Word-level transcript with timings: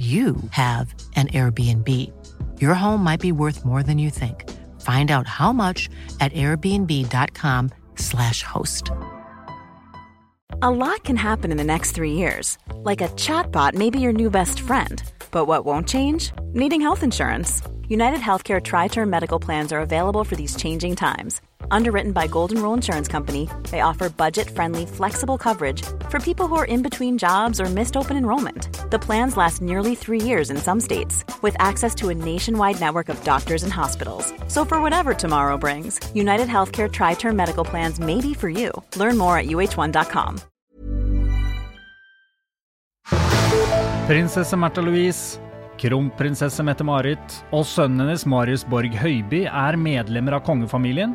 you 0.00 0.36
have 0.52 0.94
an 1.14 1.28
Airbnb. 1.28 1.86
Your 2.58 2.72
home 2.72 3.04
might 3.04 3.20
be 3.20 3.32
worth 3.32 3.66
more 3.66 3.82
than 3.82 3.98
you 3.98 4.08
think. 4.08 4.48
Find 4.80 5.10
out 5.10 5.26
how 5.26 5.52
much 5.52 5.90
at 6.20 6.32
airbnb.com/slash 6.32 8.42
host. 8.42 8.90
A 10.62 10.70
lot 10.70 11.04
can 11.04 11.16
happen 11.16 11.50
in 11.50 11.58
the 11.58 11.64
next 11.64 11.90
three 11.90 12.12
years. 12.12 12.56
Like 12.76 13.02
a 13.02 13.08
chatbot 13.08 13.74
may 13.74 13.90
be 13.90 14.00
your 14.00 14.12
new 14.12 14.30
best 14.30 14.60
friend. 14.60 15.02
But 15.30 15.44
what 15.44 15.66
won't 15.66 15.86
change? 15.86 16.32
Needing 16.54 16.80
health 16.80 17.02
insurance. 17.02 17.60
United 17.88 18.20
Healthcare 18.20 18.62
Tri 18.62 18.88
Term 18.88 19.10
Medical 19.10 19.38
Plans 19.38 19.70
are 19.70 19.80
available 19.80 20.24
for 20.24 20.36
these 20.36 20.56
changing 20.56 20.96
times. 20.96 21.42
Underwritten 21.70 22.12
by 22.12 22.26
Golden 22.26 22.62
Rule 22.62 22.74
Insurance 22.74 23.08
Company, 23.08 23.48
they 23.70 23.80
offer 23.80 24.10
budget 24.10 24.50
friendly, 24.50 24.86
flexible 24.86 25.38
coverage 25.38 25.82
for 26.08 26.18
people 26.18 26.46
who 26.46 26.56
are 26.56 26.64
in 26.64 26.82
between 26.82 27.18
jobs 27.18 27.60
or 27.60 27.66
missed 27.66 27.96
open 27.96 28.16
enrollment. 28.16 28.68
The 28.90 28.98
plans 28.98 29.36
last 29.36 29.62
nearly 29.62 29.94
three 29.94 30.20
years 30.20 30.50
in 30.50 30.56
some 30.56 30.80
states, 30.80 31.24
with 31.42 31.56
access 31.58 31.94
to 31.96 32.08
a 32.10 32.14
nationwide 32.14 32.80
network 32.80 33.08
of 33.08 33.22
doctors 33.24 33.62
and 33.62 33.72
hospitals. 33.72 34.32
So, 34.48 34.64
for 34.64 34.80
whatever 34.80 35.14
tomorrow 35.14 35.56
brings, 35.58 36.00
United 36.14 36.48
Healthcare 36.48 36.90
Tri 36.90 37.14
Term 37.14 37.36
Medical 37.36 37.64
Plans 37.64 38.00
may 38.00 38.20
be 38.20 38.34
for 38.34 38.48
you. 38.48 38.70
Learn 38.96 39.16
more 39.18 39.38
at 39.38 39.46
uh1.com. 39.46 40.40
Prinsesse 44.08 44.56
Märtha 44.56 44.82
Louise, 44.82 45.38
kronprinsesse 45.78 46.64
Mette-Marit 46.66 47.36
og 47.54 47.62
sønnen 47.64 48.02
hennes 48.02 48.26
Marius 48.26 48.64
Borg 48.66 48.90
Høiby 48.98 49.44
er 49.46 49.78
medlemmer 49.78 50.40
av 50.40 50.42
kongefamilien 50.48 51.14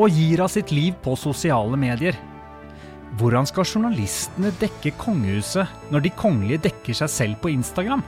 og 0.00 0.16
gir 0.16 0.40
av 0.40 0.48
sitt 0.52 0.72
liv 0.72 0.96
på 1.04 1.16
sosiale 1.18 1.76
medier. 1.80 2.16
Hvordan 3.20 3.48
skal 3.48 3.66
journalistene 3.66 4.52
dekke 4.60 4.94
kongehuset 5.00 5.92
når 5.92 6.06
de 6.06 6.14
kongelige 6.16 6.64
dekker 6.70 6.96
seg 7.02 7.12
selv 7.12 7.40
på 7.42 7.52
Instagram? 7.52 8.04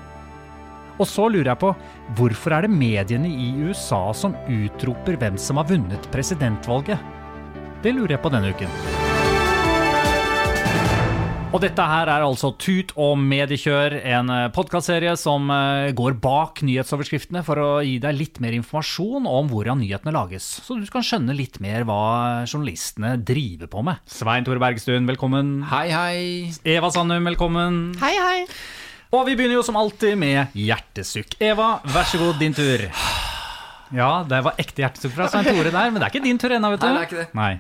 Og 1.00 1.08
så 1.08 1.26
lurer 1.28 1.52
jeg 1.52 1.60
på, 1.62 1.72
hvorfor 2.16 2.56
er 2.56 2.66
det 2.66 2.72
mediene 2.72 3.28
i 3.28 3.50
USA 3.66 4.04
som 4.16 4.36
utroper 4.46 5.18
hvem 5.20 5.40
som 5.40 5.60
har 5.60 5.68
vunnet 5.68 6.12
presidentvalget? 6.14 7.00
Det 7.82 7.96
lurer 7.96 8.16
jeg 8.16 8.24
på 8.24 8.32
denne 8.32 8.52
uken. 8.54 9.11
Og 11.52 11.60
dette 11.60 11.84
her 11.84 12.08
er 12.08 12.22
altså 12.24 12.48
Tut 12.56 12.94
og 12.96 13.18
mediekjør, 13.20 13.98
en 14.08 14.30
podkastserie 14.56 15.12
som 15.20 15.50
eh, 15.52 15.90
går 15.92 16.14
bak 16.24 16.62
nyhetsoverskriftene 16.64 17.42
for 17.44 17.60
å 17.60 17.66
gi 17.84 17.98
deg 18.00 18.16
litt 18.16 18.38
mer 18.40 18.54
informasjon 18.56 19.26
om 19.28 19.50
hvordan 19.50 19.82
nyhetene 19.82 20.14
lages, 20.16 20.46
så 20.64 20.78
du 20.80 20.86
kan 20.88 21.04
skjønne 21.04 21.36
litt 21.36 21.58
mer 21.60 21.84
hva 21.84 21.98
journalistene 22.46 23.18
driver 23.20 23.68
på 23.68 23.82
med. 23.84 24.00
Svein 24.08 24.46
Tore 24.46 24.62
Bergstuen, 24.62 25.04
velkommen. 25.10 25.58
Hei, 25.68 25.90
hei. 25.92 26.22
Eva 26.72 26.88
Sandum, 26.94 27.28
velkommen. 27.28 27.82
Hei, 28.00 28.14
hei. 28.16 28.46
Og 29.12 29.26
vi 29.28 29.34
begynner 29.36 29.58
jo 29.58 29.66
som 29.66 29.76
alltid 29.76 30.16
med 30.16 30.56
hjertesukk. 30.56 31.36
Eva, 31.44 31.74
vær 31.92 32.08
så 32.08 32.22
god, 32.22 32.40
din 32.40 32.56
tur. 32.56 32.86
Ja, 33.92 34.22
det 34.24 34.40
var 34.48 34.56
ekte 34.56 34.86
hjertesukk 34.86 35.12
fra 35.18 35.28
Svein 35.28 35.52
Tore 35.52 35.68
der, 35.68 35.92
men 35.92 36.00
det 36.00 36.08
er 36.08 36.14
ikke 36.14 36.24
din 36.24 36.40
tur 36.40 36.56
ennå, 36.56 36.72
vet 36.72 36.80
du. 36.80 36.88
Nei, 36.88 36.96
det 36.96 37.04
er 37.04 37.10
ikke 37.10 37.20
det. 37.20 37.28
Nei. 37.36 37.52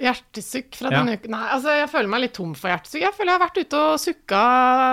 Hjertesukk 0.00 0.74
fra 0.76 0.90
Ja. 0.92 0.98
denne 1.02 1.16
uken. 1.16 1.30
Nei, 1.32 1.48
altså, 1.54 1.72
jeg 1.76 1.88
føler 1.90 2.08
meg 2.12 2.20
litt 2.20 2.34
tom 2.36 2.54
for 2.54 2.68
hjertesukk. 2.68 3.00
Jeg 3.00 3.14
føler 3.16 3.32
jeg 3.32 3.38
har 3.40 3.46
vært 3.46 3.60
ute 3.64 3.80
og 3.80 4.00
sukka 4.02 4.40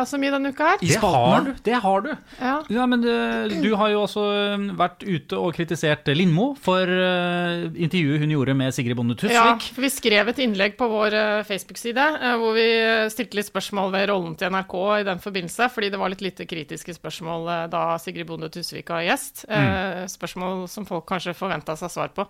så 0.07 0.19
mye 0.21 0.31
denne 0.31 0.51
uka 0.53 0.69
her. 0.73 0.77
Det 0.83 0.99
har 1.01 1.41
du. 1.47 1.51
Det 1.63 1.77
har 1.83 2.01
du. 2.01 2.09
Ja. 2.39 2.53
Ja, 2.69 2.85
men 2.85 3.03
eh, 3.03 3.61
du 3.61 3.75
har 3.75 3.89
jo 3.93 4.03
også 4.05 4.23
eh, 4.55 4.65
vært 4.79 5.03
ute 5.03 5.37
og 5.39 5.53
kritisert 5.57 6.07
Lindmo 6.15 6.55
for 6.59 6.83
eh, 6.87 7.65
intervjuet 7.75 8.19
hun 8.23 8.33
gjorde 8.35 8.55
med 8.55 8.73
Sigrid 8.73 8.95
Bonde 8.95 9.15
Tusvik. 9.19 9.35
Ja, 9.35 9.57
for 9.59 9.81
vi 9.85 9.89
skrev 9.93 10.29
et 10.33 10.39
innlegg 10.43 10.77
på 10.79 10.87
vår 10.91 11.13
eh, 11.13 11.43
Facebook-side 11.47 12.07
hvor 12.39 12.53
vi 12.55 12.67
stilte 13.13 13.37
litt 13.39 13.49
spørsmål 13.51 13.91
ved 13.93 14.07
rollen 14.09 14.35
til 14.39 14.49
NRK 14.53 14.75
i 15.01 15.03
den 15.07 15.19
forbindelse, 15.23 15.69
fordi 15.73 15.89
det 15.93 15.99
var 15.99 16.09
litt 16.13 16.21
lite 16.23 16.45
kritiske 16.49 16.95
spørsmål 16.95 17.69
da 17.71 17.83
Sigrid 18.01 18.27
Bonde 18.29 18.49
Tusvik 18.53 18.89
var 18.93 19.03
gjest. 19.05 19.45
Mm. 19.49 19.55
Eh, 19.73 20.07
Spørsmål 20.13 20.67
som 20.69 20.85
folk 20.85 21.05
kanskje 21.09 21.33
forventa 21.35 21.75
seg 21.79 21.89
svar 21.91 22.11
på. 22.15 22.25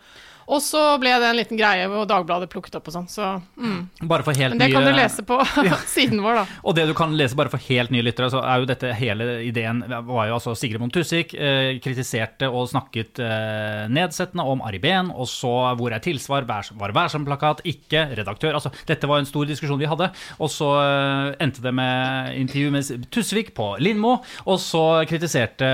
Og 0.47 0.61
så 0.63 0.81
ble 1.01 1.13
det 1.21 1.29
en 1.29 1.37
liten 1.37 1.59
greie 1.59 1.87
hvor 1.91 2.07
Dagbladet 2.09 2.49
plukket 2.51 2.75
opp 2.79 2.89
og 2.89 2.95
sånn, 2.95 3.07
så 3.11 3.29
mm. 3.55 4.07
Bare 4.09 4.25
for 4.25 4.37
helt 4.37 4.55
Men 4.55 4.63
det 4.63 4.69
nye 4.71 4.75
kan 4.77 4.87
du 4.87 4.97
lese 4.97 5.25
på 5.27 5.39
siden 5.95 6.23
vår, 6.23 6.41
da. 6.41 6.59
Og 6.63 6.77
det 6.77 6.87
du 6.89 6.93
kan 6.97 7.15
lese 7.17 7.37
bare 7.39 7.51
for 7.53 7.63
helt 7.69 7.93
nye 7.93 8.05
lyttere, 8.05 8.29
så 8.33 8.43
er 8.43 8.61
jo 8.61 8.69
dette 8.69 8.93
hele 8.97 9.29
ideen 9.47 9.83
var 9.87 10.29
jo 10.29 10.37
altså 10.37 10.55
Sigrid 10.57 10.81
Bonde 10.81 10.95
Tusvik 10.97 11.35
eh, 11.37 11.77
kritiserte 11.83 12.49
og 12.49 12.69
snakket 12.71 13.21
eh, 13.23 13.85
nedsettende 13.93 14.45
om 14.49 14.63
Ari 14.65 14.81
Behn, 14.83 15.13
og 15.13 15.29
så 15.31 15.53
hvor 15.79 15.95
er 15.95 16.03
tilsvar, 16.03 16.47
vær, 16.49 16.69
var 16.79 16.95
vær-som-plakat, 16.95 17.63
ikke 17.69 18.05
redaktør. 18.19 18.57
Altså, 18.59 18.73
dette 18.89 19.09
var 19.09 19.21
en 19.21 19.29
stor 19.29 19.47
diskusjon 19.49 19.81
vi 19.81 19.89
hadde, 19.89 20.09
og 20.39 20.51
så 20.51 20.69
eh, 20.83 21.31
endte 21.43 21.63
det 21.63 21.73
med 21.75 22.37
intervju 22.43 22.73
med 22.73 23.09
Tusvik 23.13 23.53
på 23.57 23.73
Lindmo, 23.83 24.19
og 24.45 24.61
så 24.61 25.03
kritiserte 25.09 25.73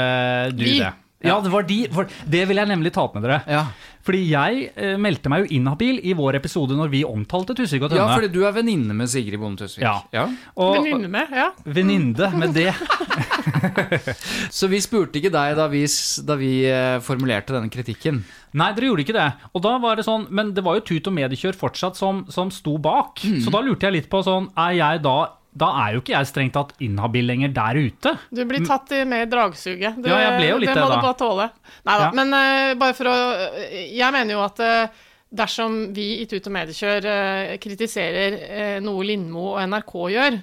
du 0.54 0.64
Vi. 0.64 0.80
det. 0.80 0.96
Ja, 1.20 1.40
det 1.44 1.52
var 1.52 1.66
de. 1.68 1.82
For 1.92 2.08
det 2.32 2.46
vil 2.48 2.62
jeg 2.62 2.70
nemlig 2.70 2.94
ta 2.96 3.04
opp 3.04 3.18
med 3.18 3.26
dere. 3.28 3.42
Ja. 3.50 3.66
Fordi 4.10 4.24
jeg 4.26 4.70
eh, 4.74 4.96
meldte 4.98 5.30
meg 5.30 5.44
jo 5.44 5.60
inhabil 5.60 6.00
i 6.02 6.16
vår 6.18 6.40
episode 6.40 6.74
når 6.74 6.90
vi 6.90 7.04
omtalte 7.06 7.54
Tusvik 7.54 7.84
og 7.86 7.92
Tønne. 7.92 8.02
ja, 8.02 8.16
fordi 8.18 8.32
du 8.34 8.40
er 8.48 8.56
venninne 8.56 8.96
med 8.98 9.12
Sigrid 9.12 9.38
Bonde 9.38 9.62
Tusvik. 9.62 9.84
Ja. 9.86 10.00
ja. 10.10 10.24
Venninne 10.58 11.12
med, 11.14 11.30
ja. 11.30 11.52
Venninne 11.78 12.32
med 12.42 12.58
det. 12.58 12.74
Så 14.58 14.66
vi 14.72 14.82
spurte 14.82 15.22
ikke 15.22 15.30
deg 15.34 15.54
da 15.60 15.70
vi, 15.70 15.84
da 16.26 16.40
vi 16.42 16.52
eh, 16.66 16.98
formulerte 17.06 17.54
denne 17.54 17.70
kritikken. 17.70 18.24
Nei, 18.58 18.72
dere 18.74 18.90
gjorde 18.90 19.06
ikke 19.06 19.18
det. 19.20 19.30
Og 19.54 19.62
da 19.62 19.76
var 19.78 20.00
det 20.00 20.08
sånn, 20.08 20.26
Men 20.34 20.56
det 20.58 20.66
var 20.66 20.80
jo 20.80 20.88
Tut 20.90 21.06
og 21.12 21.14
Mediekjør 21.14 21.60
fortsatt 21.60 22.00
som, 22.00 22.24
som 22.34 22.50
sto 22.50 22.80
bak. 22.82 23.22
Mm. 23.22 23.44
Så 23.46 23.54
da 23.54 23.62
lurte 23.62 23.86
jeg 23.86 24.00
litt 24.00 24.10
på 24.10 24.24
sånn 24.26 24.50
Er 24.58 24.74
jeg 24.80 25.04
da 25.06 25.20
Da 25.52 25.70
er 25.82 25.96
jo 25.96 26.04
ikke 26.04 26.14
jeg 26.14 26.30
strengt 26.30 26.54
tatt 26.54 26.76
inhabil 26.84 27.26
lenger 27.26 27.52
der 27.56 27.80
ute. 27.80 28.14
Du 28.30 28.44
blir 28.46 28.66
tatt 28.68 28.92
i 28.94 29.02
med 29.10 29.26
i 29.26 29.30
dragsuget. 29.32 29.98
Det, 29.98 30.10
Ja, 30.12 30.38
det 30.38 30.46
det, 30.62 30.76
må 30.78 30.90
da. 30.90 31.00
du 31.00 31.08
bare 31.08 31.18
tåle. 31.18 31.50
Nei 31.90 31.98
da, 31.98 32.06
Ja. 32.06 32.12
men 32.14 32.34
uh, 32.34 32.74
bare 32.80 32.94
for 32.94 33.10
å 33.10 33.18
Jeg 33.74 34.14
mener 34.14 34.38
jo 34.38 34.44
at 34.46 34.62
uh, 34.62 35.06
dersom 35.30 35.94
vi 35.94 36.22
i 36.22 36.26
Tut 36.30 36.46
og 36.46 36.54
Mediekjør 36.54 37.06
uh, 37.10 37.58
kritiserer 37.62 38.38
eh, 38.50 38.80
noe 38.82 39.04
Lindmo 39.06 39.56
og 39.56 39.62
NRK 39.70 39.94
gjør, 40.16 40.40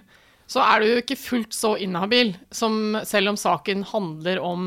så 0.47 0.62
er 0.62 0.81
du 0.81 0.87
jo 0.87 1.03
ikke 1.03 1.19
fullt 1.19 1.55
så 1.55 1.75
inhabil 1.83 2.37
som 2.55 2.99
selv 3.06 3.33
om 3.34 3.38
saken 3.38 3.83
handler 3.91 4.38
om 4.43 4.67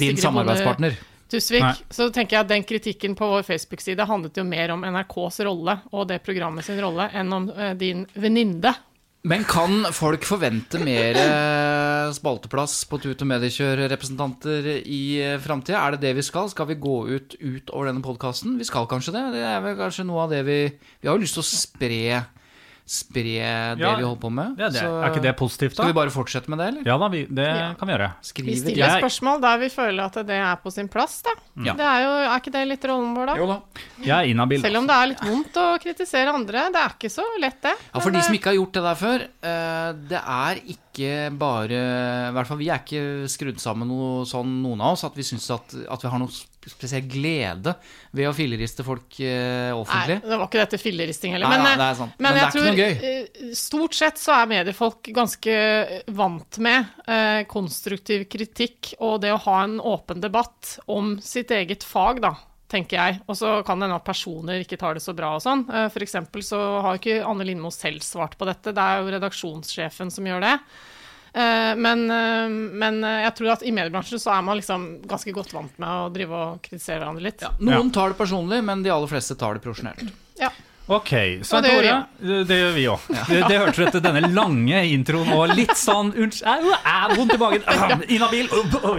Din 0.00 0.16
samarbeidspartner. 0.16 0.96
Tusvik, 1.30 1.62
Nei. 1.62 1.74
så 1.94 2.08
tenker 2.10 2.36
jeg 2.36 2.44
at 2.44 2.50
den 2.50 2.64
kritikken 2.66 3.14
på 3.14 3.28
vår 3.30 3.44
Facebook-side 3.46 4.02
handlet 4.08 4.40
jo 4.40 4.44
mer 4.48 4.72
om 4.74 4.82
NRKs 4.82 5.38
rolle 5.46 5.76
og 5.94 6.08
det 6.10 6.18
programmet 6.26 6.66
sin 6.66 6.80
rolle 6.82 7.06
enn 7.14 7.30
om 7.36 7.46
eh, 7.54 7.74
din 7.78 8.02
venninne. 8.18 8.72
Men 9.20 9.42
kan 9.44 9.82
folk 9.92 10.24
forvente 10.24 10.78
mer 10.80 11.18
eh, 11.20 12.12
spalteplass 12.16 12.78
på 12.88 12.96
Tut 13.02 13.20
og 13.20 13.28
Mediekjør-representanter 13.28 14.68
i 14.80 15.02
eh, 15.20 15.36
framtida? 15.44 15.82
Er 15.82 15.96
det 15.96 16.06
det 16.06 16.14
vi 16.16 16.24
skal? 16.24 16.48
Skal 16.48 16.70
vi 16.70 16.78
gå 16.80 16.94
ut 17.10 17.36
utover 17.36 17.90
denne 17.90 18.00
podkasten? 18.00 18.56
Vi 18.56 18.64
skal 18.64 18.88
kanskje 18.88 19.12
det? 19.18 19.24
Det 19.36 19.42
er 19.44 19.60
vel 19.66 19.76
kanskje 19.76 20.06
noe 20.08 20.24
av 20.24 20.32
det 20.32 20.40
vi 20.48 20.58
Vi 20.72 21.10
har 21.10 21.18
jo 21.18 21.24
lyst 21.26 21.36
til 21.36 21.44
å 21.44 21.50
spre 21.50 22.00
Spre 22.90 23.22
det 23.22 23.78
Ja, 23.84 23.92
vi 23.94 24.02
holder 24.02 24.18
på 24.18 24.30
med. 24.34 24.56
Det 24.58 24.72
det. 24.74 24.80
Så 24.82 24.88
er 24.98 25.12
ikke 25.12 25.22
det 25.22 25.32
positivt, 25.38 25.76
da? 25.76 25.82
Skal 25.84 25.92
vi 25.92 25.94
bare 26.00 26.10
fortsette 26.10 26.50
med 26.50 26.58
det, 26.58 26.66
eller? 26.72 26.88
Ja 26.90 26.96
da, 26.98 27.08
vi, 27.12 27.20
det 27.30 27.44
Ja. 27.46 27.68
kan 27.78 27.86
vi 27.86 27.94
gjøre. 27.94 28.08
Vi 28.18 28.26
Skrive 28.26 28.56
stiller 28.58 28.80
Jeg- 28.82 29.02
spørsmål 29.04 29.40
der 29.44 29.58
vi 29.62 29.68
føler 29.70 30.02
at 30.10 30.14
det 30.26 30.38
er 30.42 30.56
på 30.56 30.72
sin 30.74 30.88
plass, 30.88 31.22
da. 31.22 31.30
Ja. 31.62 31.74
Det 31.78 31.86
er, 31.86 32.00
jo, 32.02 32.10
er 32.26 32.40
ikke 32.40 32.50
det 32.56 32.64
litt 32.66 32.84
rollen 32.90 33.14
vår, 33.14 33.26
da? 33.30 33.36
Jo 33.38 33.46
da. 33.46 33.60
Jeg 34.02 34.10
er 34.10 34.30
inhabil. 34.34 34.60
Selv 34.60 34.76
om 34.82 34.86
det 34.90 34.96
er 34.96 35.06
litt 35.06 35.20
vondt 35.22 35.54
å 35.62 35.78
kritisere 35.78 36.34
andre. 36.34 36.66
Det 36.74 36.82
er 36.82 36.88
ikke 36.98 37.10
så 37.14 37.22
lett, 37.40 37.60
det. 37.62 37.76
Ja, 37.94 38.00
For 38.00 38.10
de 38.10 38.22
som 38.26 38.34
eh, 38.34 38.38
ikke 38.40 38.50
har 38.50 38.58
gjort 38.58 38.72
det 38.72 38.82
der 38.82 38.98
før, 39.04 39.20
eh, 39.22 39.92
det 40.10 40.22
er 40.26 40.54
ikke 40.66 41.38
bare 41.38 41.78
I 42.30 42.32
hvert 42.34 42.46
fall 42.50 42.58
vi 42.58 42.68
er 42.74 42.82
ikke 42.82 43.28
skrudd 43.30 43.60
sammen 43.62 43.86
noe 43.86 44.24
sånn, 44.26 44.50
noen 44.64 44.80
av 44.82 44.92
oss, 44.98 45.04
at 45.04 45.14
vi 45.14 45.22
syns 45.22 45.46
at, 45.54 45.74
at 45.88 46.02
vi 46.02 46.08
har 46.10 46.18
noe 46.18 46.28
spesiell 46.68 47.06
glede 47.08 47.72
ved 48.12 48.28
å 48.28 48.34
filleriste 48.36 48.84
folk 48.84 49.16
eh, 49.22 49.70
Nei, 49.70 49.78
offentlig. 49.78 50.18
det 50.26 50.36
var 50.36 50.44
ikke 50.50 50.60
dette 50.60 50.80
filleristing 50.82 51.32
heller. 51.32 51.48
Nei, 51.48 51.56
Men, 51.56 51.64
nei, 51.64 51.72
eh, 51.72 51.80
det 51.80 51.86
er 51.86 51.98
sant. 52.02 52.18
men 52.18 52.26
Men 52.26 52.36
det 52.36 52.42
jeg 52.42 52.44
er 52.44 52.50
ikke 52.50 53.30
tror 53.30 53.48
eh, 53.48 53.54
stort 53.56 53.96
sett 53.96 54.20
så 54.20 54.34
er 54.36 54.50
mediefolk 54.52 55.10
ganske 55.16 55.56
vant 56.20 56.60
med 56.66 57.08
eh, 57.08 57.40
konstruktiv 57.48 58.26
kritikk 58.28 58.92
og 58.98 59.20
det 59.24 59.32
å 59.32 59.40
ha 59.46 59.56
en 59.64 59.80
åpen 59.80 60.20
debatt 60.20 60.76
om 60.86 61.16
sitt 61.24 61.50
eget 61.50 61.86
fag, 61.86 62.20
da. 62.20 62.34
Tenker 62.70 63.00
jeg. 63.00 63.16
Og 63.26 63.34
så 63.34 63.48
kan 63.66 63.80
det 63.80 63.88
hende 63.88 63.96
at 63.98 64.06
personer 64.06 64.60
ikke 64.62 64.76
tar 64.78 64.94
det 64.94 65.02
så 65.02 65.10
bra 65.18 65.32
og 65.34 65.42
sånn. 65.42 65.64
F.eks. 65.88 66.14
Så 66.46 66.60
har 66.84 67.00
ikke 67.00 67.16
Anne 67.26 67.42
Lindmo 67.48 67.72
selv 67.74 68.04
svart 68.06 68.36
på 68.38 68.46
dette, 68.46 68.70
det 68.76 68.84
er 68.84 69.00
jo 69.00 69.10
redaksjonssjefen 69.16 70.12
som 70.14 70.28
gjør 70.28 70.44
det. 70.44 70.52
Eh, 71.32 71.76
men, 71.76 72.10
eh, 72.10 72.48
men 72.82 73.04
eh, 73.04 73.20
jeg 73.26 73.34
tror 73.38 73.52
at 73.54 73.62
i 73.62 73.72
mediebransjen 73.74 74.22
så 74.22 74.32
er 74.34 74.42
man 74.46 74.58
liksom 74.58 74.86
ganske 75.08 75.34
godt 75.34 75.52
vant 75.54 75.76
med 75.78 75.88
å 75.88 76.08
drive 76.14 76.40
og 76.40 76.64
kritisere 76.64 76.98
hverandre 77.02 77.26
litt. 77.28 77.44
Noen 77.62 77.92
tar 77.94 78.12
det 78.12 78.18
personlig, 78.18 78.62
men 78.66 78.82
de 78.82 78.90
aller 78.94 79.10
fleste 79.10 79.38
tar 79.38 79.58
det 79.58 79.64
profesjonelt. 79.64 80.02
Ja. 80.40 80.50
Ok, 80.90 81.12
Svein 81.46 81.68
Og 81.70 81.84
det. 81.84 81.92
Det, 82.20 82.38
det 82.48 82.58
gjør 82.58 82.74
vi 82.74 82.86
òg. 82.90 83.04
Det, 83.30 83.40
det 83.46 83.58
hørte 83.60 83.76
du 83.76 83.84
etter 83.86 84.04
denne 84.04 84.32
lange 84.34 84.80
introen 84.90 85.30
og 85.36 85.54
litt 85.54 85.76
sånn 85.78 86.10
vondt 86.10 87.34
i 87.34 87.38
magen, 87.40 88.02
inhabil 88.08 88.50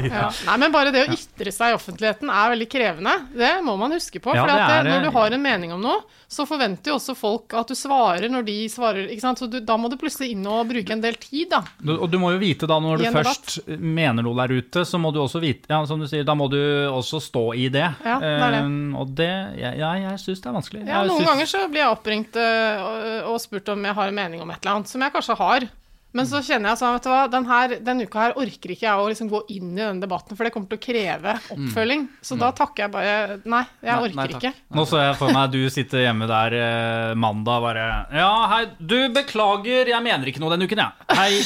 Ja. 0.08 0.30
Nei, 0.48 0.56
men 0.62 0.72
bare 0.74 0.94
det 0.96 1.06
å 1.06 1.12
ytre 1.16 1.52
seg 1.54 1.74
i 1.74 1.78
offentligheten 1.78 2.32
er 2.32 2.56
veldig 2.56 2.70
krevende. 2.72 3.18
Det 3.36 3.52
må 3.66 3.76
man 3.80 3.94
huske 3.98 4.22
på. 4.24 4.34
For 4.34 4.48
når 4.88 5.06
du 5.08 5.12
har 5.18 5.36
en 5.36 5.44
mening 5.44 5.76
om 5.76 5.84
noe, 5.84 6.02
så 6.32 6.46
forventer 6.48 6.94
jo 6.94 6.96
også 6.96 7.14
folk 7.18 7.54
at 7.60 7.68
du 7.68 7.76
svarer 7.76 8.32
når 8.32 8.46
de 8.48 8.58
svarer. 8.72 9.10
ikke 9.12 9.26
sant? 9.26 9.42
Så 9.42 9.50
du, 9.52 9.60
da 9.60 9.76
må 9.76 9.92
du 9.92 9.98
plutselig 10.00 10.32
inn 10.32 10.46
og 10.48 10.70
bruke 10.70 10.96
en 10.96 11.04
del 11.04 11.18
tid, 11.20 11.50
da. 11.52 11.60
Du, 11.82 11.92
og 11.98 12.08
du 12.12 12.16
må 12.22 12.32
jo 12.32 12.40
vite 12.40 12.70
da, 12.70 12.80
når 12.80 13.04
du 13.04 13.08
først 13.12 13.32
først 13.32 13.68
mener 13.80 14.26
noe 14.26 14.38
der 14.42 14.54
ute, 14.60 14.84
så 14.88 15.00
må 15.02 15.12
du 15.14 15.22
også 15.22 15.42
vite 15.44 15.72
Ja, 15.72 15.82
som 15.88 16.02
du 16.02 16.08
sier, 16.10 16.26
da 16.28 16.36
må 16.38 16.48
du 16.52 16.60
også 16.92 17.22
stå 17.24 17.44
i 17.58 17.68
det. 17.74 17.88
Ja, 18.04 18.18
det 18.22 18.32
er 18.32 18.56
det. 18.56 18.62
Um, 18.66 18.96
og 19.00 19.14
det 19.18 19.30
Ja, 19.60 19.74
jeg, 19.78 20.04
jeg 20.06 20.22
syns 20.24 20.44
det 20.44 20.50
er 20.50 20.56
vanskelig. 20.58 20.84
Ja, 20.88 21.04
Noen 21.06 21.22
synes... 21.22 21.30
ganger 21.32 21.52
så 21.52 21.64
blir 21.72 21.81
jeg 21.84 21.92
oppringt 21.98 22.38
og, 22.42 23.38
spurt 23.44 23.70
om 23.74 23.86
jeg 23.90 23.98
har 23.98 24.08
en 24.12 24.18
mening 24.24 24.42
om 24.44 24.50
et 24.54 24.62
eller 24.64 24.78
annet, 24.80 24.92
som 24.92 25.02
jeg 25.06 25.14
kanskje 25.14 25.38
har. 25.42 25.70
Men 26.12 26.26
så 26.28 26.42
kjenner 26.44 26.74
jeg 26.74 26.80
sånn, 26.82 26.92
vet 26.98 27.06
du 27.06 27.08
hva, 27.08 27.20
den, 27.32 27.46
her, 27.48 27.74
denne 27.88 28.04
uka 28.04 28.20
her 28.20 28.34
orker 28.36 28.74
ikke 28.74 28.84
jeg 28.84 29.00
å 29.00 29.06
liksom 29.08 29.30
gå 29.32 29.40
inn 29.56 29.70
i 29.78 29.80
den 29.80 30.02
debatten, 30.04 30.36
for 30.36 30.44
det 30.44 30.52
kommer 30.52 30.68
til 30.68 30.76
å 30.76 30.84
kreve 30.84 31.36
oppfølging. 31.56 32.02
Så 32.20 32.36
da 32.36 32.50
takker 32.52 32.84
jeg 32.84 32.92
bare 32.92 33.14
Nei, 33.48 33.62
jeg 33.80 33.94
Nei, 33.94 34.02
orker 34.10 34.20
nei, 34.20 34.26
ikke. 34.36 34.52
Nå 34.76 34.84
så 34.92 35.00
jeg 35.00 35.16
for 35.22 35.32
meg 35.32 35.54
du 35.56 35.62
sitter 35.72 36.04
hjemme 36.04 36.28
der 36.28 36.58
eh, 36.60 37.14
mandag 37.16 37.64
bare 37.64 37.86
Ja, 38.12 38.28
hei, 38.52 38.60
du, 38.84 38.98
beklager, 39.16 39.88
jeg 39.94 40.04
mener 40.04 40.28
ikke 40.34 40.44
noe 40.44 40.52
denne 40.58 40.68
uken, 40.68 40.84
jeg. 40.84 41.08
Ja. 41.08 41.16
Hei. 41.16 41.40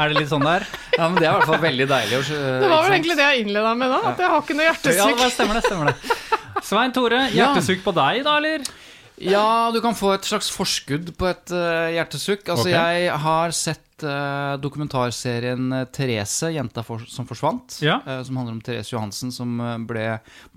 Er 0.00 0.08
det 0.08 0.22
litt 0.22 0.30
sånn 0.32 0.48
der? 0.48 0.64
Ja, 0.96 1.04
men 1.12 1.18
Det 1.20 1.26
er 1.28 1.34
i 1.34 1.36
hvert 1.36 1.50
fall 1.52 1.60
veldig 1.68 1.86
deilig. 1.92 2.18
å- 2.22 2.24
Det 2.32 2.68
var 2.70 2.70
vel 2.70 2.86
sant? 2.86 2.94
egentlig 2.96 3.16
det 3.20 3.26
jeg 3.28 3.42
innleda 3.44 3.74
med 3.76 3.90
da, 3.92 3.98
at 4.14 4.22
jeg 4.24 4.30
har 4.32 4.40
ikke 4.40 4.56
noe 4.56 4.64
Ja, 4.64 4.72
hjertesukk. 4.72 5.18
det 5.20 5.32
stemmer 5.36 5.60
det. 5.60 5.64
stemmer 5.68 5.92
det 5.92 6.64
Svein 6.64 6.92
Tore, 6.96 7.26
hjertesukk 7.36 7.82
på 7.84 7.92
deg, 8.00 8.24
da, 8.24 8.38
eller? 8.40 8.64
Ja, 9.22 9.70
du 9.72 9.78
kan 9.84 9.96
få 9.96 10.12
et 10.16 10.26
slags 10.26 10.50
forskudd 10.52 11.12
på 11.18 11.28
et 11.30 11.54
uh, 11.54 11.88
hjertesukk. 11.94 12.44
Altså, 12.50 12.68
okay. 12.68 12.74
jeg 12.74 13.22
har 13.24 13.54
sett 13.56 14.04
uh, 14.06 14.58
dokumentarserien 14.62 15.78
eh, 15.78 15.86
'Therese, 15.86 16.50
jenta 16.56 16.82
for, 16.86 17.04
som 17.10 17.28
forsvant'. 17.28 17.78
Ja. 17.84 18.00
uh, 18.06 18.20
som 18.26 18.40
handler 18.40 18.56
om 18.56 18.62
Therese 18.64 18.94
Johansen 18.94 19.32
som 19.34 19.62
ble 19.86 20.06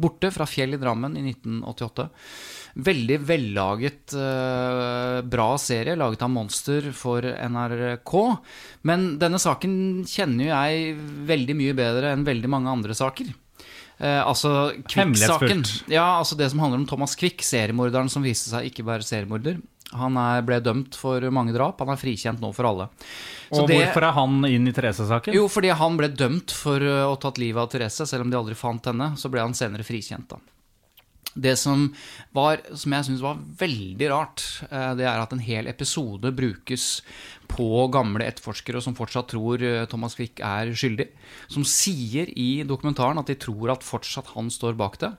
borte 0.01 0.33
fra 0.33 0.47
Fjell 0.49 0.77
i 0.77 0.81
Drammen 0.81 1.17
i 1.19 1.27
1988. 1.29 2.09
Veldig 2.85 3.17
vellaget, 3.23 4.11
bra 5.31 5.45
serie, 5.55 5.93
laget 5.95 6.25
av 6.25 6.31
Monster 6.33 6.89
for 6.91 7.23
NRK. 7.23 8.13
Men 8.89 9.13
denne 9.21 9.39
saken 9.39 10.03
kjenner 10.11 10.43
jo 10.43 10.51
jeg 10.51 10.97
veldig 11.31 11.55
mye 11.55 11.77
bedre 11.77 12.11
enn 12.11 12.27
veldig 12.27 12.51
mange 12.51 12.73
andre 12.73 12.97
saker. 12.99 13.31
Eh, 13.99 14.21
altså 14.27 14.73
Kvikk-saken. 14.89 15.63
Ja, 15.91 16.17
altså 16.19 16.35
det 16.37 16.49
som 16.51 16.59
handler 16.59 16.81
om 16.81 16.87
Thomas 16.89 17.15
Quick, 17.15 17.41
seriemorderen 17.45 18.09
som 18.11 18.25
viste 18.25 18.51
seg 18.51 18.67
ikke 18.71 18.85
være 18.87 19.05
seriemorder. 19.07 19.61
Han 19.95 20.17
er, 20.19 20.41
ble 20.43 20.57
dømt 20.59 20.95
for 20.99 21.21
mange 21.31 21.53
drap. 21.55 21.79
Han 21.79 21.93
er 21.93 21.99
frikjent 22.01 22.41
nå 22.43 22.49
for 22.55 22.67
alle. 22.67 22.89
Så 23.51 23.61
Og 23.61 23.67
det- 23.69 23.77
hvorfor 23.77 24.03
er 24.03 24.11
han 24.17 24.45
inn 24.49 24.67
i 24.67 24.73
Therese-saken? 24.73 25.33
Jo, 25.33 25.47
fordi 25.47 25.69
han 25.77 25.95
ble 25.97 26.09
dømt 26.09 26.51
for 26.51 26.81
uh, 26.81 27.05
å 27.05 27.13
ha 27.13 27.15
tatt 27.15 27.37
livet 27.37 27.61
av 27.61 27.69
Therese, 27.69 28.07
selv 28.09 28.25
om 28.25 28.29
de 28.33 28.35
aldri 28.37 28.55
fant 28.55 28.83
henne. 28.83 29.13
Så 29.15 29.29
ble 29.31 29.39
han 29.45 29.53
senere 29.53 29.85
frikjent, 29.85 30.27
da. 30.27 30.37
Det 31.35 31.57
som, 31.59 31.89
var, 32.35 32.61
som 32.79 32.93
jeg 32.95 33.07
syns 33.09 33.23
var 33.23 33.41
veldig 33.59 34.07
rart, 34.11 34.43
eh, 34.69 34.93
det 34.95 35.03
er 35.03 35.19
at 35.19 35.33
en 35.35 35.43
hel 35.43 35.67
episode 35.67 36.31
brukes 36.35 37.01
på 37.51 37.67
gamle 37.91 38.23
etterforskere 38.23 38.79
som 38.83 38.95
fortsatt 38.95 39.33
tror 39.33 39.63
eh, 39.63 39.83
Thomas 39.91 40.15
Quick 40.15 40.39
er 40.39 40.71
skyldig. 40.71 41.09
Som 41.51 41.67
sier 41.67 42.31
i 42.31 42.63
dokumentaren 42.67 43.19
at 43.19 43.31
de 43.31 43.35
tror 43.39 43.75
at 43.75 43.83
fortsatt 43.83 44.31
han 44.37 44.47
står 44.53 44.79
bak 44.79 44.95
det. 45.03 45.11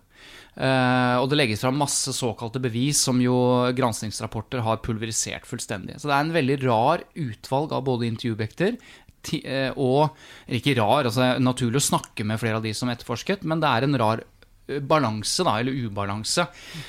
Eh, 0.57 1.17
og 1.21 1.29
det 1.29 1.37
legges 1.37 1.61
fram 1.67 1.77
masse 1.77 2.15
såkalte 2.17 2.63
bevis 2.65 3.03
som 3.05 3.21
jo 3.21 3.37
granskingsrapporter 3.77 4.65
har 4.65 4.81
pulverisert 4.81 5.45
fullstendig. 5.45 5.99
Så 6.01 6.09
det 6.09 6.17
er 6.17 6.25
en 6.25 6.39
veldig 6.39 6.63
rar 6.65 7.05
utvalg 7.13 7.77
av 7.77 7.85
både 7.91 8.09
intervjuobjekter 8.09 8.81
og 9.83 10.15
Ikke 10.55 10.77
rar, 10.79 11.09
altså 11.09 11.33
naturlig 11.43 11.81
å 11.81 11.87
snakke 11.89 12.23
med 12.23 12.39
flere 12.39 12.61
av 12.61 12.63
de 12.63 12.71
som 12.79 12.87
etterforsket, 12.93 13.43
men 13.43 13.59
det 13.59 13.67
er 13.67 13.83
en 13.83 13.99
rar 13.99 14.23
balanse, 14.83 15.45
da, 15.47 15.59
eller 15.61 15.73
ubalanse, 15.87 16.47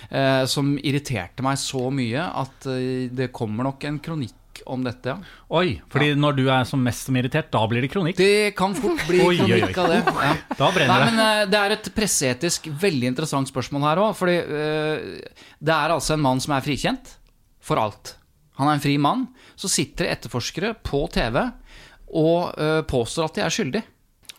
eh, 0.09 0.43
som 0.49 0.75
irriterte 0.81 1.43
meg 1.45 1.59
så 1.61 1.87
mye 1.93 2.23
at 2.43 2.67
eh, 2.73 3.07
det 3.13 3.31
kommer 3.35 3.67
nok 3.69 3.83
en 3.89 3.99
kronikk 4.03 4.33
om 4.65 4.81
dette. 4.83 5.11
ja. 5.13 5.17
Oi, 5.53 5.75
fordi 5.93 6.15
når 6.17 6.33
du 6.39 6.47
er 6.49 6.63
som 6.65 6.81
mest 6.81 7.05
som 7.05 7.15
irritert, 7.19 7.51
da 7.53 7.61
blir 7.69 7.83
det 7.85 7.91
kronikk? 7.93 8.17
Det 8.17 8.55
kan 8.57 8.73
fort 8.75 9.03
bli 9.09 9.19
Oi, 9.21 9.35
oi, 9.37 9.51
oi. 9.53 9.59
kronikk 9.61 9.77
av 9.83 9.91
det. 9.93 9.99
Ja. 10.25 10.31
Da 10.57 10.69
Nei, 10.73 10.79
det. 10.81 10.87
men 11.05 11.21
eh, 11.21 11.41
Det 11.53 11.59
er 11.61 11.75
et 11.77 11.89
presseetisk 11.93 12.65
veldig 12.81 13.11
interessant 13.13 13.51
spørsmål 13.51 13.85
her 13.85 14.01
òg. 14.07 14.15
Fordi 14.17 14.37
eh, 14.41 15.35
det 15.61 15.75
er 15.77 15.93
altså 15.93 16.15
en 16.17 16.25
mann 16.25 16.41
som 16.43 16.55
er 16.57 16.65
frikjent 16.65 17.13
for 17.61 17.77
alt. 17.83 18.15
Han 18.57 18.65
er 18.71 18.79
en 18.79 18.83
fri 18.83 18.97
mann. 18.97 19.27
Så 19.53 19.69
sitter 19.69 20.09
etterforskere 20.15 20.73
på 20.81 21.03
TV 21.13 21.37
og 22.17 22.57
eh, 22.57 22.81
påstår 22.89 23.29
at 23.29 23.37
de 23.37 23.45
er 23.45 23.53
skyldige. 23.53 23.85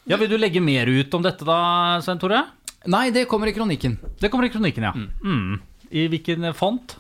Ja, 0.08 0.16
Vil 0.18 0.30
du 0.34 0.38
legge 0.40 0.60
mer 0.64 0.88
ut 0.88 1.14
om 1.14 1.22
dette 1.22 1.44
da, 1.46 1.60
Svein 2.02 2.18
Tore? 2.18 2.42
Nei, 2.86 3.10
det 3.10 3.24
kommer 3.28 3.50
i 3.50 3.52
kronikken. 3.52 3.98
Det 4.20 4.30
kommer 4.30 4.46
i 4.46 4.52
kronikken, 4.52 4.82
ja. 4.86 4.92
Mm. 4.94 5.58
I 5.90 6.04
hvilken 6.12 6.44
font? 6.54 6.96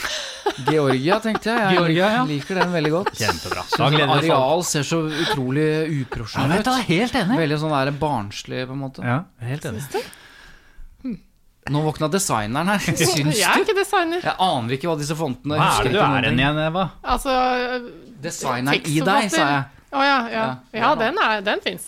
Georgia, 0.70 1.18
tenkte 1.20 1.50
jeg. 1.50 1.58
Jeg 1.60 1.76
Georgia, 1.76 2.10
ja. 2.16 2.22
liker 2.26 2.60
den 2.62 2.72
veldig 2.72 2.92
godt. 2.94 3.10
Kjempebra. 3.18 3.64
Da 3.74 3.88
gleder 3.92 4.22
vi. 4.22 4.30
Areal 4.30 4.64
ser 4.66 4.86
så 4.86 5.02
utrolig 5.10 5.66
uprofesjonell 6.02 6.62
ut. 6.64 6.70
helt 6.88 7.18
enig. 7.20 7.38
Veldig 7.42 7.58
sånn 7.62 7.74
der 7.74 7.90
barnslig, 8.00 8.64
på 8.70 8.76
en 8.76 8.82
måte. 8.86 9.04
Ja, 9.04 9.20
helt 9.44 9.68
enig. 9.68 9.84
Nå 11.68 11.82
våkna 11.84 12.08
designeren 12.08 12.70
her. 12.72 12.80
Syns 12.80 13.36
Jeg 13.42 13.44
er 13.44 13.64
ikke 13.64 13.76
designer. 13.76 14.22
Jeg 14.24 14.36
aner 14.40 14.76
ikke 14.78 14.88
hva 14.88 14.96
disse 15.00 15.16
fontene 15.18 15.58
Hva 15.58 15.66
er 15.82 15.88
det 15.88 15.92
du 15.92 16.00
er 16.00 16.28
igjen, 16.32 16.60
Eva? 16.64 16.86
Altså 17.04 17.34
Designeren 18.24 18.88
i 18.88 19.02
deg, 19.04 19.28
sa 19.34 19.42
jeg. 19.44 19.66
Å 19.88 20.04
ja, 20.04 20.16
ja. 20.28 20.46
Ja. 20.72 20.80
Ja, 20.80 20.94
den, 21.00 21.20
er- 21.20 21.44
den 21.44 21.60
fins. 21.64 21.86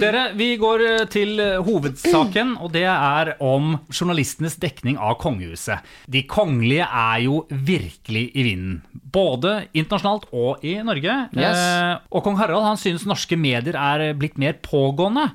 Dere, 0.00 0.28
vi 0.36 0.54
går 0.60 0.84
eh, 0.86 1.06
til 1.12 1.40
eh, 1.42 1.60
hovedsaken, 1.64 2.54
og 2.64 2.72
det 2.74 2.86
er 2.88 3.34
om 3.44 3.74
journalistenes 3.92 4.56
dekning 4.62 4.96
av 4.98 5.18
kongehuset. 5.22 5.84
De 6.10 6.24
kongelige 6.30 6.86
er 6.88 7.24
jo 7.26 7.42
virkelig 7.50 8.26
i 8.32 8.46
vinden. 8.46 8.78
Både 9.14 9.66
internasjonalt 9.76 10.30
og 10.32 10.64
i 10.66 10.78
Norge. 10.86 11.18
Yes. 11.36 11.60
Eh, 11.60 11.92
og 12.10 12.24
kong 12.26 12.38
Harald 12.40 12.66
han 12.66 12.80
synes 12.80 13.06
norske 13.08 13.38
medier 13.38 13.76
er 13.78 14.10
blitt 14.18 14.40
mer 14.40 14.56
pågående. 14.64 15.28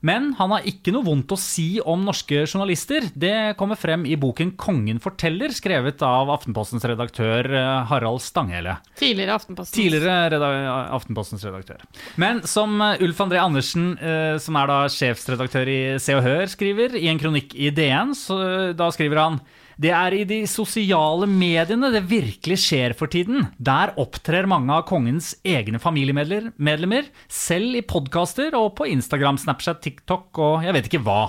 Men 0.00 0.32
han 0.38 0.52
har 0.54 0.66
ikke 0.68 0.92
noe 0.94 1.06
vondt 1.06 1.32
å 1.34 1.38
si 1.40 1.80
om 1.80 2.04
norske 2.06 2.44
journalister. 2.44 3.08
Det 3.14 3.54
kommer 3.58 3.78
frem 3.78 4.06
i 4.06 4.16
boken 4.20 4.54
'Kongen 4.56 5.00
forteller', 5.02 5.54
skrevet 5.54 6.02
av 6.06 6.30
Aftenpostens 6.32 6.86
redaktør 6.86 7.48
eh, 7.50 7.84
Harald 7.90 8.22
Stanghelle. 8.22 8.78
Tidligere 8.98 9.38
Aftenpostens, 9.38 9.76
Tidligere 9.76 10.30
reda 10.34 10.50
Aftenpostens 10.94 11.44
redaktør. 11.44 11.82
Men 12.16 12.42
som 12.46 12.80
eh, 12.80 13.02
Ulf 13.04 13.20
André 13.24 13.42
Andersen, 13.42 13.92
eh, 13.98 14.38
som 14.42 14.56
er 14.56 14.70
da 14.70 14.80
sjefsredaktør 14.92 15.68
i 15.68 15.80
Se 16.02 16.16
og 16.18 16.24
Hør, 16.26 16.46
skriver 16.50 16.98
i 16.98 17.08
en 17.10 17.20
kronikk 17.20 17.54
i 17.54 17.72
DN, 17.74 18.14
så 18.18 18.38
da 18.76 18.90
skriver 18.94 19.24
han 19.24 19.40
det 19.78 19.92
er 19.94 20.14
i 20.16 20.24
de 20.26 20.40
sosiale 20.50 21.28
mediene 21.30 21.92
det 21.94 22.02
virkelig 22.10 22.58
skjer 22.64 22.94
for 22.98 23.10
tiden. 23.12 23.46
Der 23.62 23.94
opptrer 24.00 24.48
mange 24.50 24.74
av 24.74 24.86
kongens 24.90 25.36
egne 25.46 25.78
familiemedlemmer, 25.82 27.10
selv 27.30 27.78
i 27.78 27.84
podkaster 27.86 28.56
og 28.58 28.72
på 28.80 28.88
Instagram, 28.90 29.38
Snapchat, 29.38 29.82
TikTok 29.84 30.42
og 30.42 30.66
jeg 30.66 30.74
vet 30.74 30.90
ikke 30.90 31.04
hva. 31.06 31.20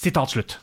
Sitat 0.00 0.32
slutt. 0.32 0.54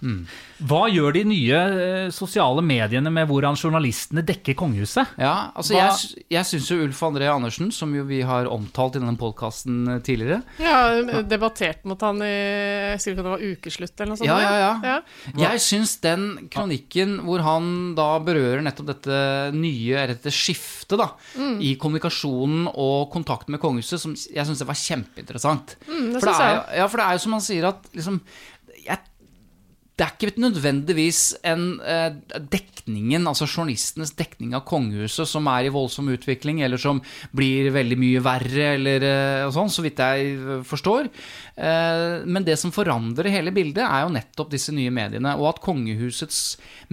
Hva 0.66 0.88
gjør 0.90 1.14
de 1.14 1.22
nye 1.30 1.58
eh, 1.58 2.08
sosiale 2.16 2.64
mediene 2.66 3.12
med 3.14 3.28
hvordan 3.30 3.54
journalistene 3.60 4.24
dekker 4.26 4.56
kongehuset? 4.58 5.12
Ja, 5.22 5.52
altså 5.54 5.76
Hva- 5.76 5.84
Jeg, 5.92 6.24
jeg 6.34 6.48
syns 6.50 6.70
jo 6.72 6.78
Ulf 6.88 7.02
André 7.06 7.28
Andersen, 7.30 7.70
som 7.76 7.94
jo 7.94 8.02
vi 8.10 8.24
har 8.26 8.50
omtalt 8.50 8.98
i 8.98 9.02
denne 9.04 9.14
podkasten 9.20 10.00
tidligere 10.02 10.40
Ja, 10.58 11.22
debattert 11.22 11.86
mot 11.86 12.02
han 12.02 12.24
i 12.26 12.32
Jeg 12.32 12.96
husker 12.98 13.14
ikke 13.14 13.22
om 13.22 13.28
det 13.28 13.36
var 13.36 13.46
ukeslutt 13.52 14.02
eller 14.02 14.10
noe 14.16 14.18
sånt. 14.24 14.32
Ja, 14.32 14.40
ja, 14.42 14.56
ja. 14.58 14.96
ja. 14.96 15.38
Jeg 15.52 15.62
syns 15.68 15.94
den 16.02 16.26
kronikken 16.50 17.18
hvor 17.28 17.46
han 17.46 17.70
da 18.00 18.10
berører 18.26 18.66
nettopp 18.66 18.90
dette 18.90 19.22
nye, 19.54 20.08
dette 20.16 20.34
skiftet 20.34 20.98
da, 20.98 21.12
Mm. 21.38 21.60
i 21.62 21.76
kommunikasjonen 21.78 22.70
og 22.74 23.12
kontakten 23.14 23.54
med 23.54 23.62
kongehuset, 23.62 24.00
som 24.02 24.14
jeg 24.18 24.46
syns 24.50 24.64
var 24.66 24.78
kjempeinteressant. 24.80 25.76
Mm, 25.86 26.14
det 26.16 26.22
for, 26.24 26.32
det 26.32 26.36
er, 26.42 26.54
jeg 26.72 26.80
ja, 26.82 26.88
for 26.90 26.98
det 27.02 27.06
er 27.08 27.18
jo 27.20 27.24
som 27.28 27.36
han 27.38 27.44
sier 27.46 27.68
at 27.70 27.90
liksom 27.94 28.22
det 29.98 30.06
er 30.06 30.14
ikke 30.14 30.42
nødvendigvis 30.44 31.20
en 31.50 31.80
eh, 31.82 32.14
dekningen, 32.54 33.24
altså 33.26 33.48
journalistenes 33.50 34.12
dekning 34.14 34.52
av 34.54 34.62
kongehuset, 34.70 35.26
som 35.26 35.48
er 35.50 35.66
i 35.66 35.72
voldsom 35.74 36.12
utvikling, 36.14 36.60
eller 36.62 36.78
som 36.78 37.00
blir 37.34 37.72
veldig 37.74 37.98
mye 37.98 38.22
verre, 38.22 38.68
eller 38.76 39.06
eh, 39.08 39.46
sånn, 39.56 39.72
så 39.74 39.82
vidt 39.82 40.04
jeg 40.04 40.36
eh, 40.36 40.62
forstår. 40.70 41.10
Eh, 41.58 42.28
men 42.30 42.46
det 42.46 42.60
som 42.62 42.74
forandrer 42.76 43.32
hele 43.34 43.54
bildet, 43.56 43.82
er 43.88 44.06
jo 44.06 44.14
nettopp 44.14 44.54
disse 44.54 44.76
nye 44.76 44.94
mediene. 44.94 45.34
Og 45.42 45.50
at 45.56 45.64
kongehusets 45.66 46.44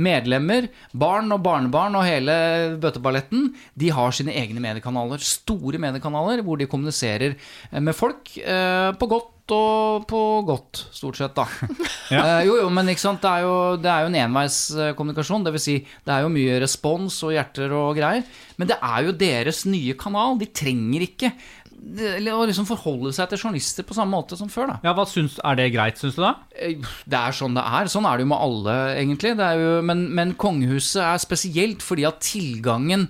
medlemmer, 0.00 0.70
barn 0.96 1.28
og 1.37 1.44
barnebarn 1.44 2.00
og 2.00 2.08
hele 2.08 2.38
bøteballetten, 2.80 3.50
de 3.76 3.92
har 3.92 4.16
sine 4.16 4.32
egne 4.32 4.64
mediekanaler. 4.64 5.20
Store 5.20 5.82
mediekanaler 5.82 6.40
hvor 6.46 6.56
de 6.56 6.70
kommuniserer 6.73 7.37
med 7.76 7.96
folk 7.96 8.32
på 8.32 9.12
godt 9.12 9.30
og 9.53 10.07
på 10.09 10.21
godt, 10.49 10.87
stort 10.95 11.19
sett, 11.21 11.35
da. 11.37 11.45
Ja. 12.15 12.21
uh, 12.21 12.41
jo, 12.45 12.57
jo, 12.61 12.69
men 12.73 12.89
ikke 12.93 13.01
sant? 13.01 13.23
Det, 13.23 13.31
er 13.31 13.45
jo, 13.47 13.55
det 13.81 13.89
er 13.89 14.05
jo 14.05 14.11
en 14.11 14.19
enveiskommunikasjon. 14.27 15.45
Det 15.47 15.53
vil 15.55 15.63
si, 15.63 15.77
det 16.05 16.13
er 16.13 16.25
jo 16.25 16.33
mye 16.33 16.59
respons 16.63 17.17
og 17.25 17.33
hjerter 17.33 17.73
og 17.73 17.97
greier. 17.97 18.25
Men 18.61 18.71
det 18.71 18.77
er 18.77 19.07
jo 19.07 19.15
deres 19.25 19.65
nye 19.69 19.97
kanal. 19.99 20.37
De 20.41 20.51
trenger 20.53 21.07
ikke 21.09 21.33
å 21.75 22.45
liksom 22.49 22.66
forholde 22.69 23.12
seg 23.14 23.28
til 23.31 23.40
journalister 23.40 23.87
på 23.87 23.95
samme 23.97 24.14
måte 24.14 24.37
som 24.38 24.49
før, 24.50 24.73
da. 24.73 24.76
Ja, 24.87 24.95
hva 24.97 25.04
syns, 25.09 25.38
Er 25.45 25.57
det 25.59 25.73
greit, 25.75 25.99
syns 26.00 26.16
du 26.16 26.23
da? 26.23 26.35
Eh, 26.54 26.76
Det 27.07 27.19
er 27.19 27.33
sånn 27.37 27.54
det 27.54 27.64
er. 27.64 27.90
Sånn 27.93 28.07
er 28.09 28.16
det 28.19 28.25
jo 28.25 28.31
med 28.33 28.40
alle, 28.40 28.75
egentlig. 28.99 29.35
Det 29.38 29.49
jo, 29.61 29.71
men, 29.83 30.04
men 30.14 30.35
kongehuset 30.35 31.02
er 31.02 31.23
spesielt 31.23 31.83
fordi 31.85 32.07
at 32.09 32.21
tilgangen 32.25 33.09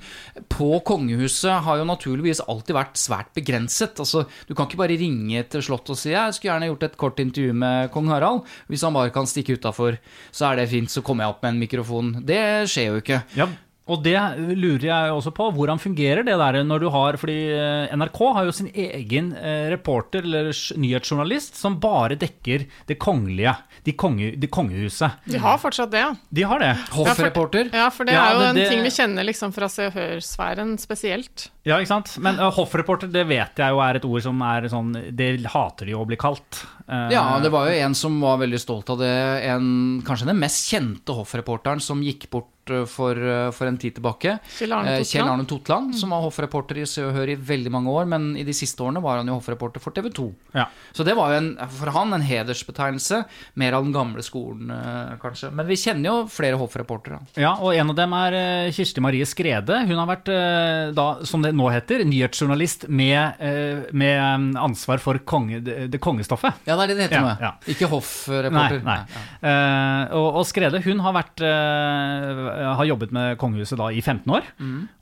på 0.53 0.81
kongehuset 0.87 1.63
har 1.65 1.81
jo 1.81 1.89
naturligvis 1.89 2.43
alltid 2.49 2.75
vært 2.77 3.01
svært 3.01 3.33
begrenset. 3.37 3.99
Altså, 4.03 4.25
du 4.49 4.55
kan 4.55 4.67
ikke 4.69 4.81
bare 4.83 4.99
ringe 5.01 5.45
til 5.49 5.63
Slottet 5.65 5.95
og 5.95 6.01
si 6.01 6.13
jeg 6.15 6.35
skulle 6.37 6.53
gjerne 6.55 6.71
gjort 6.73 6.89
et 6.89 6.97
kort 7.01 7.21
intervju 7.23 7.55
med 7.57 7.91
kong 7.95 8.09
Harald. 8.13 8.45
Hvis 8.69 8.85
han 8.87 8.95
bare 8.97 9.13
kan 9.15 9.27
stikke 9.31 9.57
utafor, 9.59 9.99
så 10.35 10.51
er 10.51 10.61
det 10.63 10.71
fint, 10.73 10.91
så 10.93 11.03
kommer 11.05 11.25
jeg 11.27 11.35
opp 11.35 11.43
med 11.45 11.55
en 11.55 11.63
mikrofon. 11.63 12.13
Det 12.27 12.41
skjer 12.71 12.91
jo 12.93 13.01
ikke. 13.03 13.23
Ja, 13.39 13.49
og 13.87 14.01
det 14.05 14.17
lurer 14.57 14.87
jeg 14.89 15.13
også 15.13 15.31
på. 15.37 15.51
Hvordan 15.53 15.81
fungerer 15.83 16.23
det 16.25 16.39
der 16.41 16.57
når 16.65 16.81
du 16.81 16.87
har 16.89 17.19
Fordi 17.21 17.35
eh, 17.53 17.93
NRK 17.93 18.21
har 18.33 18.47
jo 18.49 18.53
sin 18.57 18.71
egen 18.73 19.33
eh, 19.37 19.67
reporter 19.75 20.25
eller 20.25 20.49
nyhetsjournalist 20.81 21.59
som 21.61 21.77
bare 21.83 22.17
dekker 22.17 22.65
det 22.89 22.97
kongelige. 23.03 23.53
De, 23.85 23.93
konge, 23.93 24.31
de 24.41 24.49
kongehuset. 24.49 25.19
De 25.29 25.37
har 25.43 25.59
fortsatt 25.61 25.91
det, 25.93 26.01
ja. 26.01 26.15
De 26.33 26.47
har 26.49 26.63
det. 26.65 26.71
Hoffreporter. 26.97 27.69
Ja, 27.77 27.91
for 27.93 28.09
det 28.09 28.15
Ja, 28.17 28.25
er 28.31 28.33
jo 28.33 28.41
det- 28.55 28.65
en 28.65 28.73
ting 28.73 28.83
vi 28.87 28.95
kjenner 28.95 29.29
liksom 29.29 29.53
fra 29.53 29.69
Se 29.69 29.91
og 29.91 29.93
Hør-sfæren 29.99 30.79
spesielt. 30.81 31.51
Ja, 31.69 31.77
ikke 31.81 31.93
sant? 31.93 32.15
Men 32.25 32.41
uh, 32.41 32.49
hoffreporter 32.53 33.13
det 33.13 33.27
vet 33.29 33.57
jeg 33.61 33.69
jo 33.73 33.81
er 33.85 33.97
et 34.01 34.05
ord 34.09 34.23
som 34.25 34.41
er 34.45 34.67
sånn 34.69 34.91
Det 35.17 35.29
hater 35.53 35.87
de 35.87 35.93
å 35.97 36.07
bli 36.09 36.17
kalt. 36.17 36.65
Uh, 36.89 37.11
Ja, 37.13 37.39
det 37.41 37.53
var 37.53 37.69
jo 37.69 37.77
en 37.85 37.95
som 37.95 38.17
var 38.21 38.39
veldig 38.41 38.61
stolt 38.61 38.89
av 38.97 38.99
det. 39.05 39.13
En, 39.45 40.01
kanskje 40.05 40.27
den 40.33 40.41
mest 40.41 40.69
kjente 40.73 41.13
hoffreporteren 41.17 41.81
som 41.85 42.01
gikk 42.05 42.31
bort 42.33 42.49
eh, 42.49 42.54
for, 42.89 43.17
eh, 43.17 43.51
for 43.53 43.67
en 43.67 43.77
tid 43.79 43.95
tilbake. 43.99 44.39
Kjell 44.59 44.73
Arne 44.73 44.95
Eh, 44.95 44.99
Totland. 45.03 45.07
Kjell 45.13 45.29
Arne 45.29 45.45
Totland, 45.47 45.95
som 45.99 46.11
var 46.11 46.23
hoffreporter 46.23 46.79
i 46.79 46.87
Se 46.87 47.03
og 47.05 47.13
Hør 47.15 47.29
i 47.29 47.37
veldig 47.37 47.71
mange 47.71 47.89
år, 47.91 48.07
men 48.07 48.37
i 48.37 48.45
de 48.45 48.53
siste 48.53 48.79
årene 48.83 49.03
var 49.03 49.19
han 49.19 49.27
jo 49.27 49.39
hoffreporter 49.41 49.81
for 49.81 49.91
TV 49.93 50.11
2. 50.11 50.35
Ja. 50.55 50.67
Så 50.93 51.05
det 51.05 51.15
var 51.17 51.31
jo 51.33 51.37
en, 51.43 51.57
for 51.69 51.91
han 51.91 52.13
en 52.15 52.23
hedersbetegnelse. 52.25 53.25
Mer 53.57 53.73
av 53.75 53.85
den 53.85 53.93
gamle 53.93 54.23
skolen, 54.23 54.71
eh, 54.71 55.17
kanskje. 55.21 55.53
Men 55.53 55.67
vi 55.67 55.75
kjenner 55.77 56.05
jo 56.09 56.17
flere 56.29 56.57
hoffreportere. 56.59 57.21
Ja, 57.37 57.55
og 57.61 57.75
en 57.75 57.91
av 57.91 57.97
dem 57.97 58.13
er 58.13 58.33
eh, 58.39 58.71
Kirsti 58.73 59.01
Marie 59.01 59.25
Skrede. 59.27 59.87
Hun 59.87 59.97
har 59.99 60.07
vært, 60.17 60.29
eh, 60.29 60.93
da, 60.93 61.09
som 61.25 61.43
det 61.43 61.55
nå 61.55 61.69
heter, 61.73 62.05
nyhetsjournalist 62.05 62.89
med, 62.89 63.35
eh, 63.41 63.85
med 63.93 64.17
eh, 64.57 64.63
ansvar 64.63 64.99
for 65.01 65.19
konge, 65.19 65.61
det, 65.65 66.01
kongestoffet. 66.01 66.55
Ja, 66.67 66.77
det 66.77 66.85
er 66.85 66.87
det 66.89 66.97
det 66.97 67.05
heter 67.09 67.21
Ja, 67.21 67.23
nå. 67.23 67.37
ja. 67.41 67.53
Ikke 67.67 67.87
Nei, 67.89 67.93
hoffreporter. 67.95 68.83
nei. 68.85 68.99
Uh, 69.45 70.15
og, 70.17 70.29
og 70.41 70.45
Skrede 70.49 70.81
hun 70.85 71.01
har, 71.05 71.13
vært, 71.17 71.41
eh, 71.45 72.54
har 72.55 72.85
jobbet 72.89 73.15
med 73.15 73.39
kongehuset 73.41 73.79
da 73.81 73.91
i 73.91 74.03
15 74.03 74.35
år. 74.37 74.51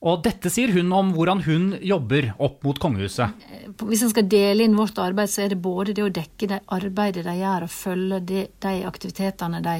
Og 0.08 0.22
dette 0.24 0.50
sier 0.52 0.72
hun 0.74 0.92
om 0.96 1.12
hvordan 1.16 1.42
hun 1.46 1.66
jobber 1.82 2.32
opp 2.42 2.62
mot 2.66 2.78
kongehuset. 2.82 3.44
Hvis 3.82 4.04
en 4.06 4.12
skal 4.12 4.28
dele 4.30 4.64
inn 4.66 4.78
vårt 4.78 4.98
arbeid, 5.02 5.30
så 5.30 5.44
er 5.44 5.52
det 5.52 5.60
både 5.62 5.94
det 5.96 6.06
å 6.06 6.12
dekke 6.12 6.50
det 6.54 6.62
arbeidet 6.74 7.26
de 7.26 7.36
gjør, 7.40 7.66
og 7.66 7.76
følge 7.76 8.22
de, 8.32 8.46
de 8.64 8.74
aktivitetene 8.88 9.62
de 9.64 9.76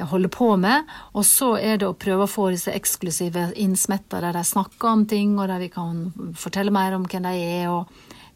holder 0.00 0.28
på 0.32 0.54
med, 0.56 0.88
og 1.12 1.24
så 1.26 1.52
er 1.60 1.80
det 1.80 1.88
å 1.88 1.96
prøve 1.98 2.24
å 2.24 2.30
få 2.30 2.48
disse 2.54 2.72
eksklusive 2.72 3.50
innsmetta 3.60 4.22
der 4.24 4.36
de 4.38 4.44
snakker 4.46 4.88
om 4.88 5.04
ting, 5.08 5.36
og 5.38 5.50
der 5.50 5.60
vi 5.60 5.68
kan 5.72 6.06
fortelle 6.38 6.72
mer 6.72 6.96
om 6.96 7.04
hvem 7.04 7.28
de 7.28 7.34
er, 7.36 7.68
og 7.72 7.90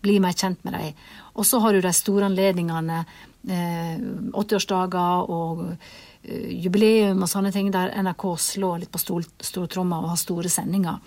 bli 0.05 0.19
mer 0.21 0.37
kjent 0.37 0.61
med 0.67 0.77
dem. 0.77 1.07
Og 1.37 1.49
så 1.49 1.61
har 1.65 1.73
du 1.73 1.81
de 1.81 1.93
store 1.97 2.29
anledningene, 2.29 3.05
eh, 3.49 3.97
80-årsdager 4.37 5.33
og 5.33 5.65
eh, 5.71 5.95
jubileum 6.27 7.23
og 7.23 7.31
sånne 7.31 7.53
ting, 7.55 7.71
der 7.75 7.93
NRK 8.03 8.27
slår 8.43 8.83
litt 8.83 8.93
på 8.93 9.01
stortromma 9.01 10.01
og 10.03 10.13
har 10.15 10.21
store 10.21 10.51
sendinger. 10.53 10.99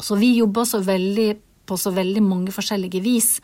Så 0.00 0.18
vi 0.20 0.34
jobber 0.36 0.66
så 0.68 0.80
veldig, 0.84 1.30
på 1.66 1.78
så 1.80 1.92
veldig 1.96 2.22
mange 2.22 2.54
forskjellige 2.54 3.02
vis. 3.04 3.36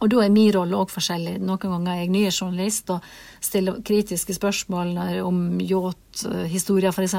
Og 0.00 0.08
da 0.08 0.22
er 0.24 0.32
min 0.32 0.50
rolle 0.54 0.78
òg 0.80 0.92
forskjellig. 0.92 1.36
Noen 1.44 1.60
ganger 1.60 1.92
er 1.92 2.02
jeg 2.02 2.12
nyhetsjournalist 2.14 2.92
og 2.94 3.08
stiller 3.44 3.82
kritiske 3.86 4.34
spørsmål 4.36 4.94
om 5.26 5.60
yachthistorier, 5.60 6.92
f.eks. 6.92 7.16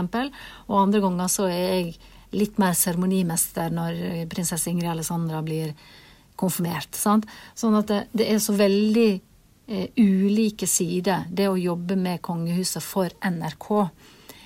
Og 0.68 0.80
andre 0.82 1.04
ganger 1.04 1.30
så 1.32 1.48
er 1.50 1.62
jeg 1.62 1.92
litt 2.32 2.58
mer 2.62 2.74
seremonimester 2.78 3.74
når 3.76 4.26
prinsesse 4.32 4.72
Ingrid 4.72 4.94
Alessandra 4.94 5.44
blir 5.46 5.76
konfirmert. 6.40 6.96
Sant? 6.98 7.28
Sånn 7.58 7.78
at 7.78 7.92
det, 7.92 8.02
det 8.18 8.30
er 8.34 8.42
så 8.42 8.56
veldig 8.58 9.10
eh, 9.12 9.22
ulike 9.98 10.68
sider, 10.68 11.28
det 11.30 11.50
å 11.50 11.60
jobbe 11.60 11.98
med 12.00 12.22
kongehuset 12.26 12.84
for 12.84 13.12
NRK. 13.24 13.70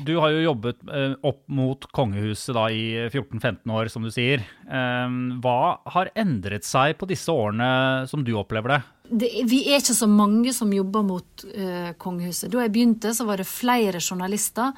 Du 0.05 0.17
har 0.20 0.34
jo 0.34 0.44
jobbet 0.44 0.82
eh, 0.91 1.13
opp 1.24 1.46
mot 1.48 1.86
kongehuset 1.96 2.51
da 2.58 2.65
i 2.67 3.08
14-15 3.08 3.72
år, 3.72 3.88
som 3.91 4.03
du 4.03 4.12
sier. 4.12 4.44
Eh, 4.67 5.15
hva 5.44 5.60
har 5.94 6.12
endret 6.20 6.67
seg 6.67 6.98
på 7.00 7.08
disse 7.08 7.32
årene 7.32 8.03
som 8.12 8.25
du 8.25 8.34
opplever 8.36 8.75
det? 8.75 8.82
det, 9.10 9.32
vi 9.50 9.62
er 9.70 9.79
ikke 9.79 9.98
så 9.98 10.08
mange 10.10 10.53
som 10.55 10.74
jobber 10.74 11.05
mot 11.05 11.46
eh, 11.53 11.91
kongehuset. 12.01 12.50
Da 12.51 12.65
jeg 12.65 12.74
begynte, 12.75 13.13
så 13.15 13.27
var 13.27 13.41
det 13.41 13.50
flere 13.50 14.01
journalister 14.01 14.74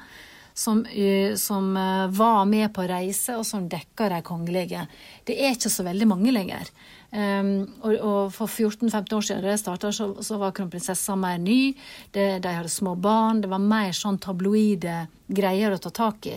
som, 0.58 0.84
eh, 0.86 1.34
som 1.40 1.76
eh, 1.76 2.06
var 2.14 2.44
med 2.50 2.72
på 2.74 2.86
reise, 2.88 3.38
og 3.38 3.46
som 3.46 3.68
dekka 3.70 4.10
de 4.12 4.22
kongelige. 4.26 4.86
Det 5.26 5.38
er 5.38 5.56
ikke 5.56 5.72
så 5.72 5.86
veldig 5.86 6.08
mange 6.10 6.34
lenger. 6.34 6.70
Um, 7.08 7.62
og, 7.80 7.94
og 8.04 8.32
for 8.36 8.50
14-15 8.50 9.14
år 9.16 9.24
siden 9.24 9.44
da 9.44 9.52
jeg 9.54 9.62
starta, 9.62 9.92
så, 9.96 10.10
så 10.24 10.36
var 10.40 10.52
kronprinsessa 10.56 11.16
mer 11.16 11.38
ny. 11.40 11.72
Det, 12.12 12.26
de 12.44 12.52
hadde 12.58 12.72
små 12.72 12.94
barn. 13.00 13.40
Det 13.44 13.50
var 13.52 13.64
mer 13.64 13.94
sånn 13.96 14.20
tabloide 14.20 15.06
greier 15.28 15.72
å 15.72 15.80
ta 15.82 15.94
tak 16.02 16.28
i. 16.28 16.36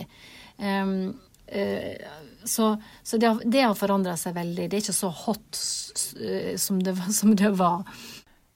Um, 0.62 1.12
uh, 1.52 2.16
så 2.44 2.72
så 3.02 3.18
det, 3.20 3.30
det 3.44 3.62
har 3.62 3.76
forandra 3.78 4.16
seg 4.18 4.34
veldig. 4.34 4.68
Det 4.70 4.78
er 4.78 4.84
ikke 4.84 4.96
så 4.96 5.10
hot 5.14 5.60
eh, 6.18 6.54
som 6.58 6.80
det, 6.82 6.96
som 7.20 7.36
det 7.38 7.52
var. 7.58 7.84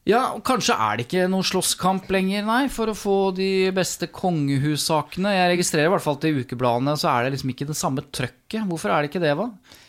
Ja, 0.07 0.21
og 0.37 0.45
kanskje 0.47 0.77
er 0.79 0.99
det 0.99 1.09
ikke 1.09 1.25
noen 1.27 1.47
slåsskamp 1.47 2.07
lenger, 2.15 2.45
nei, 2.47 2.61
for 2.71 2.93
å 2.93 2.95
få 2.95 3.17
de 3.35 3.73
beste 3.75 4.07
kongehussakene. 4.15 5.33
Jeg 5.35 5.51
registrerer 5.57 5.91
i 5.91 5.93
hvert 5.97 6.05
fall 6.05 6.19
at 6.21 6.29
i 6.29 6.35
ukebladene 6.37 6.95
så 7.01 7.11
er 7.11 7.27
det 7.27 7.35
liksom 7.35 7.51
ikke 7.51 7.67
det 7.67 7.79
samme 7.79 8.05
trøkket. 8.15 8.63
Hvorfor 8.71 8.95
er 8.95 9.03
det 9.03 9.11
ikke 9.11 9.25
det, 9.25 9.35
hva? 9.35 9.49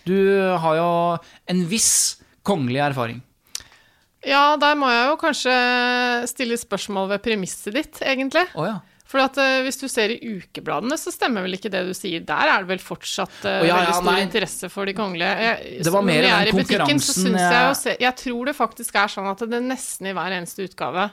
Du 0.10 0.18
har 0.64 0.80
jo 0.80 0.90
en 1.54 1.62
viss 1.70 1.92
kongelig 2.48 2.82
erfaring. 2.88 3.22
Ja, 4.26 4.58
der 4.58 4.74
må 4.80 4.90
jeg 4.90 5.06
jo 5.12 5.20
kanskje 5.22 5.56
stille 6.34 6.58
spørsmål 6.58 7.12
ved 7.14 7.22
premisset 7.28 7.78
ditt, 7.78 8.02
egentlig. 8.02 8.48
Oh, 8.58 8.66
ja. 8.66 8.80
For 9.08 9.24
at 9.24 9.38
uh, 9.40 9.62
hvis 9.64 9.78
du 9.80 9.86
ser 9.88 10.12
i 10.12 10.18
ukebladene, 10.36 10.98
så 11.00 11.14
stemmer 11.16 11.46
vel 11.46 11.56
ikke 11.56 11.72
det 11.72 11.86
du 11.88 11.94
sier. 11.96 12.26
Der 12.28 12.50
er 12.52 12.66
det 12.66 12.72
vel 12.74 12.82
fortsatt 12.84 13.38
uh, 13.46 13.52
ja, 13.64 13.70
ja, 13.70 13.78
veldig 13.80 13.96
stor 14.02 14.10
nei. 14.12 14.22
interesse 14.26 14.70
for 14.74 14.90
de 14.90 14.94
kongelige. 14.98 15.32
Jeg, 15.48 15.82
Det 15.88 15.94
var 15.96 16.04
mer 16.04 16.18
når 16.20 16.28
jeg 16.28 16.34
den 16.34 16.42
er 16.42 16.52
i 16.52 16.56
butikken, 16.58 17.00
så 17.00 17.14
konkurransen, 17.16 17.24
syns 17.24 17.42
jeg 17.46 17.64
jo 17.64 17.70
eh, 17.72 17.80
se- 17.82 17.98
Jeg 18.04 18.16
tror 18.24 18.52
det 18.52 18.56
faktisk 18.58 19.00
er 19.00 19.14
sånn 19.16 19.30
at 19.32 19.46
det 19.56 19.62
nesten 19.64 20.12
i 20.12 20.16
hver 20.18 20.36
eneste 20.42 20.68
utgave 20.68 21.08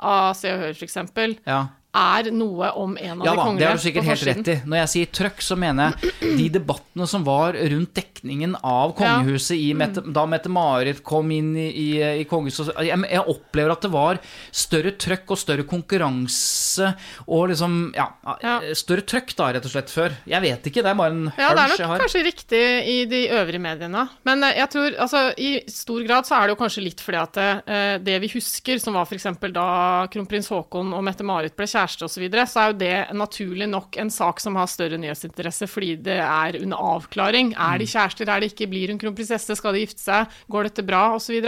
av 0.00 0.32
Se 0.36 0.52
og 0.52 0.60
Hør, 0.64 0.80
eksempel, 0.88 1.36
ja. 1.48 1.60
Er 1.96 2.30
noe 2.34 2.68
om 2.76 2.96
en 3.00 3.20
av 3.22 3.26
Ja 3.26 3.32
de 3.32 3.40
kongelige. 3.40 3.58
det 3.62 3.66
har 3.70 3.78
du 3.80 3.84
sikkert 3.86 4.08
helt 4.10 4.26
rett 4.28 4.48
i. 4.52 4.56
Når 4.68 4.80
jeg 4.82 4.92
sier 4.92 5.12
trøkk, 5.20 5.40
så 5.46 5.56
mener 5.58 5.94
jeg 6.02 6.36
de 6.36 6.48
debattene 6.58 7.06
som 7.08 7.24
var 7.26 7.56
rundt 7.56 7.94
dekningen 7.96 8.56
av 8.62 8.92
kongehuset 8.98 9.56
i 9.56 9.70
Mette, 9.78 10.02
da 10.12 10.26
Mette-Marit 10.28 11.02
kom 11.06 11.30
inn 11.32 11.54
i, 11.56 11.66
i, 11.70 11.88
i 12.20 12.24
kongehuset. 12.28 12.72
Jeg, 12.84 13.00
jeg 13.10 13.24
opplever 13.32 13.72
at 13.76 13.86
det 13.86 13.92
var 13.94 14.20
større 14.52 14.92
trøkk 15.00 15.32
og 15.36 15.40
større 15.40 15.64
konkurranse 15.68 16.92
og 17.26 17.48
liksom 17.52 17.76
Ja, 17.96 18.06
Ja. 18.42 18.60
større 18.74 19.02
trøkk 19.06 19.34
da, 19.38 19.50
rett 19.56 19.64
og 19.64 19.70
slett, 19.72 19.90
før. 19.92 20.12
Jeg 20.28 20.42
vet 20.42 20.66
ikke, 20.70 20.82
det 20.84 20.90
er 20.92 20.98
bare 20.98 21.10
en 21.14 21.32
Ja, 21.38 21.54
det 21.54 21.64
er 21.64 21.86
nok 21.88 22.00
kanskje 22.02 22.24
riktig 22.26 22.62
i 22.92 22.96
de 23.08 23.22
øvrige 23.30 23.60
mediene. 23.62 24.08
Men 24.24 24.42
eh, 24.44 24.56
jeg 24.60 24.68
tror, 24.70 24.90
altså 24.98 25.22
i 25.38 25.50
stor 25.70 26.02
grad 26.06 26.26
så 26.26 26.34
er 26.40 26.46
det 26.50 26.56
jo 26.56 26.60
kanskje 26.64 26.84
litt 26.84 27.00
fordi 27.00 27.20
at 27.22 27.32
det, 27.38 28.04
det 28.04 28.20
vi 28.22 28.28
husker, 28.34 28.78
som 28.82 28.94
var 28.94 29.06
f.eks. 29.06 29.26
da 29.54 30.06
kronprins 30.12 30.48
Haakon 30.52 30.92
og 30.96 31.04
Mette-Marit 31.06 31.54
ble 31.56 31.64
kjæreste 31.66 31.85
osv., 31.86 32.08
så, 32.10 32.20
videre, 32.20 32.46
så 32.46 32.60
er 32.60 32.72
jo 32.72 32.78
det 32.80 32.96
naturlig 33.14 33.68
nok 33.70 33.96
en 34.02 34.10
sak 34.10 34.40
som 34.40 34.56
har 34.58 34.66
større 34.66 34.98
nyhetsinteresse 34.98 35.68
fordi 35.70 35.96
det 35.96 36.18
er 36.20 36.58
under 36.62 36.76
avklaring. 36.94 37.54
Er 37.54 37.78
de 37.78 37.86
kjærester, 37.86 38.28
er 38.28 38.40
de 38.40 38.50
ikke, 38.50 38.68
blir 38.68 38.88
hun 38.92 38.98
kronprinsesse, 38.98 39.56
skal 39.56 39.72
de 39.76 39.84
gifte 39.86 40.02
seg, 40.02 40.26
går 40.50 40.68
dette 40.70 40.84
bra, 40.86 41.14
osv. 41.14 41.38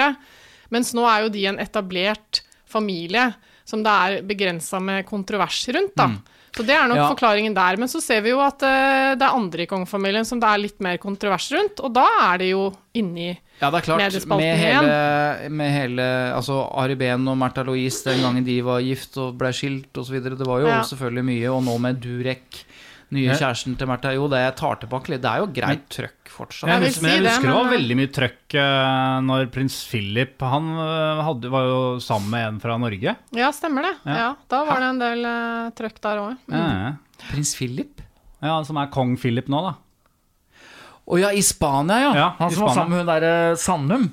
Mens 0.71 0.95
nå 0.95 1.05
er 1.09 1.25
jo 1.27 1.29
de 1.35 1.47
en 1.51 1.59
etablert 1.59 2.43
familie 2.69 3.33
som 3.69 3.83
det 3.85 3.93
er 3.93 4.23
begrensa 4.25 4.81
med 4.81 5.05
kontrovers 5.09 5.61
rundt, 5.77 5.93
da. 5.97 6.09
Så 6.57 6.65
det 6.65 6.73
er 6.75 6.89
nok 6.89 6.97
Mm. 6.97 7.03
Ja. 7.05 7.09
forklaringen 7.13 7.55
der. 7.55 7.77
Men 7.77 7.89
så 7.89 8.01
ser 8.01 8.23
vi 8.25 8.31
jo 8.31 8.41
at 8.41 8.63
uh, 8.65 9.13
det 9.15 9.23
er 9.23 9.37
andre 9.37 9.63
i 9.63 9.67
kongefamilien 9.69 10.25
som 10.25 10.41
det 10.41 10.49
er 10.49 10.59
litt 10.63 10.81
mer 10.81 10.97
kontrovers 10.99 11.51
rundt, 11.53 11.81
og 11.85 11.93
da 11.93 12.07
er 12.33 12.39
det 12.39 12.49
jo 12.51 12.73
inni 12.97 13.39
Ja, 13.61 13.71
det 13.75 13.81
er 13.81 13.87
klart. 13.89 14.27
Med 14.31 14.59
hele, 14.61 15.51
med 15.51 15.73
hele 15.75 16.05
altså 16.37 16.61
Ari 16.79 16.95
Behn 16.95 17.27
og 17.27 17.37
Märtha 17.41 17.65
Louise 17.67 18.05
den 18.07 18.21
gangen 18.23 18.45
de 18.47 18.61
var 18.63 18.79
gift 18.85 19.17
og 19.19 19.35
ble 19.41 19.51
skilt 19.57 19.93
osv. 19.99 20.21
Det 20.23 20.47
var 20.47 20.61
jo 20.63 20.67
Ja. 20.71 20.81
selvfølgelig 20.87 21.25
mye. 21.27 21.49
Og 21.57 21.65
nå 21.67 21.75
med 21.81 21.99
Durek, 22.01 22.61
nye 23.11 23.25
Ja. 23.31 23.35
kjæresten 23.35 23.77
til 23.77 23.87
Märtha. 23.89 24.13
Jo, 24.15 24.29
det 24.29 24.45
tar 24.57 24.77
tilbake 24.77 25.09
litt. 25.11 25.23
Det 25.23 25.31
er 25.33 25.39
jo 25.43 25.47
greit 25.49 25.89
trøkk 25.89 26.29
fortsatt. 26.29 26.69
Jeg 26.71 26.83
husker, 26.87 27.03
men 27.03 27.11
jeg 27.11 27.25
husker 27.33 27.47
det 27.49 27.55
var 27.57 27.65
men- 27.65 27.75
veldig 27.81 27.97
mye 27.97 28.13
trøkk 28.15 28.55
eh, 28.55 29.21
når 29.27 29.47
prins 29.51 29.79
Philip 29.91 30.41
Han 30.41 30.69
eh, 30.79 31.23
hadde, 31.25 31.51
var 31.51 31.63
jo 31.67 31.81
sammen 31.99 32.31
med 32.31 32.47
en 32.47 32.61
fra 32.61 32.79
Norge. 32.79 33.17
Ja, 33.35 33.51
stemmer 33.51 33.83
det. 33.83 33.95
Ja. 34.07 34.15
Ja, 34.17 34.35
Da 34.49 34.65
var 34.65 34.79
det 34.79 34.89
en 34.93 34.99
del 35.01 35.25
uh, 35.27 35.71
trøkk 35.75 35.99
der 36.01 36.17
òg. 36.23 36.37
Ja, 36.53 36.93
Prins 37.33 37.57
Philip? 37.57 38.01
ja, 38.41 38.63
Som 38.63 38.77
er 38.77 38.87
kong 38.87 39.17
Philip 39.19 39.49
nå, 39.49 39.63
da. 39.67 39.75
Å 41.09 41.19
ja, 41.23 41.31
i 41.33 41.41
Spania, 41.43 41.99
ja. 42.05 42.11
Ja, 42.19 42.29
Han 42.39 42.51
som 42.53 42.67
var 42.67 42.75
sammen 42.77 42.91
med 42.99 42.99
hun 43.05 43.09
derre 43.09 43.35
Sandum. 43.57 44.09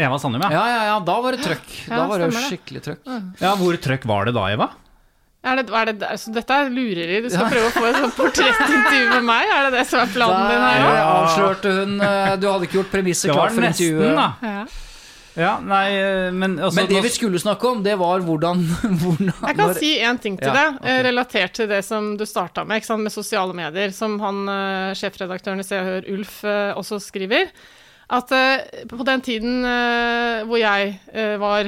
Eva 0.00 0.16
Sandum, 0.18 0.40
ja. 0.46 0.50
Ja, 0.54 0.62
ja, 0.72 0.84
ja. 0.88 0.94
Da 1.04 1.16
var 1.20 1.36
det 1.36 1.42
trøkk. 1.44 1.66
Ja, 1.90 1.96
Da 1.98 2.06
var 2.08 2.22
det 2.22 2.30
stemmer 2.30 2.40
det. 2.40 2.52
skikkelig 2.54 2.82
trøkk. 2.86 3.02
ja. 3.42 3.50
Hvor 3.60 3.76
trøkk 3.84 4.06
var 4.08 4.24
det 4.30 4.32
da, 4.38 4.46
Eva? 4.54 4.70
Er 5.42 5.58
det, 5.58 5.64
er 5.74 5.88
det, 5.90 5.94
altså, 6.06 6.30
dette 6.32 6.54
er 6.54 6.68
lureri. 6.70 7.16
Du 7.24 7.28
skal 7.28 7.48
prøve 7.50 7.66
å 7.66 7.74
få 7.74 7.84
et 7.90 7.96
sånt 7.98 8.14
portrettintervju 8.14 9.08
med 9.10 9.24
meg? 9.26 9.50
Er 9.50 9.64
det 9.66 9.72
det 9.74 9.84
som 9.90 9.98
er 10.04 10.12
planen 10.14 10.44
din 10.52 10.62
her 10.62 10.84
Der 10.86 11.00
avslørte 11.02 11.72
hun 11.80 11.96
eh, 12.00 12.36
Du 12.38 12.46
hadde 12.46 12.68
ikke 12.68 12.78
gjort 12.78 12.92
premisset 12.94 13.26
Det 13.28 13.34
var 13.34 13.48
klart 13.50 13.56
for 13.58 13.66
nesten, 13.66 13.88
intervjuet. 13.90 14.16
da. 14.16 14.28
Ja. 14.46 14.64
Ja, 15.38 15.54
nei, 15.64 15.86
men 16.36 16.58
altså, 16.58 16.76
Men 16.76 16.88
det 16.90 17.02
vi 17.06 17.10
skulle 17.14 17.38
snakke 17.40 17.64
om, 17.70 17.82
det 17.84 17.94
var 18.00 18.20
hvordan, 18.20 18.64
hvordan 19.02 19.30
Jeg 19.32 19.56
kan 19.56 19.62
når- 19.70 19.78
si 19.80 19.92
én 20.04 20.18
ting 20.20 20.36
til 20.38 20.50
Ja, 20.52 20.54
det, 20.58 20.80
ok. 20.80 20.88
eh, 20.92 21.02
relatert 21.08 21.52
til 21.56 21.68
det 21.70 21.78
som 21.86 22.16
du 22.20 22.24
starta 22.28 22.66
med, 22.68 22.82
ikke 22.82 22.90
sant, 22.90 23.02
med 23.06 23.14
sosiale 23.14 23.54
medier, 23.56 23.94
som 23.96 24.18
han 24.20 24.42
eh, 24.48 24.90
sjefredaktøren 25.00 25.60
i 25.62 25.64
Se 25.64 25.78
og 25.80 25.88
Hør, 25.88 26.10
Ulf, 26.18 26.42
eh, 26.44 26.72
også 26.76 27.00
skriver. 27.00 27.48
At 28.12 28.28
på 28.90 29.04
den 29.08 29.22
tiden 29.24 29.62
eh, 29.64 30.42
hvor 30.44 30.58
jeg 30.60 30.98
var 31.40 31.64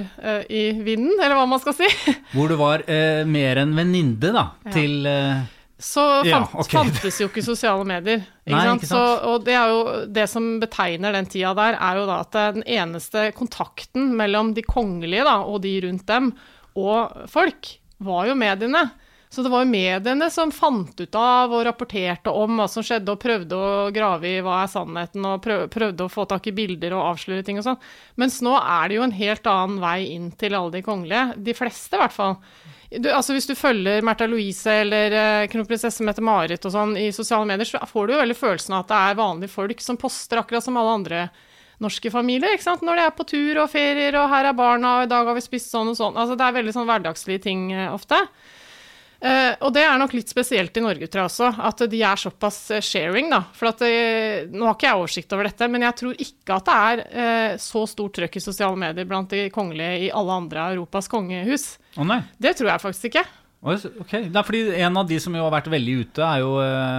i 0.52 0.64
vinden, 0.85 1.14
eller 1.16 1.38
hva 1.38 1.47
man 1.49 1.62
skal 1.62 1.73
si, 1.78 1.88
Hvor 2.35 2.50
du 2.52 2.56
var 2.61 2.83
eh, 2.85 3.23
mer 3.25 3.62
en 3.62 3.73
venninne, 3.78 4.33
da, 4.35 4.42
til 4.75 5.06
eh, 5.09 5.40
så 5.78 6.23
Ja, 6.25 6.45
okay. 6.52 6.71
fantes 6.71 7.19
jo 7.21 7.26
ikke 7.28 7.43
sosiale 7.43 7.85
medier. 7.88 8.23
Ikke 8.47 8.57
Nei, 8.57 8.75
ikke. 8.76 8.88
Så, 8.93 9.02
og 9.26 9.47
det 9.47 9.57
er 9.59 9.73
jo 9.73 9.81
det 10.07 10.26
som 10.31 10.47
betegner 10.62 11.16
den 11.16 11.26
tida 11.31 11.54
der, 11.59 11.78
er 11.83 11.99
jo 11.99 12.04
da 12.09 12.21
at 12.23 12.37
den 12.54 12.66
eneste 12.66 13.31
kontakten 13.35 14.12
mellom 14.19 14.52
de 14.54 14.62
kongelige 14.66 15.26
da, 15.26 15.40
og 15.43 15.64
de 15.64 15.75
rundt 15.87 16.07
dem, 16.11 16.31
og 16.78 17.26
folk, 17.31 17.75
var 18.04 18.28
jo 18.28 18.37
mediene. 18.38 18.88
Så 19.35 19.43
det 19.43 19.50
var 19.50 19.64
jo 19.64 19.71
mediene 19.71 20.28
som 20.31 20.52
fant 20.54 21.00
ut 21.00 21.16
av 21.19 21.50
og 21.50 21.64
rapporterte 21.66 22.31
om 22.31 22.61
hva 22.61 22.69
som 22.71 22.85
skjedde, 22.87 23.11
og 23.11 23.23
prøvde 23.23 23.59
å 23.59 23.88
grave 23.95 24.31
i 24.31 24.43
hva 24.45 24.61
er 24.62 24.71
sannheten, 24.71 25.26
og 25.26 25.43
prøvde 25.75 26.07
å 26.07 26.12
få 26.12 26.26
tak 26.31 26.47
i 26.47 26.54
bilder 26.54 26.95
og 26.95 27.09
avsløre 27.09 27.43
ting 27.47 27.59
og 27.59 27.66
sånn. 27.66 27.81
Mens 28.21 28.38
nå 28.47 28.54
er 28.61 28.87
det 28.87 29.00
jo 29.00 29.07
en 29.09 29.16
helt 29.19 29.50
annen 29.50 29.83
vei 29.83 29.99
inn 30.12 30.31
til 30.38 30.54
alle 30.54 30.76
de 30.76 30.85
kongelige. 30.87 31.35
De 31.50 31.57
fleste, 31.59 31.99
i 31.99 32.02
hvert 32.04 32.14
fall. 32.14 32.38
Du, 32.91 33.09
altså 33.11 33.35
Hvis 33.35 33.49
du 33.49 33.55
følger 33.59 34.05
Märtha 34.05 34.26
Louise 34.29 34.71
eller 34.85 35.17
eh, 35.19 35.47
kronprinsesse 35.53 36.05
Mette-Marit 36.07 36.64
og 36.69 36.75
sånn 36.75 36.95
i 37.00 37.09
sosiale 37.14 37.49
medier, 37.49 37.69
så 37.69 37.81
får 37.88 38.07
du 38.07 38.14
jo 38.14 38.21
veldig 38.21 38.37
følelsen 38.38 38.76
av 38.76 38.85
at 38.85 38.93
det 38.93 39.00
er 39.00 39.21
vanlige 39.23 39.55
folk 39.55 39.83
som 39.83 39.99
poster 40.00 40.41
akkurat 40.41 40.64
som 40.67 40.79
alle 40.81 40.97
andre 41.00 41.25
norske 41.83 42.11
familier. 42.12 42.55
ikke 42.55 42.67
sant? 42.67 42.85
Når 42.87 43.00
de 43.00 43.07
er 43.07 43.14
på 43.17 43.26
tur 43.29 43.62
og 43.64 43.71
ferier, 43.73 44.17
og 44.21 44.31
her 44.31 44.50
er 44.50 44.59
barna, 44.59 44.99
og 44.99 45.07
i 45.07 45.11
dag 45.11 45.26
har 45.26 45.37
vi 45.37 45.45
spist 45.45 45.73
sånn 45.73 45.91
og 45.91 45.99
sånn. 45.99 46.19
Altså 46.21 46.37
Det 46.38 46.47
er 46.47 46.59
veldig 46.61 46.76
sånn 46.76 46.88
hverdagslige 46.91 47.45
ting 47.49 47.67
eh, 47.75 47.91
ofte. 47.93 48.21
Eh, 49.25 49.54
og 49.64 49.73
det 49.73 49.81
er 49.87 49.97
nok 49.97 50.12
litt 50.12 50.28
spesielt 50.28 50.76
i 50.76 50.83
Norge, 50.85 51.07
tror 51.09 51.23
jeg 51.23 51.31
også, 51.31 51.49
at 51.64 51.83
de 51.88 52.00
er 52.04 52.21
såpass 52.21 52.59
eh, 52.76 52.85
sharing, 52.85 53.31
da. 53.33 53.40
For 53.57 53.71
at 53.71 53.81
uh, 53.81 54.50
Nå 54.52 54.66
har 54.69 54.76
ikke 54.76 54.90
jeg 54.90 55.00
oversikt 55.00 55.33
over 55.33 55.49
dette, 55.49 55.69
men 55.73 55.87
jeg 55.87 55.97
tror 56.00 56.19
ikke 56.26 56.59
at 56.59 56.66
det 56.69 56.75
er 56.75 57.02
uh, 57.14 57.54
så 57.62 57.87
stort 57.88 58.19
trøkk 58.19 58.37
i 58.37 58.43
sosiale 58.45 58.76
medier 58.81 59.09
blant 59.09 59.33
de 59.33 59.47
kongelige 59.54 60.09
i 60.09 60.11
alle 60.12 60.37
andre 60.43 60.66
av 60.66 60.76
Europas 60.76 61.09
kongehus. 61.12 61.71
Nei. 62.04 62.21
Det 62.37 62.52
tror 62.59 62.75
jeg 62.75 62.85
faktisk 62.85 63.09
ikke. 63.12 63.25
Okay. 63.64 63.95
Ok, 64.02 64.11
det 64.28 64.37
er 64.37 64.45
fordi 64.45 64.62
En 64.85 65.00
av 65.00 65.09
de 65.09 65.16
som 65.25 65.33
jo 65.33 65.40
har 65.47 65.54
vært 65.54 65.71
veldig 65.73 65.95
ute, 66.02 66.26
er 66.26 66.43
jo 66.43 66.50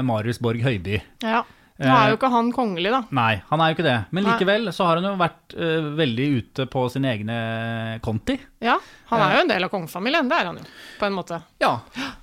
Marius 0.07 0.41
Borg 0.41 0.65
Høiby. 0.65 0.97
Ja. 1.21 1.43
Nå 1.75 1.91
er 1.91 2.13
jo 2.13 2.15
ikke 2.15 2.29
han 2.31 2.49
kongelig, 2.55 2.91
da. 2.93 3.01
Nei, 3.17 3.33
han 3.49 3.61
er 3.61 3.71
jo 3.71 3.75
ikke 3.75 3.85
det. 3.85 3.95
Men 4.15 4.27
likevel 4.29 4.69
så 4.71 4.85
har 4.87 5.01
han 5.01 5.09
jo 5.09 5.15
vært 5.19 5.55
uh, 5.59 5.89
veldig 5.97 6.27
ute 6.37 6.67
på 6.71 6.85
sine 6.93 7.11
egne 7.11 7.39
konti. 8.05 8.37
Ja, 8.63 8.77
Han 9.11 9.21
er 9.21 9.35
jo 9.35 9.41
en 9.43 9.51
del 9.51 9.67
av 9.67 9.73
kongefamilien, 9.73 10.29
det 10.31 10.37
er 10.39 10.47
han 10.49 10.61
jo, 10.61 10.63
på 10.97 11.05
en 11.05 11.17
måte. 11.17 11.41
Ja. 11.61 11.73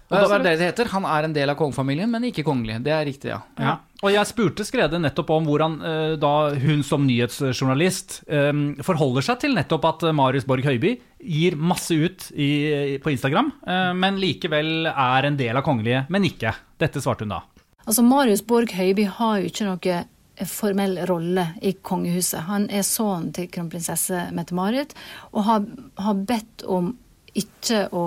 Og 0.09 0.17
det 0.17 0.39
er 0.39 0.43
det 0.47 0.55
det 0.61 0.71
heter. 0.73 0.91
Han 0.95 1.05
er 1.09 1.29
en 1.29 1.37
del 1.37 1.53
av 1.53 1.59
kongefamilien, 1.61 2.11
men 2.11 2.25
ikke 2.31 2.47
kongelig. 2.49 2.81
Det 2.85 2.97
er 2.97 3.05
riktig, 3.07 3.31
ja. 3.31 3.43
Ja. 3.61 3.77
Og 4.03 4.11
jeg 4.11 4.27
spurte 4.27 4.65
Skrede 4.67 4.99
nettopp 4.99 5.31
om 5.37 5.47
hvordan 5.47 5.77
uh, 5.85 6.15
da 6.21 6.33
hun 6.65 6.81
som 6.87 7.05
nyhetsjournalist 7.07 8.23
um, 8.33 8.65
forholder 8.83 9.29
seg 9.29 9.45
til 9.45 9.55
nettopp 9.55 9.87
at 9.93 10.09
eh, 10.09 10.17
Marius 10.17 10.49
Borg 10.49 10.65
Høiby 10.67 10.97
gir 11.23 11.55
masse 11.61 11.95
ut 11.95 12.27
i, 12.35 12.99
på 13.05 13.13
Instagram, 13.13 13.53
uh, 13.69 13.93
men 13.95 14.19
likevel 14.19 14.89
er 14.91 15.29
en 15.29 15.39
del 15.39 15.61
av 15.61 15.67
kongelige, 15.69 16.07
men 16.11 16.27
ikke. 16.33 16.57
Dette 16.83 17.05
svarte 17.05 17.29
hun 17.29 17.37
da. 17.37 17.45
Altså, 17.87 18.03
Marius 18.07 18.45
Borg 18.47 18.73
Høiby 18.77 19.07
har 19.19 19.41
jo 19.41 19.51
ikke 19.51 19.69
noe 19.69 20.01
formell 20.49 20.97
rolle 21.07 21.47
i 21.63 21.75
kongehuset. 21.85 22.47
Han 22.49 22.69
er 22.73 22.87
sønnen 22.87 23.33
til 23.37 23.51
kronprinsesse 23.53 24.29
Mette-Marit 24.35 24.95
og 25.33 25.45
har, 25.49 25.67
har 26.01 26.23
bedt 26.29 26.65
om 26.67 26.93
ikke 27.39 27.87
å 27.95 28.07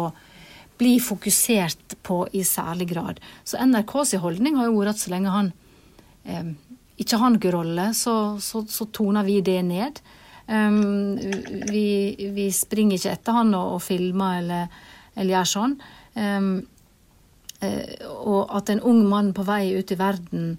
bli 0.79 0.97
fokusert 0.99 1.95
på 2.03 2.25
i 2.35 2.43
særlig 2.43 2.89
grad. 2.91 3.21
Så 3.43 3.59
NRKs 3.61 4.17
holdning 4.23 4.57
har 4.59 4.69
jo 4.69 4.79
vært 4.79 4.95
at 4.95 5.03
så 5.05 5.13
lenge 5.13 5.31
han 5.33 5.51
eh, 6.27 6.51
ikke 7.01 7.19
har 7.21 7.31
noen 7.31 7.55
rolle, 7.55 7.87
så, 7.95 8.15
så, 8.43 8.63
så 8.67 8.87
toner 8.95 9.27
vi 9.27 9.39
det 9.45 9.61
ned. 9.67 10.01
Um, 10.45 11.15
vi, 11.71 12.13
vi 12.35 12.51
springer 12.53 12.99
ikke 12.99 13.15
etter 13.15 13.33
han 13.39 13.55
og, 13.57 13.77
og 13.77 13.81
filmer 13.81 14.41
eller, 14.43 14.75
eller 15.15 15.37
gjør 15.37 15.51
sånn. 15.55 15.77
Um, 16.15 16.21
eh, 16.21 16.74
og 17.63 18.51
at 18.57 18.69
en 18.69 18.81
ung 18.83 19.05
mann 19.09 19.31
på 19.33 19.45
vei 19.47 19.71
ut 19.77 19.91
i 19.91 19.97
verden 19.97 20.55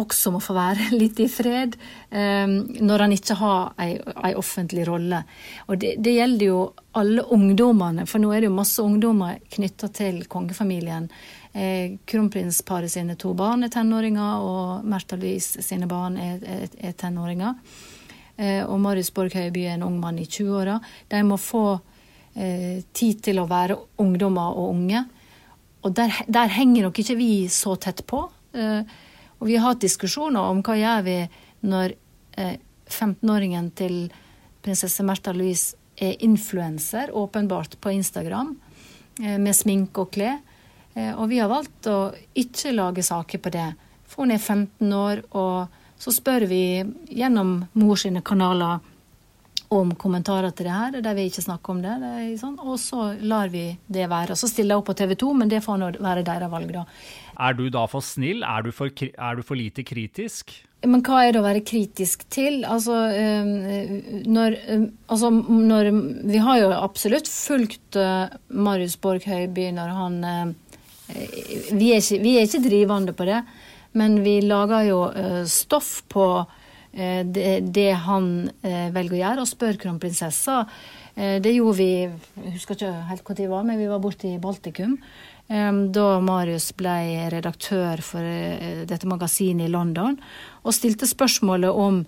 også 0.00 0.32
må 0.34 0.40
få 0.42 0.56
være 0.56 0.88
litt 1.00 1.20
i 1.22 1.28
fred 1.30 1.76
eh, 2.10 2.46
når 2.48 3.04
han 3.04 3.14
ikke 3.14 3.36
har 3.38 3.74
ei 3.84 4.34
offentlig 4.38 4.86
rolle. 4.88 5.22
Og 5.68 5.78
det, 5.80 5.94
det 6.02 6.16
gjelder 6.16 6.46
jo 6.48 6.60
alle 6.98 7.24
ungdommene, 7.34 8.06
for 8.10 8.22
nå 8.22 8.32
er 8.32 8.42
det 8.42 8.50
jo 8.50 8.58
masse 8.58 8.82
ungdommer 8.82 9.40
knytta 9.54 9.90
til 9.94 10.22
kongefamilien. 10.30 11.08
Eh, 11.54 11.96
Kronprinsparet 12.10 12.90
sine 12.90 13.18
to 13.20 13.34
barn 13.38 13.66
er 13.66 13.72
tenåringer, 13.74 14.42
og 14.42 14.86
Märtha 14.90 15.18
Louise 15.20 15.62
sine 15.62 15.88
barn 15.90 16.18
er, 16.18 16.38
er, 16.42 16.78
er 16.90 16.96
tenåringer. 16.98 17.58
Eh, 18.36 18.62
og 18.66 18.80
Marius 18.82 19.12
Borg 19.14 19.34
Høiby 19.38 19.68
er 19.68 19.76
en 19.76 19.86
ung 19.86 20.00
mann 20.02 20.18
i 20.18 20.26
20-åra. 20.26 20.80
De 21.10 21.22
må 21.26 21.38
få 21.38 21.66
eh, 22.34 22.82
tid 22.94 23.22
til 23.22 23.38
å 23.38 23.50
være 23.50 23.78
ungdommer 24.02 24.58
og 24.58 24.74
unge. 24.74 25.04
Og 25.84 25.92
der, 25.96 26.12
der 26.26 26.52
henger 26.52 26.88
nok 26.88 26.98
ikke 26.98 27.16
vi 27.18 27.32
så 27.52 27.76
tett 27.76 28.04
på. 28.08 28.24
Eh, 28.56 28.82
og 29.40 29.48
vi 29.50 29.56
har 29.58 29.74
hatt 29.74 29.84
diskusjoner 29.84 30.50
om 30.50 30.62
hva 30.64 30.76
gjør 30.78 31.04
vi 31.04 31.18
når 31.68 31.96
eh, 32.40 32.56
15-åringen 32.88 33.70
til 33.76 34.06
prinsesse 34.64 35.04
Märtha 35.04 35.34
Louise 35.36 35.76
er 36.00 36.16
influenser, 36.24 37.12
åpenbart, 37.12 37.80
på 37.80 37.90
Instagram, 37.90 38.54
eh, 39.20 39.38
med 39.38 39.56
sminke 39.56 40.06
og 40.06 40.12
klær. 40.16 40.40
Eh, 40.94 41.12
og 41.12 41.28
vi 41.28 41.38
har 41.42 41.50
valgt 41.52 41.88
å 41.90 42.14
ikke 42.34 42.72
lage 42.74 43.04
saker 43.04 43.42
på 43.42 43.52
det. 43.54 43.68
For 44.08 44.24
hun 44.24 44.34
er 44.34 44.40
15 44.40 44.92
år, 44.92 45.22
og 45.36 45.68
så 46.00 46.12
spør 46.14 46.46
vi 46.50 46.64
gjennom 47.10 47.56
mor 47.72 48.00
sine 48.00 48.22
kanaler 48.24 48.80
om 49.80 49.94
kommentarer 49.98 50.52
til 50.54 50.68
det 50.68 50.74
her, 50.74 51.00
der 51.04 51.16
vi 51.16 51.26
ikke 51.28 51.44
snakker 51.44 51.74
om 51.74 51.82
det. 51.84 51.94
det 52.02 52.40
sånn, 52.40 52.56
og 52.60 52.78
så 52.80 53.12
lar 53.20 53.50
vi 53.52 53.66
det 53.86 54.08
være. 54.10 54.34
Og 54.34 54.40
så 54.40 54.50
stiller 54.50 54.74
jeg 54.74 54.82
opp 54.82 54.90
på 54.90 54.96
TV 54.98 55.14
2, 55.20 55.32
men 55.40 55.50
det 55.50 55.62
får 55.64 55.80
nå 55.80 55.90
være 56.04 56.24
deres 56.26 56.52
valg, 56.52 56.72
da. 56.74 56.84
Er 57.44 57.56
du 57.58 57.66
da 57.72 57.84
for 57.90 58.04
snill? 58.04 58.44
Er 58.46 58.62
du 58.66 58.70
for, 58.74 58.90
er 58.90 59.38
du 59.38 59.42
for 59.46 59.58
lite 59.58 59.84
kritisk? 59.86 60.54
Men 60.84 61.00
hva 61.04 61.22
er 61.24 61.32
det 61.32 61.40
å 61.40 61.46
være 61.46 61.64
kritisk 61.64 62.26
til? 62.32 62.60
Altså, 62.68 62.96
eh, 63.08 64.24
når, 64.28 64.56
altså 65.08 65.30
når 65.32 65.90
Vi 66.28 66.42
har 66.44 66.60
jo 66.60 66.72
absolutt 66.76 67.30
fulgt 67.30 67.96
eh, 67.96 68.34
Marius 68.48 68.98
Borg 69.00 69.24
Høiby 69.24 69.70
når 69.74 69.94
han 69.96 70.18
eh, 70.28 70.52
vi, 71.72 71.92
er 71.92 72.02
ikke, 72.02 72.20
vi 72.20 72.34
er 72.36 72.46
ikke 72.46 72.64
drivende 72.64 73.14
på 73.16 73.26
det, 73.28 73.40
men 73.96 74.18
vi 74.24 74.38
lager 74.44 74.86
jo 74.88 75.00
stoff 75.46 75.98
på 76.10 76.24
det, 77.26 77.60
det 77.74 77.92
han 78.06 78.50
eh, 78.62 78.90
velger 78.94 79.16
å 79.16 79.20
gjøre, 79.22 79.44
og 79.44 79.50
spør 79.50 79.78
kronprinsessa. 79.82 80.64
Eh, 81.14 81.36
det 81.42 81.54
gjorde 81.56 81.78
vi 81.78 81.92
Jeg 82.06 82.56
husker 82.56 82.78
ikke 82.78 82.92
helt 83.10 83.28
når 83.28 83.38
det 83.40 83.48
var, 83.50 83.64
men 83.66 83.80
vi 83.80 83.90
var 83.90 84.02
borte 84.02 84.28
i 84.30 84.40
Baltikum. 84.42 84.98
eh, 85.48 85.72
Da 85.94 86.08
Marius 86.20 86.72
ble 86.78 87.30
redaktør 87.34 88.02
for 88.02 88.22
eh, 88.22 88.84
dette 88.86 89.10
magasinet 89.10 89.66
i 89.66 89.72
London, 89.72 90.18
og 90.62 90.74
stilte 90.76 91.06
spørsmålet 91.10 91.70
om 91.70 92.04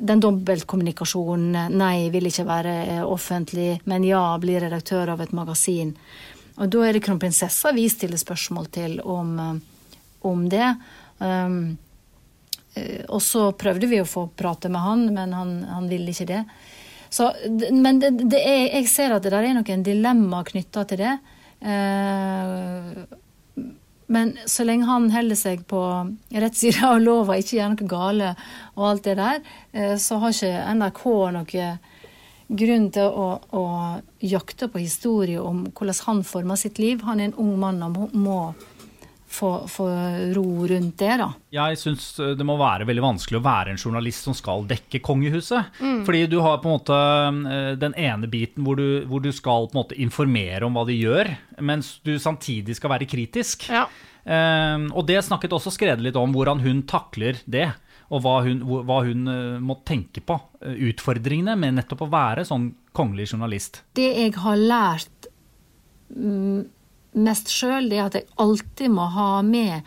den 0.00 0.20
dobbeltkommunikasjonen. 0.22 1.74
Nei, 1.74 2.10
vil 2.14 2.28
ikke 2.30 2.46
være 2.48 2.74
eh, 2.86 3.04
offentlig, 3.04 3.80
men 3.90 4.06
ja, 4.06 4.22
blir 4.42 4.62
redaktør 4.62 5.14
av 5.14 5.22
et 5.24 5.34
magasin. 5.36 5.94
Og 6.60 6.68
da 6.70 6.82
er 6.86 6.96
det 6.96 7.04
kronprinsessa 7.04 7.72
vi 7.76 7.86
stiller 7.88 8.20
spørsmål 8.20 8.66
til 8.74 8.98
om, 9.02 9.38
eh, 9.38 9.94
om 10.28 10.48
det. 10.50 10.74
Um, 11.20 11.78
og 13.10 13.22
så 13.24 13.48
prøvde 13.58 13.88
vi 13.90 13.98
å 14.00 14.08
få 14.08 14.28
prate 14.36 14.70
med 14.70 14.84
han, 14.84 15.08
men 15.14 15.32
han, 15.34 15.56
han 15.66 15.88
ville 15.90 16.12
ikke 16.12 16.28
det. 16.28 16.44
Så, 17.10 17.32
men 17.74 17.98
det, 17.98 18.12
det 18.30 18.38
er, 18.38 18.60
jeg 18.78 18.86
ser 18.92 19.16
at 19.16 19.24
det 19.24 19.32
der 19.34 19.48
er 19.48 19.56
noen 19.58 19.82
dilemma 19.82 20.44
knytta 20.46 20.84
til 20.86 21.02
det. 21.02 21.16
Uh, 21.60 23.02
men 24.10 24.32
så 24.50 24.64
lenge 24.66 24.88
han 24.88 25.10
holder 25.14 25.38
seg 25.38 25.62
på 25.70 25.80
rett 26.42 26.56
side 26.58 26.82
av 26.86 26.98
lova, 27.02 27.36
ikke 27.38 27.58
gjør 27.58 27.74
noe 27.74 27.90
gale 27.90 28.30
og 28.74 28.86
alt 28.88 29.06
det 29.06 29.14
der, 29.20 29.42
eh, 29.70 29.94
så 30.02 30.18
har 30.18 30.34
ikke 30.34 30.74
NRK 30.80 31.04
noe 31.36 31.66
grunn 32.50 32.88
til 32.90 33.06
å, 33.06 33.28
å 33.54 33.62
jakte 34.26 34.66
på 34.72 34.82
historie 34.82 35.38
om 35.38 35.62
hvordan 35.68 36.00
han 36.08 36.24
former 36.26 36.58
sitt 36.58 36.82
liv. 36.82 37.04
Han 37.06 37.22
er 37.22 37.30
en 37.30 37.38
ung 37.38 37.52
mann 37.62 37.78
og 37.86 38.10
må 38.18 38.40
få, 39.30 39.68
få 39.68 39.86
ro 40.34 40.66
rundt 40.66 40.98
det, 40.98 41.12
da. 41.20 41.28
Jeg 41.54 41.78
syns 41.78 42.06
eh, 42.18 42.32
det 42.38 42.46
må 42.46 42.56
være 42.60 42.86
veldig 42.88 43.04
vanskelig 43.04 43.38
å 43.38 43.44
være 43.44 43.72
en 43.72 43.80
journalist 43.80 44.26
som 44.26 44.36
skal 44.36 44.66
dekke 44.70 45.00
kongehuset. 45.06 45.78
Mm. 45.78 46.00
Fordi 46.08 46.24
du 46.32 46.40
har 46.42 46.58
på 46.62 46.70
en 46.70 46.74
måte 46.74 46.98
eh, 47.54 47.72
den 47.80 47.94
ene 48.00 48.30
biten 48.30 48.66
hvor 48.66 48.80
du, 48.80 49.04
hvor 49.10 49.22
du, 49.22 49.30
skal 49.34 49.68
på 49.70 49.76
en 49.76 49.82
måte 49.84 49.98
informere 50.02 50.66
om 50.66 50.74
hva 50.74 50.84
de 50.88 50.98
gjør, 50.98 51.30
mens 51.62 51.98
du 52.06 52.16
samtidig 52.20 52.76
skal 52.78 52.94
være 52.96 53.08
kritisk. 53.10 53.68
Ja. 53.70 53.86
Um, 54.20 54.90
og 54.92 55.06
det 55.08 55.22
snakket 55.24 55.54
også 55.56 55.70
Skrede 55.72 56.04
litt 56.04 56.18
om, 56.18 56.34
hvordan 56.34 56.60
hun 56.60 56.82
takler 56.90 57.38
det. 57.48 57.70
Og 58.10 58.24
hva 58.24 58.40
hun, 58.42 58.60
hva 58.66 58.98
hun 59.06 59.30
uh, 59.30 59.62
må 59.62 59.78
tenke 59.86 60.20
på. 60.26 60.36
utfordringene 60.60 61.54
med 61.56 61.78
nettopp 61.78 62.02
å 62.04 62.10
være 62.10 62.44
sånn 62.44 62.66
kongelig 62.92 63.30
journalist. 63.30 63.84
Det 63.96 64.10
jeg 64.10 64.34
har 64.42 64.58
lært 64.58 65.30
mm, 66.10 66.66
mest 67.18 67.50
sjøl, 67.52 67.88
det 67.90 68.00
at 68.02 68.18
jeg 68.18 68.28
alltid 68.40 68.92
må 68.94 69.08
ha 69.14 69.42
med 69.42 69.86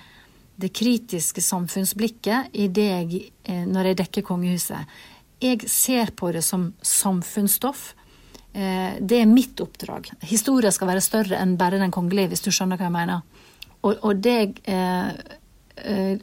det 0.59 0.69
kritiske 0.75 1.41
samfunnsblikket 1.41 2.53
i 2.53 2.69
det 2.71 2.87
jeg, 2.89 3.25
eh, 3.49 3.65
når 3.65 3.91
jeg 3.91 3.99
dekker 4.03 4.25
kongehuset. 4.27 4.95
Jeg 5.43 5.67
ser 5.67 6.13
på 6.15 6.31
det 6.31 6.43
som 6.45 6.69
samfunnsstoff. 6.81 7.93
Eh, 8.53 8.99
det 9.01 9.21
er 9.21 9.29
mitt 9.29 9.59
oppdrag. 9.63 10.11
Historia 10.29 10.71
skal 10.71 10.91
være 10.93 11.03
større 11.03 11.39
enn 11.41 11.57
bare 11.57 11.81
den 11.81 11.91
kongelige, 11.91 12.33
hvis 12.33 12.45
du 12.45 12.51
skjønner 12.51 12.77
hva 12.77 12.87
jeg 12.89 12.97
mener. 12.97 13.23
Og, 13.83 13.97
og 13.99 14.21
det 14.23 14.35
jeg 14.37 14.53
eh, 14.71 15.09
eh, 15.83 16.17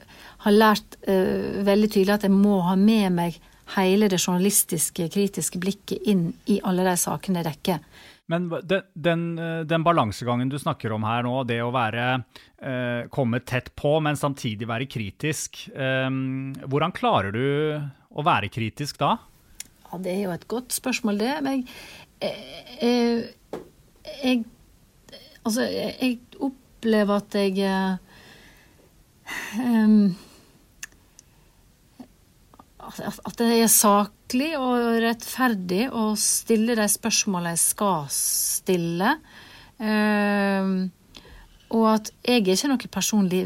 har 0.45 0.57
lært 0.57 0.97
eh, 1.05 1.61
veldig 1.67 1.91
tydelig, 1.91 2.15
at 2.15 2.29
jeg 2.29 2.35
må 2.35 2.61
ha 2.65 2.77
med 2.79 3.13
meg 3.19 3.41
hele 3.77 4.09
det 4.11 4.19
journalistiske, 4.19 5.11
kritiske 5.13 5.61
blikket 5.63 6.07
inn 6.11 6.31
i 6.51 6.59
alle 6.67 6.87
de 6.87 6.97
sakene 6.99 7.43
jeg 7.43 7.51
dekker. 7.51 7.83
Men 8.31 8.47
den, 8.63 8.83
den, 8.95 9.25
eh, 9.39 9.61
den, 9.67 9.83
balansegangen 9.83 10.49
du 10.49 10.59
snakker 10.59 10.93
om 10.95 11.03
her 11.09 11.25
nå, 11.27 11.35
det 11.49 11.59
å 11.65 11.73
være 11.75 12.05
eh, 12.63 13.09
komme 13.11 13.41
tett 13.43 13.73
på, 13.79 13.97
men 14.05 14.19
samtidig 14.19 14.69
være 14.71 14.87
kritisk. 14.91 15.65
Eh, 15.75 16.07
hvordan 16.63 16.95
klarer 16.95 17.35
du 17.35 17.43
å 18.11 18.27
være 18.27 18.53
kritisk 18.53 19.01
da? 19.03 19.17
Ja, 19.91 19.99
Det 19.99 20.15
er 20.15 20.23
jo 20.29 20.35
et 20.37 20.47
godt 20.51 20.77
spørsmål, 20.77 21.19
det. 21.19 21.35
Men 21.47 21.67
jeg, 22.23 22.39
jeg, 22.81 23.61
jeg 24.23 24.47
Altså, 25.41 25.65
jeg 25.65 26.19
opplever 26.37 27.17
at 27.17 27.33
jeg 27.33 27.63
um, 29.57 30.11
At 32.91 33.37
det 33.39 33.49
er 33.55 33.71
saklig 33.71 34.51
og 34.59 34.99
rettferdig 35.05 35.87
å 35.95 36.11
stille 36.19 36.75
de 36.79 36.87
spørsmålene 36.91 37.55
jeg 37.55 37.63
skal 37.63 38.09
stille. 38.15 39.15
Uh, 39.81 40.91
og 41.71 41.87
at 41.93 42.11
jeg 42.27 42.43
er 42.43 42.57
ikke 42.57 42.73
noen 42.73 42.93
personlig 42.93 43.43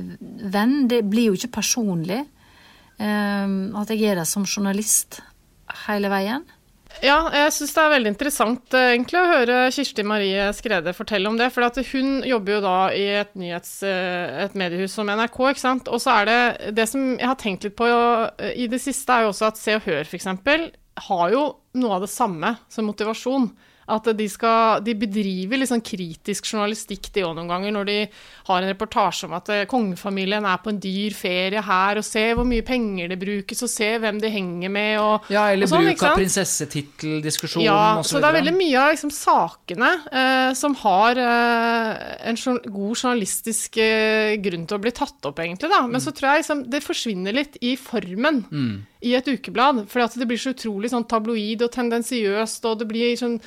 venn. 0.54 0.76
Det 0.88 1.02
blir 1.04 1.28
jo 1.28 1.38
ikke 1.38 1.56
personlig. 1.60 2.22
Uh, 2.96 3.74
at 3.80 3.92
jeg 3.92 4.08
er 4.10 4.20
der 4.22 4.28
som 4.28 4.48
journalist 4.48 5.20
hele 5.84 6.10
veien. 6.12 6.44
Ja, 7.02 7.16
jeg 7.34 7.52
syns 7.56 7.72
det 7.74 7.82
er 7.82 7.92
veldig 7.92 8.10
interessant 8.12 8.76
eh, 8.76 8.92
egentlig 8.94 9.18
å 9.18 9.26
høre 9.28 9.56
Kirsti 9.74 10.04
Marie 10.06 10.46
Skrede 10.56 10.94
fortelle 10.96 11.28
om 11.30 11.36
det. 11.40 11.50
For 11.52 11.66
hun 11.90 12.22
jobber 12.26 12.56
jo 12.56 12.60
da 12.64 12.76
i 12.94 13.04
et 13.20 13.34
nyhets... 13.38 13.74
Eh, 13.86 14.44
et 14.44 14.54
mediehus 14.58 14.94
som 14.94 15.10
NRK, 15.10 15.38
ikke 15.50 15.62
sant. 15.62 15.90
Og 15.90 16.00
så 16.02 16.14
er 16.20 16.30
det 16.30 16.72
Det 16.78 16.86
som 16.90 17.14
jeg 17.16 17.28
har 17.28 17.38
tenkt 17.40 17.66
litt 17.66 17.76
på 17.78 17.88
eh, 17.88 18.54
i 18.62 18.68
det 18.70 18.80
siste, 18.82 19.10
er 19.10 19.26
jo 19.26 19.34
også 19.34 19.50
at 19.50 19.60
Se 19.60 19.76
og 19.78 19.86
Hør, 19.88 20.04
f.eks., 20.06 20.30
har 21.04 21.32
jo 21.34 21.44
noe 21.80 21.96
av 21.96 22.04
det 22.04 22.12
samme 22.12 22.54
som 22.70 22.86
motivasjon. 22.86 23.48
At 23.92 24.08
de, 24.16 24.28
skal, 24.32 24.80
de 24.84 24.96
bedriver 24.96 25.64
sånn 25.68 25.84
kritisk 25.84 26.48
journalistikk 26.48 27.10
de 27.14 27.24
òg 27.26 27.36
noen 27.36 27.50
ganger, 27.50 27.74
når 27.76 27.88
de 27.90 27.98
har 28.48 28.62
en 28.62 28.70
reportasje 28.70 29.28
om 29.28 29.36
at 29.36 29.50
eh, 29.52 29.64
kongefamilien 29.70 30.48
er 30.48 30.60
på 30.64 30.72
en 30.72 30.80
dyr 30.80 31.14
ferie 31.16 31.60
her, 31.64 32.00
og 32.00 32.06
se 32.06 32.24
hvor 32.32 32.48
mye 32.48 32.64
penger 32.64 33.12
det 33.12 33.20
brukes, 33.20 33.62
og 33.64 33.72
se 33.72 33.90
hvem 34.00 34.20
de 34.22 34.32
henger 34.32 34.72
med, 34.72 34.96
og 35.02 35.30
Ja, 35.32 35.50
eller 35.52 35.68
og 35.68 35.74
sånn, 35.74 35.88
bruk 35.90 36.04
av 36.08 36.18
prinsessetitteldiskusjonen 36.18 37.68
ja, 37.68 37.80
og 38.00 38.08
så 38.08 38.14
så 38.14 38.22
det 38.22 38.28
er 38.28 38.36
veldig 38.38 38.54
mye 38.56 38.78
av 38.80 38.92
liksom, 38.94 39.10
sakene 39.14 39.90
eh, 40.06 40.50
som 40.58 40.76
har 40.84 41.18
eh, 41.20 42.02
en 42.30 42.38
god 42.62 42.94
journalistisk 42.94 43.78
eh, 43.82 44.36
grunn 44.42 44.66
til 44.70 44.78
å 44.78 44.82
bli 44.84 44.92
tatt 44.94 45.28
opp, 45.28 45.42
egentlig, 45.42 45.70
da. 45.72 45.82
Men 45.86 45.98
mm. 45.98 46.04
så 46.06 46.14
tror 46.14 46.30
jeg 46.30 46.44
liksom, 46.44 46.64
det 46.70 46.82
forsvinner 46.84 47.36
litt 47.36 47.58
i 47.64 47.74
formen. 47.80 48.44
Mm. 48.50 48.74
I 49.04 49.16
et 49.18 49.28
ukeblad, 49.28 49.84
fordi 49.90 50.22
det 50.22 50.28
blir 50.30 50.40
så 50.40 50.54
utrolig 50.54 50.92
sånn 50.92 51.06
tabloid 51.10 51.66
og 51.66 51.72
tendensiøst, 51.74 52.64
og 52.70 52.80
det 52.80 52.88
blir 52.88 53.18
sånn 53.20 53.38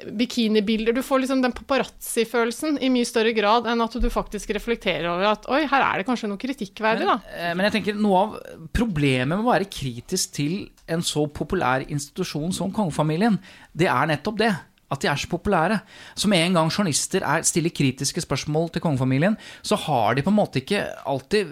bikinibilder. 0.00 0.94
Du 0.96 1.02
får 1.04 1.22
liksom 1.22 1.42
den 1.44 1.54
paparazzi-følelsen 1.56 2.78
i 2.82 2.90
mye 2.92 3.08
større 3.08 3.34
grad 3.36 3.68
enn 3.70 3.84
at 3.84 3.96
du 4.00 4.08
faktisk 4.12 4.54
reflekterer 4.56 5.08
over 5.10 5.32
at 5.34 5.46
oi, 5.52 5.62
her 5.70 5.86
er 5.86 6.00
det 6.00 6.08
kanskje 6.08 6.30
noe 6.30 6.40
kritikkverdig, 6.40 7.06
da. 7.08 7.18
Men, 7.22 7.38
eh, 7.38 7.54
men 7.58 7.68
jeg 7.68 7.76
tenker 7.78 8.00
noe 8.00 8.24
av 8.24 8.36
problemet 8.74 9.32
med 9.34 9.44
å 9.44 9.52
være 9.52 9.70
kritisk 9.72 10.36
til 10.38 10.58
en 10.90 11.04
så 11.06 11.26
populær 11.30 11.86
institusjon 11.86 12.54
som 12.56 12.72
kongefamilien, 12.74 13.38
det 13.72 13.90
er 13.90 14.12
nettopp 14.12 14.38
det. 14.42 14.52
At 14.92 15.00
de 15.00 15.08
er 15.08 15.16
så 15.16 15.28
populære. 15.32 15.78
Så 16.20 16.28
med 16.28 16.42
en 16.44 16.58
gang 16.58 16.68
journalister 16.68 17.24
er, 17.24 17.44
stiller 17.48 17.72
kritiske 17.72 18.20
spørsmål 18.26 18.68
til 18.74 18.82
kongefamilien, 18.84 19.38
så 19.64 19.78
har 19.86 20.18
de 20.18 20.24
på 20.26 20.28
en 20.28 20.36
måte 20.36 20.60
ikke 20.60 20.82
alltid 21.08 21.48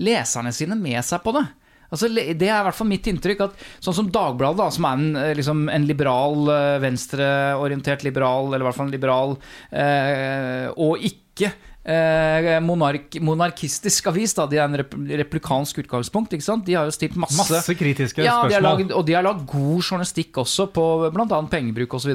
leserne 0.00 0.52
sine 0.56 0.78
med 0.80 1.04
seg 1.04 1.20
på 1.20 1.34
det. 1.36 1.44
Altså, 1.90 2.10
det 2.10 2.46
er 2.46 2.60
i 2.60 2.66
hvert 2.66 2.76
fall 2.78 2.90
mitt 2.90 3.08
inntrykk. 3.10 3.46
at 3.48 3.64
Sånn 3.82 3.96
som 3.96 4.10
Dagbladet, 4.14 4.60
da, 4.62 4.68
som 4.74 4.86
er 4.86 4.98
en, 4.98 5.16
eh, 5.16 5.34
liksom, 5.38 5.64
en 5.68 5.86
liberal, 5.88 6.48
eh, 6.54 6.78
venstreorientert 6.82 8.04
liberal, 8.06 8.46
eller 8.48 8.64
i 8.64 8.68
hvert 8.68 8.78
fall 8.78 8.86
en 8.86 8.94
liberal, 8.94 9.36
eh, 9.72 10.68
og 10.76 11.02
ikke 11.02 11.52
monark, 11.80 13.16
monarkistisk 13.24 14.10
avis. 14.10 14.34
Da. 14.36 14.46
De 14.46 14.58
er 14.60 14.66
en 14.66 15.08
replikansk 15.20 15.80
utgangspunkt. 15.80 16.32
ikke 16.36 16.44
sant? 16.44 16.66
De 16.66 16.76
har 16.76 16.84
jo 16.84 16.94
stilt 16.94 17.16
masse, 17.16 17.38
masse 17.40 17.74
kritiske 17.74 18.22
ja, 18.22 18.36
spørsmål. 18.42 18.52
De 18.52 18.66
laget, 18.66 18.92
og 18.96 19.06
de 19.06 19.16
har 19.16 19.24
lagd 19.24 19.46
god 19.48 19.80
journalistikk 19.80 20.42
også, 20.42 20.68
på 20.74 20.84
bl.a. 21.14 21.40
pengebruk 21.50 21.96
osv. 21.96 22.12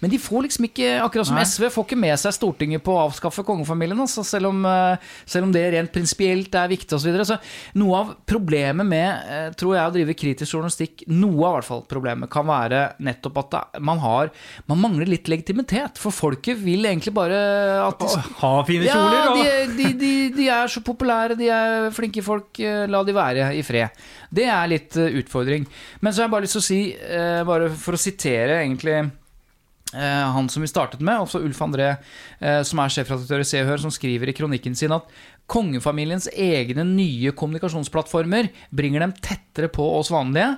Men 0.00 0.12
de 0.12 0.20
får 0.22 0.46
liksom 0.48 0.68
ikke, 0.70 0.94
akkurat 1.04 1.28
som 1.28 1.38
Nei. 1.38 1.46
SV, 1.48 1.68
får 1.74 1.88
ikke 1.88 2.00
med 2.00 2.16
seg 2.22 2.36
Stortinget 2.36 2.84
på 2.84 2.94
å 2.96 3.02
avskaffe 3.06 3.44
kongefamilien. 3.46 4.00
Altså, 4.02 4.24
selv, 4.26 4.50
om, 4.52 4.64
eh, 4.66 5.12
selv, 5.26 5.48
om, 5.48 5.52
det 5.54 5.66
rent 5.76 5.92
prinsipielt 5.92 6.54
er 6.58 6.72
viktig 6.72 6.96
osv. 6.96 7.02
Så, 7.02 7.10
videre. 7.10 7.26
så 7.28 7.36
noe 7.78 7.98
av 7.98 8.12
problemet 8.28 8.86
med 8.86 9.08
eh, 9.28 9.48
tror 9.58 9.76
jeg, 9.76 9.90
å 9.90 9.94
drive 9.96 10.16
kritisk 10.18 10.56
journalistikk, 10.56 11.04
noe 11.12 11.48
av 11.48 11.58
hvert 11.58 11.68
fall 11.68 11.84
problemet, 11.90 12.30
kan 12.32 12.46
være 12.48 12.82
nettopp 13.02 13.40
at 13.42 13.58
man 13.82 14.00
har 14.02 14.30
Man 14.70 14.80
mangler 14.80 15.08
litt 15.08 15.28
legitimitet. 15.30 15.98
For 16.00 16.14
folket 16.14 16.58
vil 16.62 16.86
egentlig 16.86 17.12
bare 17.14 17.38
at 17.82 18.00
de, 18.00 18.22
Ha 18.40 18.52
fine 18.68 18.86
kjoler! 18.86 18.92
Ja, 18.92 19.01
de, 19.36 19.46
de, 19.76 19.88
de, 19.98 20.12
de, 20.36 20.48
er 20.52 20.70
så 20.70 20.82
populære, 20.84 21.36
de 21.38 21.48
er 21.52 21.88
flinke 21.94 22.24
folk. 22.24 22.60
Eh, 22.60 22.84
la 22.90 23.02
de 23.06 23.16
være 23.16 23.50
i 23.58 23.64
fred. 23.66 24.04
Det 24.32 24.46
er 24.48 24.70
litt 24.70 24.96
uh, 25.00 25.08
utfordring. 25.20 25.66
Men 26.00 26.12
så 26.12 26.22
har 26.22 26.28
jeg 26.28 26.34
bare 26.36 26.46
lyst 26.46 26.56
til 26.58 26.62
å 26.62 26.68
si, 26.68 26.80
uh, 26.92 27.42
bare 27.48 27.68
for 27.74 27.98
å 27.98 28.00
sitere 28.00 28.62
egentlig 28.62 29.02
han 29.92 30.46
som 30.48 30.62
vi 30.64 30.70
startet 30.70 31.02
med, 31.04 31.20
også 31.20 31.42
Ulf 31.44 31.58
André, 31.60 31.90
som 32.64 32.78
er 32.80 32.92
sjefredaktør 32.94 33.42
i 33.42 33.44
Se 33.44 33.58
og 33.60 33.66
Hør, 33.68 33.82
som 33.82 33.90
skriver 33.92 34.30
i 34.30 34.32
kronikken 34.32 34.72
sin 34.72 34.94
at 34.96 35.10
kongefamiliens 35.52 36.30
egne 36.32 36.86
nye 36.88 37.34
kommunikasjonsplattformer 37.36 38.48
bringer 38.72 39.04
dem 39.04 39.12
tettere 39.20 39.68
på 39.68 39.84
oss 39.98 40.08
vanlige, 40.14 40.54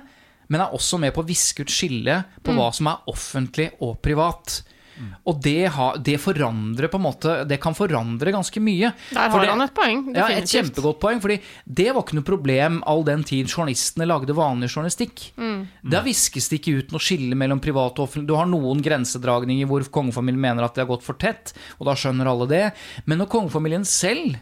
men 0.47 0.63
er 0.63 0.77
også 0.77 1.01
med 1.03 1.11
på 1.11 1.25
å 1.25 1.27
viske 1.27 1.65
ut 1.65 1.73
skillet 1.73 2.39
på 2.45 2.53
mm. 2.53 2.61
hva 2.61 2.69
som 2.77 2.87
er 2.93 3.11
offentlig 3.11 3.67
og 3.83 3.97
privat. 4.05 4.61
Mm. 4.95 5.11
Og 5.27 5.39
det, 5.43 5.67
ha, 5.75 5.87
det, 5.99 6.15
forandrer 6.23 6.87
på 6.87 6.99
en 6.99 7.03
måte 7.03 7.33
Det 7.49 7.57
kan 7.59 7.75
forandre 7.75 8.31
ganske 8.31 8.61
mye. 8.63 8.93
Der 9.11 9.33
har 9.33 9.45
han 9.49 9.63
et 9.65 9.75
poeng. 9.75 10.05
Definitivt. 10.07 10.31
Ja, 10.31 10.39
et 10.39 10.53
kjempegodt 10.53 11.01
poeng. 11.03 11.21
Fordi 11.23 11.37
det 11.65 11.89
var 11.91 12.05
ikke 12.05 12.19
noe 12.19 12.27
problem 12.27 12.81
all 12.87 13.05
den 13.07 13.25
tid 13.27 13.51
journalistene 13.51 14.07
lagde 14.07 14.35
vanlig 14.37 14.71
journalistikk. 14.71 15.27
Mm. 15.35 15.61
Da 15.91 16.03
viskes 16.05 16.49
det 16.51 16.61
ikke 16.61 16.77
ut 16.79 16.95
noe 16.95 17.03
skille 17.03 17.37
mellom 17.39 17.63
privat 17.63 17.99
og 17.99 18.07
offentlig. 18.07 18.29
Du 18.31 18.37
har 18.39 18.49
noen 18.49 18.83
grensedragninger 18.85 19.69
hvor 19.69 19.87
kongefamilien 19.99 20.43
mener 20.47 20.67
at 20.67 20.77
det 20.77 20.85
har 20.85 20.91
gått 20.93 21.05
for 21.05 21.19
tett, 21.19 21.55
og 21.79 21.89
da 21.89 21.97
skjønner 21.99 22.29
alle 22.31 22.49
det. 22.51 22.65
Men 23.05 23.21
når 23.21 23.31
kongefamilien 23.35 23.87
selv 23.87 24.39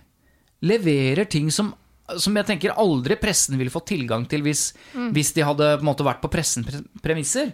leverer 0.64 1.28
ting 1.30 1.50
som 1.52 1.74
som 2.20 2.36
jeg 2.36 2.48
tenker 2.48 2.76
aldri 2.80 3.16
pressen 3.20 3.56
ville 3.60 3.72
fått 3.72 3.94
tilgang 3.94 4.26
til 4.30 4.44
hvis, 4.44 4.66
hvis 5.16 5.32
de 5.38 5.46
hadde 5.48 5.70
på 5.80 5.88
måte 5.88 6.06
vært 6.06 6.20
på 6.24 6.32
pressens 6.32 6.84
premisser. 7.04 7.54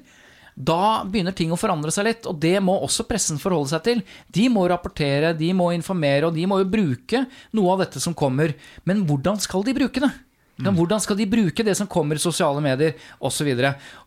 Da 0.60 1.06
begynner 1.08 1.32
ting 1.32 1.54
å 1.56 1.60
forandre 1.60 1.92
seg 1.96 2.08
litt, 2.10 2.26
og 2.28 2.36
det 2.44 2.58
må 2.60 2.76
også 2.84 3.06
pressen 3.08 3.40
forholde 3.40 3.72
seg 3.72 3.84
til. 3.86 4.02
De 4.36 4.50
må 4.52 4.66
rapportere, 4.68 5.32
de 5.38 5.54
må 5.56 5.70
informere, 5.72 6.28
og 6.28 6.36
de 6.36 6.44
må 6.52 6.60
jo 6.60 6.72
bruke 6.74 7.24
noe 7.56 7.76
av 7.76 7.86
dette 7.86 8.02
som 8.04 8.16
kommer. 8.18 8.52
Men 8.84 9.06
hvordan 9.08 9.40
skal 9.40 9.64
de 9.64 9.78
bruke 9.78 10.04
det? 10.04 10.12
Men 10.60 10.76
hvordan 10.76 11.00
skal 11.00 11.16
de 11.16 11.28
bruke 11.30 11.64
det 11.64 11.72
som 11.80 11.88
kommer 11.88 12.20
i 12.20 12.22
sosiale 12.22 12.60
medier, 12.64 12.98
osv. 13.24 13.48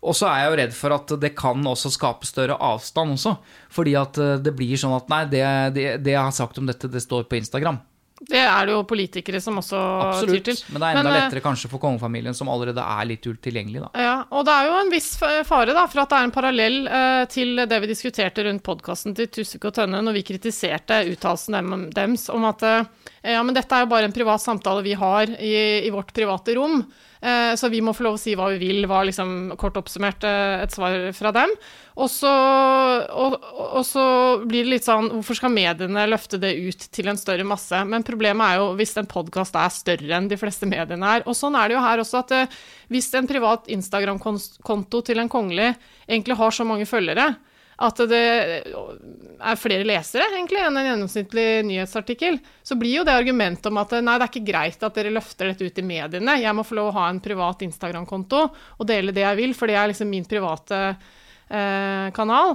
Og 0.04 0.16
så 0.16 0.28
er 0.28 0.42
jeg 0.42 0.50
jo 0.50 0.58
redd 0.60 0.74
for 0.76 0.96
at 0.98 1.14
det 1.22 1.32
kan 1.38 1.64
også 1.70 1.92
skape 1.94 2.28
større 2.28 2.58
avstand 2.60 3.16
også. 3.16 3.38
Fordi 3.72 3.94
at 3.96 4.20
eh, 4.20 4.34
det 4.44 4.52
blir 4.58 4.76
sånn 4.76 4.98
at 4.98 5.08
nei, 5.08 5.22
det, 5.32 5.46
det, 5.78 5.86
det 6.04 6.12
jeg 6.12 6.20
har 6.20 6.36
sagt 6.36 6.60
om 6.60 6.68
dette, 6.68 6.92
det 6.92 7.00
står 7.04 7.24
på 7.30 7.40
Instagram. 7.40 7.80
Det 8.22 8.38
er 8.38 8.68
det 8.68 8.74
jo 8.74 8.82
politikere 8.87 9.40
som 9.42 9.58
også 9.58 9.78
Absolutt. 9.78 10.44
tyr 10.44 10.52
til. 10.52 10.61
Men 10.70 10.82
det 10.82 10.87
er 10.88 10.98
enda 10.98 11.02
Men, 11.02 11.12
eh, 11.12 11.24
lettere 11.26 11.42
kanskje 11.42 11.70
for 11.72 11.82
kongefamilien, 11.82 12.37
som 12.38 12.50
allerede 12.52 12.78
er 12.78 13.08
litt 13.08 13.26
utilgjengelig, 13.26 13.82
da. 13.82 13.90
Ja, 13.98 14.16
og 14.30 14.46
det 14.46 14.54
er 14.54 14.68
jo 14.68 14.78
en 14.78 14.92
viss 14.92 15.11
fare 15.18 15.74
da, 15.74 15.87
for 15.90 16.04
at 16.04 16.12
det 16.12 16.18
er 16.18 16.28
en 16.28 16.35
parallell 16.35 16.78
eh, 16.87 17.24
til 17.32 17.64
det 17.66 17.80
vi 17.82 17.90
diskuterte 17.90 18.46
rundt 18.46 18.62
podkasten 18.62 19.16
til 19.18 19.30
Tusvik 19.32 19.66
og 19.70 19.74
Tønne, 19.74 20.02
når 20.06 20.18
vi 20.20 20.26
kritiserte 20.30 21.02
uttalelsen 21.11 21.58
dem, 21.58 21.88
dems 21.90 22.28
om 22.32 22.46
at 22.46 22.62
eh, 22.68 22.85
ja, 23.35 23.42
men 23.42 23.54
dette 23.54 23.74
er 23.74 23.85
jo 23.85 23.92
bare 23.92 24.11
en 24.11 24.14
privat 24.14 24.42
samtale 24.42 24.85
vi 24.87 24.94
har 24.98 25.30
i, 25.38 25.54
i 25.87 25.90
vårt 25.94 26.14
private 26.14 26.54
rom, 26.58 26.85
så 27.54 27.68
vi 27.70 27.78
må 27.85 27.94
få 27.94 28.02
lov 28.06 28.16
å 28.16 28.20
si 28.20 28.35
hva 28.35 28.48
vi 28.50 28.58
vil, 28.58 28.87
var 28.90 29.06
liksom 29.06 29.52
kort 29.61 29.76
oppsummert 29.78 30.24
eh, 30.26 30.64
et 30.64 30.74
svar 30.74 30.96
fra 31.14 31.30
dem. 31.37 31.52
Og 32.02 32.08
så, 32.11 32.32
og, 33.14 33.37
og 33.62 33.85
så 33.87 34.04
blir 34.48 34.64
det 34.64 34.72
litt 34.72 34.87
sånn 34.87 35.11
Hvorfor 35.12 35.37
skal 35.37 35.52
mediene 35.52 36.06
løfte 36.08 36.40
det 36.40 36.54
ut 36.56 36.87
til 36.90 37.11
en 37.12 37.20
større 37.20 37.44
masse? 37.46 37.78
Men 37.87 38.06
problemet 38.06 38.42
er 38.42 38.62
jo 38.62 38.72
hvis 38.78 38.96
en 38.98 39.11
podkast 39.11 39.58
er 39.61 39.74
større 39.74 40.18
enn 40.18 40.26
de 40.30 40.40
fleste 40.40 40.66
mediene 40.66 41.14
er. 41.18 41.26
Og 41.28 41.37
sånn 41.38 41.58
er 41.58 41.70
det 41.70 41.76
jo 41.76 41.85
her 41.85 42.02
også, 42.02 42.24
at 42.24 42.35
eh, 42.40 42.61
hvis 42.90 43.12
en 43.18 43.30
privat 43.30 43.70
Instagram-konto 43.70 45.04
til 45.06 45.22
en 45.22 45.30
kongelig 45.30 45.74
egentlig 46.08 46.40
har 46.42 46.58
så 46.58 46.66
mange 46.66 46.88
følgere 46.90 47.35
at 47.82 48.02
det 48.11 48.22
er 48.62 49.58
flere 49.58 49.87
lesere 49.87 50.28
egentlig 50.30 50.61
enn 50.61 50.76
en 50.76 50.88
gjennomsnittlig 50.90 51.46
nyhetsartikkel, 51.66 52.37
så 52.62 52.76
blir 52.78 52.98
jo 52.98 53.06
det 53.08 53.14
argumentet 53.16 53.70
om 53.70 53.80
at 53.80 53.96
nei, 53.98 54.18
det 54.18 54.26
er 54.26 54.30
ikke 54.30 54.50
greit 54.52 54.85
at 54.85 54.98
dere 54.98 55.14
løfter 55.14 55.50
dette 55.50 55.66
ut 55.66 55.80
i 55.80 55.87
mediene. 55.87 56.37
Jeg 56.42 56.56
må 56.56 56.66
få 56.66 56.78
lov 56.78 56.92
å 56.92 56.96
ha 57.00 57.08
en 57.11 57.22
privat 57.24 57.64
Instagram-konto 57.66 58.44
og 58.52 58.87
dele 58.88 59.14
det 59.16 59.24
jeg 59.24 59.40
vil, 59.40 59.56
for 59.58 59.70
det 59.70 59.80
er 59.80 59.90
liksom 59.92 60.12
min 60.12 60.28
private 60.28 60.82
kanal. 62.16 62.54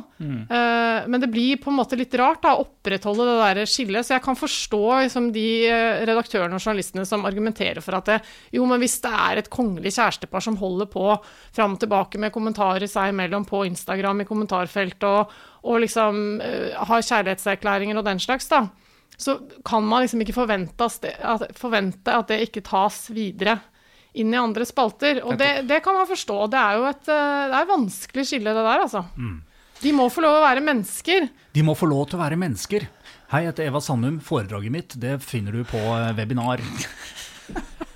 Eh, 0.49 1.07
men 1.07 1.21
det 1.21 1.29
blir 1.29 1.59
på 1.61 1.69
en 1.69 1.77
måte 1.77 1.97
litt 1.99 2.13
rart 2.17 2.41
da, 2.41 2.55
å 2.55 2.65
opprettholde 2.65 3.27
det 3.27 3.35
der 3.41 3.69
skillet. 3.69 4.07
Så 4.07 4.15
jeg 4.15 4.23
kan 4.25 4.39
forstå 4.39 4.81
liksom, 5.05 5.29
de 5.35 5.47
eh, 5.69 6.01
redaktørene 6.07 6.57
og 6.57 6.63
journalistene 6.63 7.05
som 7.05 7.27
argumenterer 7.29 7.83
for 7.85 7.99
at 7.99 8.09
det, 8.09 8.17
jo, 8.55 8.65
men 8.69 8.81
hvis 8.81 8.97
det 9.03 9.13
er 9.13 9.41
et 9.41 9.51
kongelig 9.53 9.93
kjærestepar 9.97 10.43
som 10.43 10.57
holder 10.61 10.89
på 10.89 11.05
fram 11.55 11.77
og 11.77 11.83
tilbake 11.83 12.21
med 12.21 12.33
kommentarer 12.35 12.89
seg 12.89 13.13
imellom 13.13 13.45
på 13.47 13.65
Instagram 13.69 14.23
i 14.23 14.29
kommentarfelt 14.29 15.07
og, 15.07 15.37
og 15.67 15.81
liksom 15.85 16.41
eh, 16.41 16.73
har 16.89 17.07
kjærlighetserklæringer 17.11 18.01
og 18.01 18.07
den 18.09 18.21
slags, 18.23 18.49
da, 18.49 18.65
så 19.17 19.39
kan 19.65 19.85
man 19.85 20.03
liksom 20.05 20.21
ikke 20.25 20.35
forvente, 20.37 20.89
at 20.89 21.01
det, 21.05 21.15
at, 21.21 21.49
forvente 21.57 22.13
at 22.13 22.29
det 22.33 22.43
ikke 22.49 22.65
tas 22.65 23.07
videre 23.13 23.59
inn 24.21 24.33
i 24.33 24.39
andre 24.39 24.65
spalter. 24.67 25.21
Og 25.25 25.37
det, 25.39 25.51
det 25.69 25.81
kan 25.85 25.97
man 25.97 26.09
forstå. 26.09 26.37
Det 26.53 26.61
er 26.61 26.79
jo 26.79 26.87
et 26.89 27.11
eh, 27.13 27.43
det 27.51 27.59
er 27.61 27.69
vanskelig 27.71 28.27
skille, 28.29 28.55
det 28.57 28.65
der, 28.65 28.85
altså. 28.87 29.03
De 29.81 29.93
må 29.93 30.07
få 30.09 30.23
lov 30.25 30.39
å 30.39 30.45
være 30.45 30.63
mennesker. 30.65 31.27
De 31.53 31.65
må 31.65 31.75
få 31.77 31.89
lov 31.89 32.07
til 32.09 32.17
å 32.17 32.23
være 32.23 32.39
mennesker. 32.41 32.87
Hei, 33.31 33.43
jeg 33.43 33.51
heter 33.51 33.69
Eva 33.69 33.81
Sandum. 33.83 34.21
Foredraget 34.23 34.73
mitt 34.73 34.95
det 34.97 35.17
finner 35.25 35.59
du 35.59 35.65
på 35.67 35.81
eh, 35.81 36.13
webinar. 36.17 36.63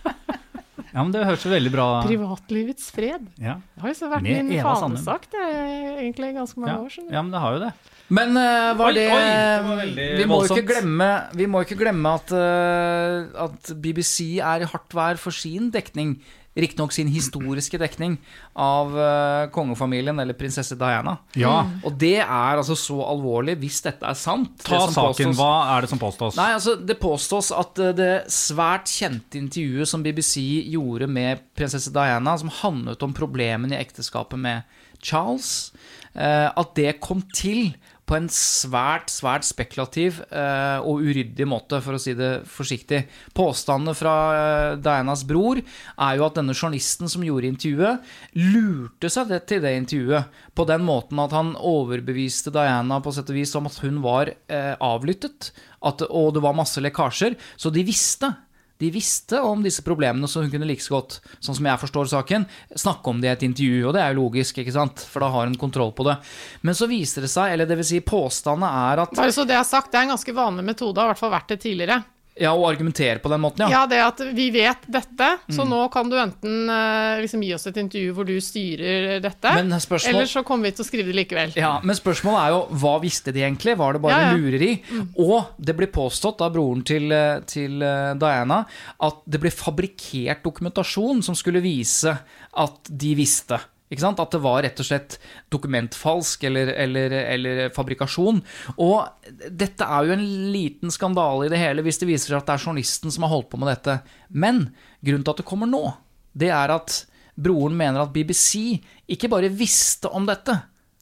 Ja, 0.92 1.04
men 1.04 1.12
Det 1.14 1.24
høres 1.24 1.44
jo 1.46 1.52
veldig 1.54 1.72
bra 1.72 1.86
Privatlivets 2.04 2.90
fred. 2.92 3.28
ja. 3.40 3.56
Det 3.76 3.82
har 3.84 3.94
jo 3.94 3.98
så 4.02 4.10
vært 4.12 4.24
Med 4.28 4.46
min 4.50 4.62
fanesak 4.66 5.30
det 5.32 5.40
er 5.40 6.02
egentlig 6.04 6.34
ganske 6.36 6.60
mange 6.60 6.74
Ja. 6.76 6.82
år 6.84 6.90
siden. 6.92 7.10
ja, 7.16 7.22
men 7.22 7.32
det 7.32 7.40
har 7.40 7.54
jo 7.56 7.60
det. 7.66 7.72
Men 8.12 8.30
uh, 8.36 8.74
var 8.76 8.88
Oi, 8.92 8.94
det, 8.98 9.06
oi, 9.08 9.22
det 9.24 9.64
var 9.64 10.18
vi, 10.20 10.26
må 10.28 10.42
ikke 10.44 10.66
glemme, 10.68 11.08
vi 11.40 11.46
må 11.48 11.62
ikke 11.64 11.78
glemme 11.80 12.12
at, 12.20 12.34
uh, 12.36 13.46
at 13.46 13.72
BBC 13.82 14.38
er 14.44 14.66
i 14.66 14.68
hardt 14.68 14.92
vær 14.94 15.16
for 15.18 15.32
sin 15.32 15.70
dekning. 15.72 16.18
Riktignok 16.52 16.92
sin 16.92 17.08
historiske 17.08 17.80
dekning 17.80 18.18
av 18.60 18.92
eh, 19.00 19.46
kongefamilien, 19.56 20.18
eller 20.20 20.36
prinsesse 20.36 20.76
Diana. 20.76 21.14
Ja. 21.40 21.62
Og 21.88 21.96
det 21.96 22.18
er 22.20 22.60
altså 22.60 22.76
så 22.76 22.98
alvorlig, 23.06 23.56
hvis 23.62 23.80
dette 23.86 24.04
er 24.08 24.18
sant. 24.20 24.58
Ta 24.60 24.82
saken. 24.92 25.32
påstås. 25.32 25.40
Hva 25.40 25.54
er 25.78 25.86
det 25.86 25.92
som 25.94 26.02
påstås? 26.02 26.36
Nei, 26.40 26.50
altså 26.58 26.76
Det 26.76 26.98
påstås 27.00 27.54
at 27.56 27.80
eh, 27.80 27.96
det 27.96 28.12
svært 28.36 28.92
kjente 28.92 29.40
intervjuet 29.40 29.88
som 29.88 30.04
BBC 30.04 30.44
gjorde 30.74 31.08
med 31.08 31.40
prinsesse 31.56 31.94
Diana, 31.96 32.36
som 32.42 32.52
handlet 32.62 33.08
om 33.08 33.16
problemene 33.16 33.78
i 33.78 33.80
ekteskapet 33.80 34.40
med 34.40 34.68
Charles, 35.02 35.72
eh, 36.14 36.50
at 36.52 36.76
det 36.76 37.00
kom 37.00 37.24
til 37.34 37.72
på 38.12 38.18
en 38.20 38.28
svært, 38.28 39.08
svært 39.08 39.46
spekulativ 39.48 40.18
eh, 40.36 40.84
og 40.84 41.00
uryddig 41.00 41.46
måte, 41.48 41.80
for 41.80 41.96
å 41.96 42.02
si 42.02 42.12
det 42.18 42.44
forsiktig. 42.52 43.06
Påstandene 43.38 43.96
fra 43.96 44.16
eh, 44.36 44.74
Dianas 44.84 45.24
bror 45.28 45.62
er 45.62 46.18
jo 46.20 46.26
at 46.28 46.36
denne 46.36 46.56
journalisten 46.58 47.08
som 47.12 47.24
gjorde 47.24 47.48
intervjuet, 47.48 48.12
lurte 48.52 49.12
seg 49.12 49.32
det, 49.32 49.46
til 49.48 49.64
det 49.64 49.74
intervjuet 49.80 50.44
på 50.58 50.68
den 50.68 50.84
måten 50.84 51.24
at 51.24 51.32
han 51.38 51.56
overbeviste 51.56 52.52
Diana 52.52 53.00
på 53.00 53.16
sett 53.16 53.32
og 53.32 53.40
vis 53.40 53.56
om 53.56 53.72
at 53.72 53.80
hun 53.86 54.04
var 54.04 54.34
eh, 54.52 54.74
avlyttet, 54.76 55.54
at, 55.80 56.04
og 56.12 56.36
det 56.36 56.44
var 56.44 56.58
masse 56.58 56.84
lekkasjer. 56.84 57.40
Så 57.56 57.72
de 57.72 57.88
visste. 57.88 58.34
De 58.82 58.90
visste 58.94 59.40
om 59.46 59.62
disse 59.62 59.84
problemene, 59.86 60.28
så 60.30 60.42
hun 60.42 60.52
kunne 60.52 60.68
like 60.70 60.82
så 60.82 60.98
godt, 60.98 61.20
sånn 61.40 61.58
som 61.60 61.68
jeg 61.70 61.82
forstår 61.84 62.10
saken, 62.12 62.48
snakke 62.74 63.14
om 63.14 63.22
det 63.22 63.30
i 63.30 63.34
et 63.36 63.46
intervju. 63.46 63.84
Og 63.86 63.94
det 63.96 64.02
er 64.02 64.16
jo 64.16 64.24
logisk, 64.24 64.58
ikke 64.62 64.74
sant? 64.74 65.04
For 65.12 65.22
da 65.22 65.30
har 65.34 65.50
hun 65.50 65.60
kontroll 65.62 65.94
på 65.98 66.08
det. 66.08 66.18
Men 66.66 66.78
så 66.78 66.90
viser 66.90 67.28
det 67.28 67.34
seg, 67.34 67.54
eller 67.54 67.70
vil 67.78 67.88
si 67.88 68.02
påstandene 68.02 68.72
er 68.92 69.04
at 69.06 69.14
Bare 69.22 69.36
så 69.36 69.46
det 69.46 69.58
er 69.58 69.68
sagt, 69.68 69.92
det 69.94 70.02
er 70.02 70.10
en 70.10 70.16
ganske 70.16 70.36
vanlig 70.36 70.66
metode, 70.74 70.98
har 70.98 71.12
i 71.12 71.14
hvert 71.14 71.22
fall 71.22 71.36
vært 71.36 71.54
det 71.54 71.62
tidligere. 71.68 72.02
Ja, 72.40 72.54
å 72.56 72.64
argumentere 72.66 73.20
på 73.20 73.28
den 73.30 73.42
måten, 73.44 73.66
Ja, 73.70 73.82
ja. 73.82 73.88
det 73.92 73.98
at 74.00 74.22
vi 74.34 74.50
vet 74.52 74.86
dette, 74.88 75.28
Mm. 75.50 75.56
så 75.56 75.66
nå 75.68 75.92
kan 75.92 76.08
du 76.10 76.16
enten 76.16 76.70
eh, 76.70 77.20
liksom 77.22 77.42
gi 77.44 77.54
oss 77.54 77.68
et 77.68 77.76
intervju 77.76 78.14
hvor 78.16 78.26
du 78.26 78.38
styrer 78.40 79.20
dette, 79.22 79.52
spørsmål- 79.84 80.08
eller 80.16 80.26
så 80.26 80.44
kommer 80.44 80.64
vi 80.64 80.72
til 80.72 80.86
å 80.86 80.88
skrive 80.88 81.12
det 81.12 81.16
likevel. 81.28 81.54
Ja, 81.56 81.80
Men 81.84 81.96
spørsmålet 81.96 82.40
er 82.40 82.50
jo 82.56 82.62
hva 82.80 83.02
visste 83.02 83.34
de 83.34 83.42
egentlig? 83.42 83.76
Var 83.78 83.94
det 83.94 84.02
bare 84.02 84.12
Ja, 84.22 84.32
ja. 84.32 84.38
lureri? 84.38 84.82
Og 85.20 85.46
det 85.60 85.76
blir 85.76 85.88
påstått 85.92 86.40
av 86.42 86.54
broren 86.54 86.84
til, 86.86 87.12
eh, 87.12 87.42
til 87.42 87.82
eh, 87.84 88.14
Diana 88.16 88.66
at 89.02 89.16
det 89.30 89.40
ble 89.42 89.50
fabrikkert 89.52 90.42
dokumentasjon 90.42 91.22
som 91.24 91.36
skulle 91.36 91.62
vise 91.62 92.18
at 92.56 92.84
de 92.90 93.14
visste. 93.16 93.60
At 93.92 94.32
det 94.32 94.40
var 94.40 94.62
rett 94.64 94.80
og 94.80 94.88
slett 94.88 95.18
dokumentfalsk 95.52 96.46
eller, 96.48 96.72
eller, 96.80 97.12
eller 97.12 97.74
fabrikasjon. 97.76 98.40
Og 98.80 99.28
dette 99.52 99.84
er 99.84 100.08
jo 100.08 100.16
en 100.16 100.26
liten 100.54 100.94
skandale 100.94 101.48
i 101.48 101.52
det 101.52 101.60
hele 101.60 101.84
hvis 101.84 102.00
det 102.00 102.08
viser 102.08 102.32
seg 102.32 102.40
at 102.40 102.48
det 102.48 102.56
er 102.56 102.66
journalisten 102.66 103.12
som 103.12 103.28
har 103.28 103.34
holdt 103.34 103.52
på 103.52 103.60
med 103.60 103.74
dette. 103.74 104.00
Men 104.32 104.70
grunnen 105.04 105.28
til 105.28 105.36
at 105.36 105.44
det 105.44 105.50
kommer 105.52 105.68
nå, 105.68 105.84
det 106.32 106.54
er 106.56 106.72
at 106.72 107.02
broren 107.36 107.76
mener 107.76 108.04
at 108.04 108.14
BBC 108.16 108.80
ikke 109.12 109.30
bare 109.32 109.52
visste 109.52 110.12
om 110.12 110.28
dette, 110.30 110.56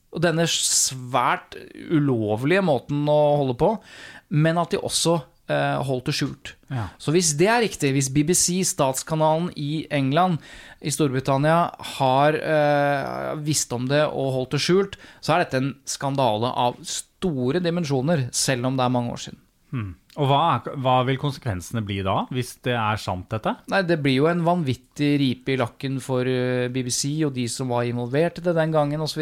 og 0.09 0.23
denne 0.23 0.47
svært 0.49 1.53
ulovlige 1.93 2.63
måten 2.65 3.03
å 3.05 3.19
holde 3.43 3.57
på, 3.59 3.75
men 4.33 4.57
at 4.57 4.73
de 4.73 4.81
også 4.81 5.19
holdt 5.85 6.09
det 6.09 6.15
skjult. 6.17 6.53
Ja. 6.69 6.87
Så 7.01 7.13
hvis 7.15 7.33
det 7.39 7.49
er 7.49 7.63
riktig, 7.65 7.91
hvis 7.95 8.11
BBC, 8.13 8.61
statskanalen 8.67 9.49
i 9.57 9.85
England, 9.93 10.39
i 10.79 10.93
Storbritannia, 10.93 11.59
har 11.97 12.37
eh, 12.37 13.33
visst 13.45 13.73
om 13.75 13.89
det 13.89 14.05
og 14.07 14.33
holdt 14.37 14.57
det 14.57 14.63
skjult, 14.63 14.99
så 15.19 15.35
er 15.35 15.45
dette 15.45 15.61
en 15.61 15.73
skandale 15.89 16.53
av 16.53 16.79
store 16.85 17.61
dimensjoner, 17.63 18.29
selv 18.35 18.69
om 18.69 18.79
det 18.79 18.85
er 18.85 18.95
mange 18.95 19.15
år 19.15 19.25
siden. 19.27 19.41
Og 20.19 20.25
hva, 20.27 20.39
er, 20.57 20.77
hva 20.81 20.95
vil 21.07 21.19
konsekvensene 21.21 21.83
bli 21.85 21.99
da, 22.03 22.23
hvis 22.33 22.55
det 22.65 22.73
er 22.73 22.97
sant, 22.99 23.27
dette? 23.31 23.53
Nei, 23.71 23.83
Det 23.87 23.99
blir 24.01 24.17
jo 24.17 24.29
en 24.31 24.41
vanvittig 24.43 25.11
ripe 25.21 25.53
i 25.53 25.59
lakken 25.61 25.99
for 26.03 26.27
eh, 26.27 26.67
BBC 26.73 27.21
og 27.27 27.35
de 27.37 27.45
som 27.51 27.69
var 27.71 27.85
involvert 27.87 28.41
i 28.41 28.45
det 28.47 28.55
den 28.57 28.73
gangen 28.73 29.05
osv. 29.05 29.21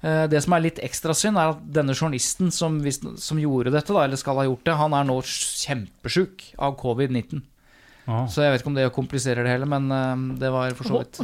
Det 0.00 0.38
som 0.44 0.54
er 0.54 0.62
litt 0.62 0.76
ekstra 0.84 1.14
synd, 1.16 1.40
er 1.40 1.56
at 1.56 1.62
denne 1.74 1.96
journalisten 1.96 2.52
som, 2.54 2.76
som 3.18 3.40
gjorde 3.42 3.72
dette, 3.74 3.90
da, 3.90 4.04
eller 4.04 4.20
skal 4.20 4.38
ha 4.38 4.44
gjort 4.46 4.62
det, 4.68 4.76
han 4.78 4.94
er 4.94 5.08
nå 5.08 5.16
kjempesjuk 5.26 6.44
av 6.54 6.76
covid-19. 6.78 7.42
Ah. 8.06 8.28
Så 8.30 8.44
jeg 8.44 8.54
vet 8.54 8.62
ikke 8.62 8.70
om 8.70 8.78
det 8.78 8.86
kompliserer 8.94 9.42
det 9.44 9.56
hele, 9.56 9.66
men 9.68 9.90
eh, 9.92 10.24
det 10.38 10.52
var 10.54 10.76
for 10.78 10.88
så 10.88 11.02
vidt 11.02 11.18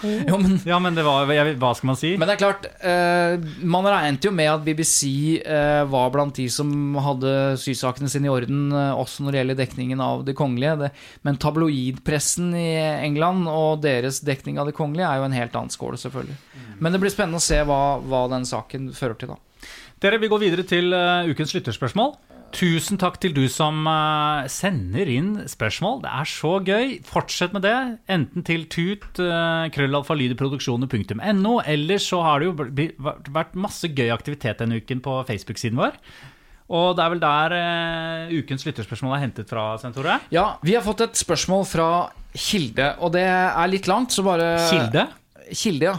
Kristian. 0.00 0.26
Ja, 0.26 0.38
men 0.38 0.58
Ja, 0.66 0.78
men 0.82 0.96
det 0.96 1.04
var, 1.06 1.30
jeg, 1.30 1.54
hva 1.62 1.70
skal 1.78 1.90
man 1.92 1.98
si? 1.98 2.12
Men 2.18 2.26
det 2.26 2.34
er 2.34 2.40
klart, 2.40 2.66
eh, 2.82 3.36
man 3.62 3.86
regnet 3.86 4.26
jo 4.26 4.32
med 4.34 4.50
at 4.50 4.64
BBC 4.66 5.38
eh, 5.38 5.82
var 5.90 6.10
blant 6.14 6.34
de 6.34 6.48
som 6.50 6.96
hadde 6.98 7.54
sysakene 7.62 8.10
sine 8.10 8.26
i 8.26 8.32
orden, 8.32 8.64
eh, 8.74 8.90
også 8.98 9.22
når 9.22 9.32
det 9.32 9.40
gjelder 9.42 9.60
dekningen 9.62 10.02
av 10.02 10.24
det 10.26 10.34
kongelige. 10.38 10.74
Det, 10.82 10.90
men 11.22 11.38
tabloidpressen 11.42 12.50
i 12.58 12.68
England 13.04 13.46
og 13.50 13.84
deres 13.86 14.18
dekning 14.26 14.58
av 14.58 14.70
det 14.70 14.76
kongelige 14.78 15.06
er 15.06 15.22
jo 15.22 15.28
en 15.30 15.38
helt 15.38 15.56
annen 15.60 15.72
skål, 15.72 16.00
selvfølgelig. 16.02 16.40
Men 16.82 16.94
det 16.94 17.02
blir 17.02 17.14
spennende 17.14 17.38
å 17.38 17.44
se 17.44 17.62
hva, 17.68 17.80
hva 18.02 18.26
den 18.32 18.48
saken 18.48 18.90
fører 18.96 19.18
til, 19.20 19.36
da. 19.36 19.70
Dere, 20.02 20.18
vi 20.18 20.26
går 20.26 20.40
videre 20.42 20.64
til 20.66 20.90
uh, 20.90 21.22
ukens 21.30 21.52
lytterspørsmål. 21.54 22.16
Tusen 22.52 22.98
takk 23.00 23.16
til 23.22 23.32
du 23.32 23.46
som 23.50 23.86
eh, 23.88 24.48
sender 24.52 25.08
inn 25.08 25.30
spørsmål. 25.48 26.02
Det 26.04 26.10
er 26.12 26.28
så 26.28 26.52
gøy. 26.60 26.92
Fortsett 27.08 27.54
med 27.56 27.64
det. 27.64 27.76
Enten 28.12 28.44
til 28.44 28.66
tut, 28.72 29.08
uh, 29.22 29.64
krøllalfalydeproduksjoner.no, 29.72 31.54
eller 31.64 32.02
så 32.02 32.20
har 32.26 32.42
det 32.42 32.50
jo 32.50 32.92
vært 33.32 33.56
masse 33.56 33.88
gøy 33.88 34.12
aktivitet 34.12 34.60
denne 34.60 34.82
uken 34.82 35.00
på 35.04 35.16
Facebook-siden 35.30 35.80
vår. 35.80 35.96
Og 36.72 36.92
det 36.96 37.04
er 37.04 37.14
vel 37.14 37.24
der 37.24 37.56
uh, 37.56 38.36
ukens 38.36 38.68
lytterspørsmål 38.68 39.16
er 39.16 39.24
hentet 39.24 39.50
fra, 39.50 39.72
Svein 39.80 39.96
Tore? 39.96 40.20
Ja, 40.34 40.46
vi 40.64 40.76
har 40.76 40.84
fått 40.84 41.04
et 41.06 41.18
spørsmål 41.20 41.66
fra 41.72 41.90
Kilde, 42.36 42.94
og 43.00 43.16
det 43.16 43.26
er 43.32 43.72
litt 43.72 43.88
langt, 43.88 44.12
så 44.12 44.24
bare 44.28 44.54
Kilde? 44.68 45.08
Kilde, 45.52 45.92
ja. 45.94 45.98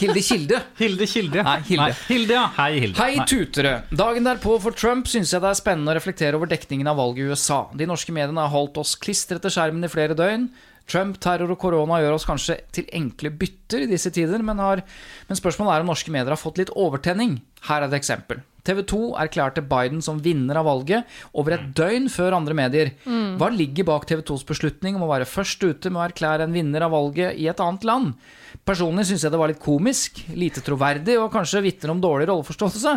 Hilde 0.00 0.20
Kilde. 0.20 0.60
Hilde 0.78 1.06
Kilde. 1.06 1.42
Nei, 1.46 1.60
Hilde. 1.68 1.94
Hilde, 2.08 2.34
ja. 2.34 2.44
Hei, 2.56 2.80
Hilde. 2.82 2.98
Hei, 2.98 3.16
Nei. 3.20 3.26
tutere! 3.30 3.74
Dagen 3.94 4.26
derpå 4.26 4.56
for 4.60 4.74
Trump 4.76 5.08
syns 5.10 5.32
jeg 5.32 5.44
det 5.44 5.50
er 5.52 5.58
spennende 5.58 5.92
å 5.92 5.96
reflektere 5.96 6.38
over 6.38 6.50
dekningen 6.50 6.90
av 6.90 6.98
valget 6.98 7.22
i 7.24 7.32
USA. 7.32 7.60
De 7.72 7.86
norske 7.88 8.12
mediene 8.14 8.42
har 8.42 8.52
holdt 8.52 8.80
oss 8.82 8.96
klistret 9.00 9.44
til 9.44 9.54
skjermen 9.54 9.86
i 9.86 9.92
flere 9.92 10.16
døgn. 10.18 10.48
Trump, 10.90 11.16
terror 11.22 11.54
og 11.54 11.60
korona 11.62 12.00
gjør 12.02 12.18
oss 12.18 12.26
kanskje 12.28 12.58
til 12.74 12.90
enkle 12.92 13.30
bytter 13.40 13.86
i 13.86 13.88
disse 13.88 14.10
tider, 14.12 14.42
men, 14.44 14.58
har, 14.60 14.82
men 15.30 15.38
spørsmålet 15.38 15.78
er 15.78 15.84
om 15.86 15.92
norske 15.94 16.12
medier 16.12 16.34
har 16.34 16.40
fått 16.40 16.60
litt 16.60 16.74
overtenning. 16.76 17.38
Her 17.70 17.86
er 17.86 17.88
et 17.88 17.96
eksempel. 18.02 18.42
TV 18.64 18.80
2 18.88 19.00
erklærte 19.20 19.64
Biden 19.68 20.00
som 20.04 20.20
vinner 20.24 20.60
av 20.60 20.68
valget 20.68 21.10
over 21.36 21.56
et 21.56 21.66
døgn 21.76 22.08
før 22.12 22.38
andre 22.38 22.56
medier. 22.56 22.94
Hva 23.38 23.50
ligger 23.52 23.88
bak 23.90 24.06
TV 24.08 24.24
2s 24.24 24.46
beslutning 24.48 24.96
om 24.96 25.04
å 25.04 25.10
være 25.10 25.28
først 25.28 25.64
ute 25.64 25.92
med 25.92 26.00
å 26.00 26.06
erklære 26.06 26.48
en 26.48 26.56
vinner 26.56 26.86
av 26.86 26.94
valget 26.96 27.36
i 27.40 27.50
et 27.50 27.60
annet 27.60 27.84
land? 27.84 28.14
Personlig 28.64 29.04
syns 29.08 29.24
jeg 29.26 29.32
det 29.34 29.38
var 29.40 29.50
litt 29.50 29.60
komisk, 29.60 30.22
lite 30.32 30.62
troverdig 30.64 31.16
og 31.20 31.32
kanskje 31.34 31.60
vitner 31.66 31.92
om 31.92 32.00
dårlig 32.00 32.28
rolleforståelse. 32.30 32.92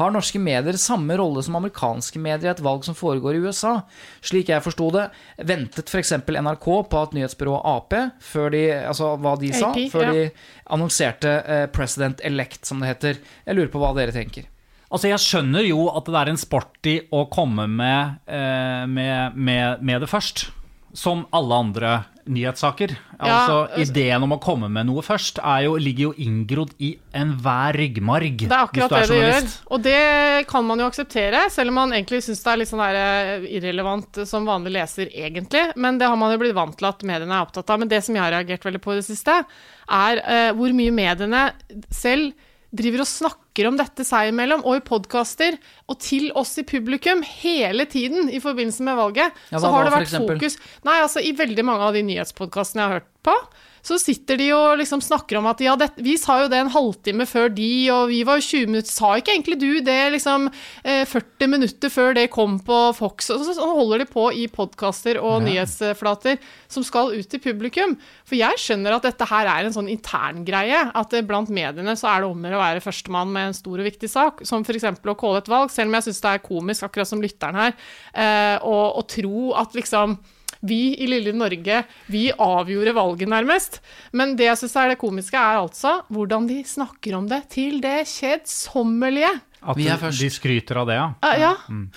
Har 0.00 0.14
norske 0.14 0.40
medier 0.42 0.78
samme 0.80 1.14
rolle 1.20 1.44
som 1.46 1.58
amerikanske 1.58 2.18
medier 2.22 2.48
i 2.48 2.52
et 2.54 2.64
valg 2.64 2.82
som 2.86 2.96
foregår 2.98 3.38
i 3.38 3.42
USA? 3.44 3.76
Slik 4.24 4.50
jeg 4.50 4.64
forsto 4.64 4.88
det, 4.96 5.06
ventet 5.38 5.92
f.eks. 5.92 6.16
NRK 6.26 6.66
på 6.90 7.02
at 7.04 7.14
nyhetsbyrået 7.14 7.68
Ap, 7.72 7.94
før 8.24 8.50
de, 8.54 8.64
altså 8.80 9.12
hva 9.22 9.36
de 9.38 9.52
sa, 9.54 9.70
AP, 9.70 9.92
før 9.92 10.08
ja. 10.08 10.16
de 10.16 10.72
annonserte 10.74 11.36
eh, 11.44 11.66
president 11.70 12.24
elect, 12.26 12.64
som 12.66 12.82
det 12.82 12.90
heter. 12.90 13.22
Jeg 13.46 13.58
lurer 13.58 13.70
på 13.70 13.82
hva 13.82 13.92
dere 13.98 14.16
tenker. 14.16 14.48
Altså, 14.92 15.08
Jeg 15.08 15.24
skjønner 15.24 15.64
jo 15.64 15.86
at 15.88 16.04
det 16.04 16.18
er 16.20 16.32
en 16.32 16.40
sporty 16.40 16.96
å 17.12 17.24
komme 17.32 17.64
med, 17.66 18.18
eh, 18.28 18.84
med, 18.86 19.36
med, 19.36 19.82
med 19.82 20.04
det 20.04 20.10
først. 20.12 20.50
Som 20.92 21.22
alle 21.32 21.56
andre 21.56 21.92
nyhetssaker. 22.28 22.92
altså, 23.18 23.66
altså- 23.66 23.80
Ideen 23.80 24.22
om 24.22 24.32
å 24.32 24.40
komme 24.40 24.68
med 24.70 24.86
noe 24.86 25.02
først 25.02 25.38
er 25.42 25.64
jo, 25.64 25.76
ligger 25.76 26.10
jo 26.10 26.12
inngrodd 26.18 26.74
i 26.78 26.98
enhver 27.14 27.72
ryggmarg. 27.72 28.36
Det 28.44 28.52
er 28.52 28.66
akkurat 28.66 28.90
det 28.90 29.08
du 29.08 29.14
det 29.14 29.22
er 29.22 29.40
gjør. 29.40 29.48
Og 29.70 29.82
det 29.82 30.46
kan 30.48 30.64
man 30.64 30.78
jo 30.78 30.86
akseptere, 30.90 31.50
selv 31.50 31.68
om 31.68 31.74
man 31.74 31.90
egentlig 31.96 32.22
syns 32.22 32.42
det 32.44 32.52
er 32.52 32.60
litt 32.60 32.68
sånn 32.68 32.84
der 32.84 33.00
eh, 33.00 33.48
irrelevant 33.56 34.22
som 34.28 34.46
vanlig 34.46 34.76
leser, 34.76 35.08
egentlig. 35.08 35.72
Men 35.76 35.98
det 35.98 36.06
har 36.06 36.16
man 36.16 36.32
jo 36.32 36.38
blitt 36.38 36.54
vant 36.54 36.76
til 36.76 36.86
at 36.92 37.02
mediene 37.02 37.32
er 37.32 37.46
opptatt 37.46 37.70
av. 37.70 37.80
Men 37.80 37.88
det 37.88 38.04
som 38.04 38.14
jeg 38.14 38.22
har 38.22 38.36
reagert 38.36 38.64
veldig 38.68 38.82
på 38.84 38.92
i 38.92 39.00
det 39.00 39.08
siste, 39.08 39.44
er 39.88 40.22
eh, 40.22 40.52
hvor 40.52 40.72
mye 40.76 40.92
mediene 40.92 41.52
selv 41.90 42.34
driver 42.72 43.04
og 43.04 43.08
snakker 43.08 43.68
om 43.68 43.76
dette 43.78 44.04
seg 44.08 44.30
imellom, 44.32 44.64
og 44.68 44.78
i 44.78 44.84
podkaster, 44.84 45.58
og 45.92 45.98
til 46.02 46.30
oss 46.38 46.54
i 46.60 46.66
publikum, 46.68 47.20
hele 47.42 47.86
tiden 47.90 48.30
i 48.32 48.40
forbindelse 48.42 48.86
med 48.86 48.98
valget. 48.98 49.42
Ja, 49.52 49.60
så 49.60 49.72
har 49.74 49.88
det 49.88 49.94
vært 49.94 50.14
fokus 50.14 50.56
Nei, 50.86 50.96
altså 51.02 51.22
i 51.22 51.34
veldig 51.36 51.66
mange 51.68 51.90
av 51.90 51.96
de 51.96 52.04
nyhetspodkastene 52.08 52.82
jeg 52.82 52.88
har 52.90 53.00
hørt 53.00 53.12
på, 53.28 53.36
så 53.82 53.98
sitter 53.98 54.38
de 54.38 54.48
og 54.54 54.78
liksom 54.78 55.02
snakker 55.02 55.40
om 55.40 55.48
at 55.50 55.60
ja, 55.62 55.74
det, 55.78 55.90
vi 56.02 56.14
sa 56.20 56.38
jo 56.44 56.50
det 56.50 56.60
en 56.62 56.70
halvtime 56.70 57.26
før 57.26 57.48
de, 57.50 57.70
og 57.90 58.12
vi 58.12 58.20
var 58.26 58.38
jo 58.38 58.46
20 58.46 58.70
minutter 58.70 58.92
Sa 58.92 59.14
ikke 59.18 59.32
egentlig 59.34 59.56
du 59.58 59.80
det 59.84 59.98
liksom 60.14 60.46
eh, 60.84 61.02
40 61.08 61.50
minutter 61.50 61.90
før 61.90 62.14
det 62.14 62.28
kom 62.34 62.58
på 62.62 62.78
Fox? 62.94 63.30
Og 63.34 63.42
så, 63.46 63.56
holder 63.72 64.02
de 64.02 64.06
på 64.10 64.28
i 64.36 64.46
podkaster 64.52 65.18
og 65.22 65.42
nyhetsflater 65.46 66.38
som 66.70 66.84
skal 66.86 67.14
ut 67.16 67.28
til 67.30 67.40
publikum. 67.42 67.96
For 68.28 68.38
jeg 68.38 68.60
skjønner 68.60 68.96
at 68.96 69.06
dette 69.08 69.26
her 69.30 69.48
er 69.50 69.66
en 69.66 69.74
sånn 69.74 69.90
interngreie. 69.90 70.84
At 70.98 71.16
eh, 71.16 71.24
blant 71.26 71.50
mediene 71.52 71.96
så 71.98 72.12
er 72.12 72.22
det 72.22 72.30
om 72.30 72.46
å 72.52 72.60
være 72.60 72.84
førstemann 72.84 73.32
med 73.32 73.50
en 73.50 73.56
stor 73.56 73.80
og 73.80 73.88
viktig 73.88 74.10
sak, 74.12 74.44
som 74.46 74.66
f.eks. 74.66 74.86
å 74.86 75.16
calle 75.18 75.42
et 75.42 75.50
valg, 75.50 75.72
selv 75.72 75.90
om 75.90 75.98
jeg 75.98 76.08
syns 76.08 76.22
det 76.22 76.36
er 76.36 76.44
komisk, 76.44 76.86
akkurat 76.86 77.10
som 77.10 77.24
lytteren 77.24 77.58
her, 77.58 77.74
eh, 78.14 78.56
å 78.62 79.02
tro 79.08 79.50
at 79.58 79.74
liksom 79.78 80.18
vi 80.62 80.94
i 81.02 81.06
lille 81.10 81.32
Norge, 81.34 81.84
vi 82.12 82.28
avgjorde 82.32 82.94
valget 82.94 83.28
nærmest. 83.28 83.80
Men 84.12 84.36
det 84.38 84.46
jeg 84.50 84.60
syns 84.62 84.76
er 84.78 84.92
det 84.94 84.98
komiske, 85.00 85.34
er 85.38 85.58
altså 85.62 86.00
hvordan 86.12 86.46
de 86.50 86.60
snakker 86.64 87.16
om 87.18 87.26
det 87.30 87.44
til 87.50 87.80
det 87.82 88.04
kjedsommelige. 88.06 89.32
At 89.62 89.76
Vi 89.78 89.84
er 89.86 89.94
de- 89.94 90.02
først. 90.02 90.18
de 90.18 90.28
skryter 90.30 90.76
av 90.80 90.86
det, 90.88 90.94
ja. 90.96 91.04
Uh, 91.22 91.38
ja, 91.38 91.50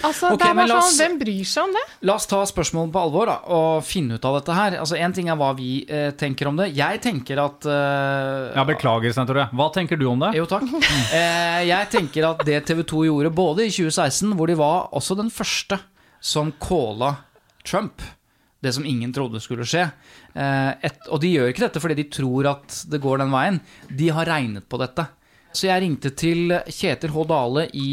altså 0.06 0.28
okay, 0.30 0.38
det 0.38 0.50
er 0.52 0.54
bare 0.60 0.76
oss- 0.78 0.92
sånn, 0.94 1.00
Hvem 1.02 1.20
bryr 1.20 1.46
seg 1.50 1.64
om 1.64 1.72
det? 1.74 1.82
La 2.06 2.14
oss 2.14 2.28
ta 2.28 2.44
spørsmålet 2.46 2.92
på 2.94 3.02
alvor 3.02 3.26
da, 3.26 3.38
og 3.50 3.84
finne 3.84 4.14
ut 4.20 4.26
av 4.26 4.36
dette 4.40 4.54
her. 4.54 4.72
Altså, 4.78 4.96
En 5.02 5.12
ting 5.14 5.30
er 5.30 5.36
hva 5.36 5.56
vi 5.58 5.84
eh, 5.90 6.12
tenker 6.12 6.46
om 6.48 6.56
det. 6.58 6.76
Jeg 6.76 7.02
tenker 7.02 7.42
at 7.44 7.66
eh, 7.66 8.54
Ja, 8.56 8.64
Beklager, 8.66 9.12
Svein 9.14 9.26
Tore. 9.26 9.50
Hva 9.52 9.72
tenker 9.74 9.98
du 9.98 10.06
om 10.12 10.20
det? 10.20 10.36
Jo, 10.38 10.46
takk. 10.46 10.62
Eh, 11.16 11.66
jeg 11.66 11.90
tenker 11.90 12.30
at 12.30 12.46
det 12.46 12.66
TV 12.68 12.84
2 12.84 13.06
gjorde 13.10 13.34
både 13.34 13.66
i 13.66 13.70
2016, 13.74 14.34
hvor 14.38 14.46
de 14.48 14.56
var 14.56 14.90
også 14.94 15.18
den 15.18 15.30
første 15.34 15.80
som 16.22 16.52
calla 16.62 17.16
Trump. 17.64 18.00
Det 18.66 18.74
som 18.74 18.88
ingen 18.88 19.14
trodde 19.14 19.42
skulle 19.44 19.68
skje. 19.70 19.86
Eh, 20.34 20.72
et, 20.90 20.98
og 21.10 21.22
de 21.22 21.36
gjør 21.36 21.52
ikke 21.52 21.68
dette 21.68 21.84
fordi 21.84 22.00
de 22.02 22.10
tror 22.18 22.50
at 22.56 22.82
det 22.90 23.04
går 23.04 23.22
den 23.22 23.36
veien. 23.36 23.62
De 23.94 24.10
har 24.16 24.30
regnet 24.32 24.66
på 24.70 24.82
dette. 24.82 25.06
Så 25.56 25.70
jeg 25.70 25.86
ringte 25.86 26.12
til 26.18 26.52
Kjetil 26.68 27.14
H. 27.16 27.24
Dale 27.30 27.64
i 27.80 27.88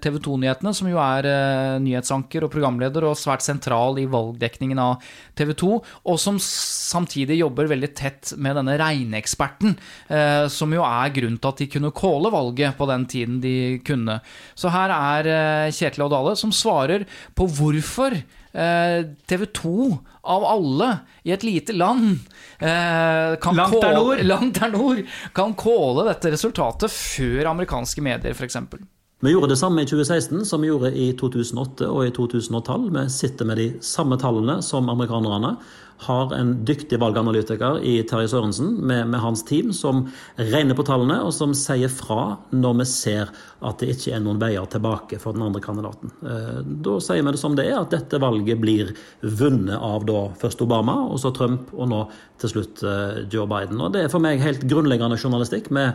TV 0.00 0.16
2-nyhetene, 0.24 0.72
som 0.76 0.88
jo 0.88 1.00
er 1.02 1.28
eh, 1.28 1.74
nyhetsanker 1.84 2.46
og 2.46 2.52
programleder 2.54 3.04
og 3.04 3.18
svært 3.20 3.44
sentral 3.44 4.00
i 4.00 4.06
valgdekningen 4.08 4.80
av 4.80 5.04
TV 5.36 5.52
2, 5.60 5.72
og 6.08 6.20
som 6.20 6.40
samtidig 6.40 7.36
jobber 7.42 7.68
veldig 7.68 7.90
tett 7.98 8.32
med 8.40 8.56
denne 8.56 8.78
regneeksperten, 8.80 9.76
eh, 10.08 10.46
som 10.52 10.72
jo 10.72 10.86
er 10.88 11.12
grunnen 11.12 11.40
til 11.42 11.52
at 11.52 11.60
de 11.60 11.70
kunne 11.74 11.92
calle 12.00 12.32
valget 12.32 12.78
på 12.80 12.88
den 12.88 13.04
tiden 13.12 13.40
de 13.44 13.56
kunne. 13.84 14.20
Så 14.56 14.72
her 14.72 14.96
er 14.96 15.32
eh, 15.36 15.72
Kjetil 15.74 16.06
H. 16.06 16.12
Dale 16.16 16.36
som 16.40 16.54
svarer 16.56 17.04
på 17.36 17.50
hvorfor 17.58 18.16
TV 18.52 19.46
2 19.56 19.86
av 20.22 20.44
alle 20.44 20.88
i 21.26 21.32
et 21.34 21.44
lite 21.46 21.74
land 21.74 22.18
eh, 22.58 23.34
kan 23.42 23.56
Langt 23.56 23.80
der 23.80 23.94
nord. 23.96 24.22
langt 24.32 24.60
der 24.60 24.72
nord 24.74 25.02
kan 25.34 25.54
kåle 25.58 26.06
dette 26.10 26.34
resultatet 26.34 26.92
før 26.92 27.52
amerikanske 27.54 28.04
medier, 28.04 28.36
f.eks. 28.36 28.60
Vi 29.22 29.30
gjorde 29.30 29.52
det 29.52 29.58
samme 29.60 29.84
i 29.84 29.86
2016 29.86 30.44
som 30.46 30.62
vi 30.62 30.70
gjorde 30.70 30.90
i 30.98 31.12
2008 31.18 31.86
og 31.86 32.06
i 32.08 32.14
2012. 32.14 32.88
Vi 32.96 33.04
sitter 33.14 33.46
med 33.46 33.60
de 33.60 33.68
samme 33.86 34.18
tallene 34.18 34.56
som 34.66 34.90
amerikanerne. 34.90 35.54
Har 36.02 36.32
en 36.34 36.52
dyktig 36.66 36.98
valganalytiker 37.02 37.80
i 37.86 37.98
Terje 38.08 38.28
Sørensen 38.32 38.74
med, 38.80 39.06
med 39.12 39.20
hans 39.22 39.44
team 39.48 39.72
som 39.76 40.04
regner 40.36 40.74
på 40.78 40.84
tallene, 40.88 41.20
og 41.22 41.32
som 41.36 41.54
sier 41.56 41.92
fra 41.92 42.38
når 42.50 42.78
vi 42.80 42.86
ser 42.90 43.30
at 43.62 43.78
det 43.78 43.92
ikke 43.94 44.16
er 44.16 44.22
noen 44.24 44.40
veier 44.42 44.64
tilbake 44.66 45.20
for 45.22 45.36
den 45.36 45.44
andre 45.46 45.62
kandidaten. 45.62 46.10
Eh, 46.26 46.58
Da 46.82 46.96
sier 47.04 47.22
vi 47.22 47.34
det 47.34 47.38
som 47.42 47.54
det 47.58 47.68
er, 47.70 47.78
at 47.80 47.94
dette 47.94 48.18
valget 48.22 48.58
blir 48.62 48.90
vunnet 49.22 49.78
av 49.78 50.06
da 50.08 50.24
først 50.40 50.64
Obama, 50.66 50.96
og 51.06 51.20
så 51.22 51.30
Trump, 51.36 51.70
og 51.76 51.88
nå 51.92 52.02
til 52.42 52.50
slutt 52.56 52.82
eh, 52.82 53.22
Joe 53.30 53.46
Biden. 53.46 53.78
Og 53.80 53.92
Det 53.94 54.02
er 54.04 54.10
for 54.12 54.22
meg 54.24 54.42
helt 54.42 54.66
grunnleggende 54.66 55.20
journalistikk. 55.20 55.70
Vi, 55.70 55.86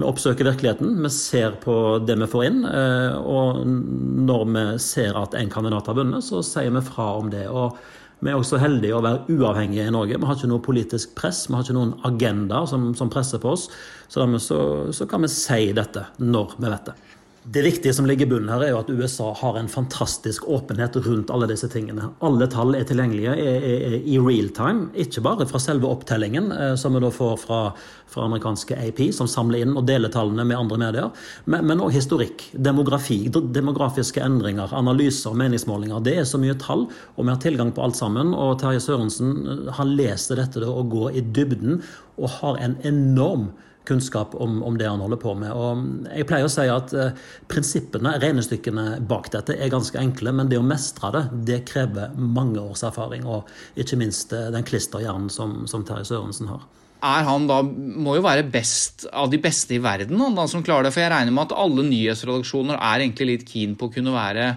vi 0.00 0.08
oppsøker 0.08 0.48
virkeligheten, 0.50 0.96
vi 1.04 1.12
ser 1.14 1.54
på 1.62 1.76
det 2.02 2.18
vi 2.18 2.30
får 2.34 2.46
inn. 2.50 2.62
eh, 2.66 3.14
Og 3.22 3.62
når 3.66 4.46
vi 4.56 4.66
ser 4.82 5.14
at 5.22 5.38
en 5.38 5.50
kandidat 5.52 5.86
har 5.86 5.98
vunnet, 6.02 6.26
så 6.26 6.42
sier 6.42 6.74
vi 6.74 6.82
fra 6.90 7.12
om 7.22 7.30
det. 7.30 7.46
og 7.48 7.78
vi 8.22 8.30
er 8.30 8.38
også 8.38 8.60
heldige 8.62 8.94
å 8.94 9.02
være 9.02 9.34
uavhengige 9.34 9.88
i 9.88 9.92
Norge. 9.94 10.18
Vi 10.20 10.28
har 10.28 10.36
ikke 10.38 10.50
noe 10.52 10.62
politisk 10.62 11.16
press, 11.18 11.48
vi 11.48 11.56
har 11.56 11.64
ikke 11.66 11.74
noen 11.74 11.96
agenda 12.06 12.62
som, 12.70 12.92
som 12.98 13.10
presser 13.10 13.42
på 13.42 13.50
oss. 13.56 13.66
Så 14.06 14.22
dermed 14.22 14.44
så, 14.44 14.58
så 14.94 15.08
kan 15.10 15.26
vi 15.26 15.30
si 15.32 15.72
dette 15.74 16.06
når 16.22 16.54
vi 16.58 16.70
vet 16.70 16.92
det. 16.92 16.94
Det 17.44 17.62
viktige 17.62 17.90
som 17.94 18.06
ligger 18.06 18.26
i 18.26 18.30
bunnen 18.30 18.50
her, 18.52 18.62
er 18.62 18.68
jo 18.70 18.78
at 18.78 18.90
USA 18.94 19.32
har 19.34 19.56
en 19.58 19.68
fantastisk 19.70 20.44
åpenhet 20.46 20.94
rundt 21.02 21.30
alle 21.34 21.48
disse 21.50 21.66
tingene. 21.72 22.12
Alle 22.22 22.46
tall 22.46 22.76
er 22.78 22.84
tilgjengelige 22.86 23.32
i 23.34 24.18
real 24.22 24.52
time, 24.54 24.84
ikke 24.94 25.24
bare 25.26 25.46
fra 25.50 25.58
selve 25.58 25.90
opptellingen, 25.90 26.52
eh, 26.54 26.74
som 26.78 26.94
vi 26.94 27.02
da 27.02 27.10
får 27.10 27.40
fra, 27.42 27.58
fra 28.06 28.28
amerikanske 28.28 28.78
AP, 28.78 29.00
som 29.16 29.26
samler 29.26 29.64
inn 29.64 29.74
og 29.74 29.88
deler 29.90 30.12
tallene 30.14 30.46
med 30.46 30.60
andre 30.60 30.78
medier, 30.84 31.26
men 31.50 31.82
òg 31.82 31.90
historikk, 31.96 32.46
demografi, 32.54 33.24
demografiske 33.26 34.22
endringer, 34.22 34.70
analyser, 34.78 35.34
meningsmålinger. 35.34 35.98
Det 36.06 36.14
er 36.20 36.30
så 36.30 36.38
mye 36.38 36.54
tall, 36.62 36.86
og 37.16 37.26
vi 37.26 37.34
har 37.34 37.42
tilgang 37.42 37.74
på 37.74 37.82
alt 37.82 37.98
sammen. 37.98 38.36
Og 38.38 38.60
Terje 38.62 38.84
Sørensen 38.86 39.34
eh, 39.42 39.74
han 39.80 39.96
leser 39.98 40.38
dette 40.38 40.62
og 40.62 40.94
går 40.94 41.18
i 41.18 41.26
dybden, 41.34 41.82
og 42.22 42.36
har 42.38 42.62
en 42.62 42.78
enorm 42.86 43.50
kunnskap 43.88 44.34
om, 44.34 44.60
om, 44.62 44.76
det 44.78 44.88
han 44.88 45.00
holder 45.02 45.20
på 45.20 45.34
med. 45.38 45.52
Og 45.52 46.12
jeg 46.12 46.26
pleier 46.28 46.46
å 46.46 46.52
si 46.52 46.66
at 46.70 46.92
eh, 46.96 47.16
prinsippene, 47.50 48.14
regnestykkene 48.22 49.00
bak 49.08 49.30
dette, 49.34 49.56
er 49.56 49.72
ganske 49.72 49.98
enkle, 49.98 50.34
men 50.38 50.50
det 50.50 50.60
å 50.60 50.66
mestre 50.66 51.12
det, 51.16 51.24
det 51.48 51.58
krever 51.68 52.14
mange 52.16 52.62
års 52.62 52.84
erfaring, 52.86 53.26
og 53.26 53.50
ikke 53.78 53.98
minst 54.00 54.34
eh, 54.36 54.50
den 54.54 54.66
klisterhjernen 54.68 55.32
som, 55.32 55.62
som 55.70 55.86
Terje 55.88 56.12
Sørensen 56.12 56.52
har. 56.52 56.62
Er 57.02 57.24
han 57.26 57.48
da, 57.50 57.58
må 57.66 58.14
jo 58.14 58.22
være 58.22 58.46
best 58.46 59.08
av 59.10 59.32
de 59.32 59.40
beste 59.42 59.74
i 59.74 59.82
verden, 59.82 60.20
han 60.22 60.38
da 60.38 60.46
som 60.50 60.62
klarer 60.62 60.86
det. 60.86 60.94
For 60.94 61.02
jeg 61.02 61.10
regner 61.10 61.34
med 61.34 61.48
at 61.48 61.56
alle 61.58 61.82
nyhetsredaksjoner 61.88 62.78
er 62.78 63.02
egentlig 63.02 63.30
litt 63.32 63.48
keen 63.48 63.74
på 63.78 63.88
å 63.88 63.94
kunne 63.96 64.14
være 64.14 64.52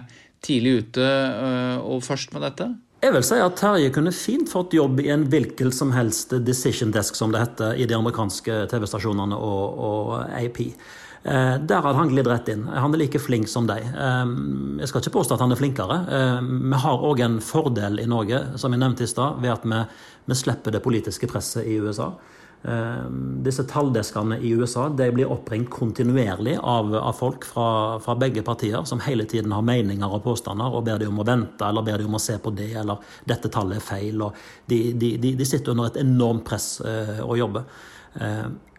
tidlig 0.46 0.76
ute 0.84 1.06
øh, 1.06 1.78
og 1.82 2.04
først 2.06 2.36
med 2.36 2.46
dette? 2.46 2.68
Jeg 3.04 3.12
vil 3.12 3.24
si 3.28 3.36
at 3.44 3.58
Terje 3.60 3.90
kunne 3.92 4.12
fint 4.14 4.48
fått 4.48 4.72
jobb 4.74 5.02
i 5.04 5.10
en 5.12 5.26
hvilken 5.28 5.68
som 5.74 5.90
helst 5.92 6.30
decision 6.46 6.94
desk, 6.94 7.16
som 7.18 7.32
det 7.32 7.42
heter, 7.42 7.74
i 7.76 7.84
de 7.88 7.96
amerikanske 7.96 8.62
TV-stasjonene 8.70 9.36
og, 9.36 9.82
og, 9.88 10.14
AP. 10.32 10.62
Eh, 11.26 11.56
der 11.60 11.82
hadde 11.84 11.98
han 11.98 12.08
glidd 12.08 12.30
rett 12.30 12.48
inn. 12.54 12.64
Han 12.72 12.96
er 12.96 13.02
like 13.02 13.20
flink 13.20 13.50
som 13.52 13.68
deg. 13.68 13.84
Eh, 13.84 14.32
jeg 14.80 14.88
skal 14.88 15.04
ikke 15.04 15.16
påstå 15.18 15.36
at 15.36 15.44
han 15.44 15.52
er 15.52 15.60
flinkere. 15.60 15.98
Eh, 16.18 16.40
vi 16.72 16.80
har 16.86 17.04
òg 17.10 17.20
en 17.26 17.36
fordel 17.44 18.00
i 18.00 18.08
Norge, 18.08 18.40
som 18.56 18.72
jeg 18.72 18.80
nevnte 18.80 19.04
i 19.04 19.12
stad, 19.12 19.42
ved 19.44 19.52
at 19.58 19.68
vi, 19.68 19.82
vi 20.32 20.40
slipper 20.40 20.72
det 20.72 20.84
politiske 20.86 21.28
presset 21.28 21.68
i 21.68 21.76
USA. 21.76 22.14
Eh, 22.66 23.10
disse 23.46 23.62
talldeskene 23.70 24.40
i 24.42 24.48
USA 24.58 24.88
de 24.88 25.06
blir 25.14 25.30
oppringt 25.30 25.70
kontinuerlig 25.70 26.56
av, 26.58 26.94
av 26.98 27.12
folk 27.14 27.44
fra, 27.46 27.66
fra, 28.02 28.16
begge 28.18 28.42
partier, 28.42 28.82
som 28.84 29.00
hele 29.04 29.22
tiden 29.24 29.54
har 29.54 29.62
meninger 29.62 30.10
og 30.10 30.24
påstander 30.24 30.74
og 30.74 30.82
ber 30.88 30.98
de 30.98 31.06
om 31.06 31.20
å 31.22 31.26
vente 31.28 31.62
eller 31.62 31.86
ber 31.86 32.02
de 32.02 32.08
om 32.08 32.18
å 32.18 32.22
se 32.22 32.34
på 32.42 32.50
det, 32.58 32.72
eller 32.80 32.98
'dette 33.24 33.52
tallet 33.54 33.78
er 33.78 33.86
feil'. 33.86 34.24
De, 34.66 34.80
de, 34.98 35.12
de 35.38 35.46
sitter 35.46 35.76
under 35.76 35.92
et 35.92 36.00
enormt 36.02 36.42
press 36.48 36.80
å 36.82 37.26
og 37.26 37.38
jobber. 37.38 37.64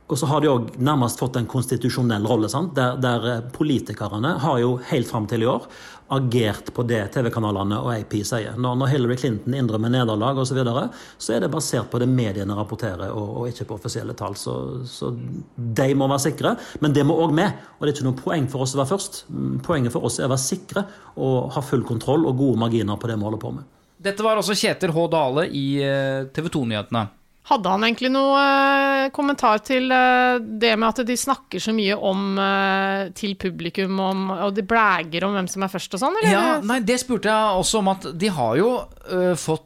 Og 0.07 0.15
så 0.15 0.27
har 0.29 0.41
de 0.41 0.47
òg 0.47 0.69
nærmest 0.79 1.19
fått 1.19 1.35
en 1.35 1.47
konstitusjonell 1.51 2.23
rolle, 2.29 2.47
der, 2.75 2.95
der, 3.03 3.25
eh, 3.27 3.45
politikerne 3.51 4.37
har 4.39 4.59
jo 4.61 4.77
helt 4.87 5.07
fram 5.09 5.27
til 5.27 5.43
i 5.43 5.49
år 5.51 5.67
agert 6.15 6.69
på 6.73 6.85
det 6.87 7.01
TV-kanalene 7.11 7.79
og 7.83 7.89
AP 7.91 8.13
sier. 8.23 8.55
Når, 8.55 8.77
når, 8.79 8.91
Hillary 8.93 9.17
Clinton 9.19 9.55
innrømmer 9.57 9.91
nederlag 9.91 10.39
osv., 10.39 10.53
så, 10.53 10.55
videre, 10.55 10.85
så 11.19 11.33
er 11.35 11.43
det 11.43 11.51
basert 11.51 11.89
på 11.91 11.99
det 11.99 12.07
mediene 12.07 12.55
rapporterer, 12.55 13.11
og, 13.11 13.33
og 13.41 13.49
ikke 13.51 13.67
på 13.67 13.75
offisielle 13.75 14.15
tall. 14.17 14.37
Så, 14.39 14.55
så, 14.87 15.11
de 15.57 15.89
må 15.99 16.07
være 16.07 16.25
sikre, 16.29 16.55
men 16.79 16.95
det 16.95 17.03
må 17.07 17.17
òg 17.25 17.35
vi. 17.35 17.49
Og 17.77 17.83
det 17.83 17.91
er 17.91 17.97
ikke 17.97 18.07
noe 18.07 18.21
poeng 18.21 18.47
for 18.51 18.63
oss 18.63 18.77
å 18.77 18.81
være 18.81 18.93
først. 18.93 19.21
Poenget 19.67 19.95
for 19.95 20.07
oss 20.07 20.21
er 20.21 20.29
å 20.29 20.31
være 20.31 20.45
sikre 20.45 20.85
og 21.19 21.51
ha 21.57 21.65
full 21.65 21.83
kontroll 21.87 22.23
og 22.29 22.39
gode 22.39 22.63
marginer 22.63 22.95
på 22.95 23.11
det 23.11 23.19
vi 23.19 23.27
holder 23.27 23.43
på 23.43 23.53
med. 23.59 23.67
Dette 24.07 24.23
var 24.23 24.39
altså 24.39 24.55
Kjetil 24.55 24.93
H. 24.93 25.07
Dale 25.11 25.47
i 25.51 25.67
eh, 25.83 26.27
TV 26.31 26.51
2-nyhetene. 26.53 27.07
Hadde 27.47 27.71
han 27.71 27.85
egentlig 27.87 28.09
noe 28.11 28.39
eh, 28.41 29.09
kommentar 29.15 29.61
til 29.63 29.87
eh, 29.93 30.39
det 30.59 30.73
med 30.75 30.89
at 30.89 31.07
de 31.07 31.15
snakker 31.15 31.63
så 31.63 31.71
mye 31.75 31.95
om 31.95 32.39
eh, 32.43 33.03
til 33.15 33.37
publikum, 33.39 34.01
om, 34.03 34.25
og 34.35 34.51
de 34.57 34.65
blæger 34.67 35.23
om 35.23 35.37
hvem 35.37 35.47
som 35.51 35.63
er 35.63 35.71
først 35.71 35.95
og 35.95 36.01
sånn, 36.01 36.17
eller? 36.19 36.33
Ja, 36.33 36.57
nei, 36.59 36.81
det 36.83 36.99
spurte 36.99 37.31
jeg 37.31 37.61
også 37.61 37.79
om 37.79 37.91
at 37.93 38.09
de 38.19 38.31
har 38.35 38.57
jo 38.59 38.71
uh, 38.83 39.33
fått 39.39 39.63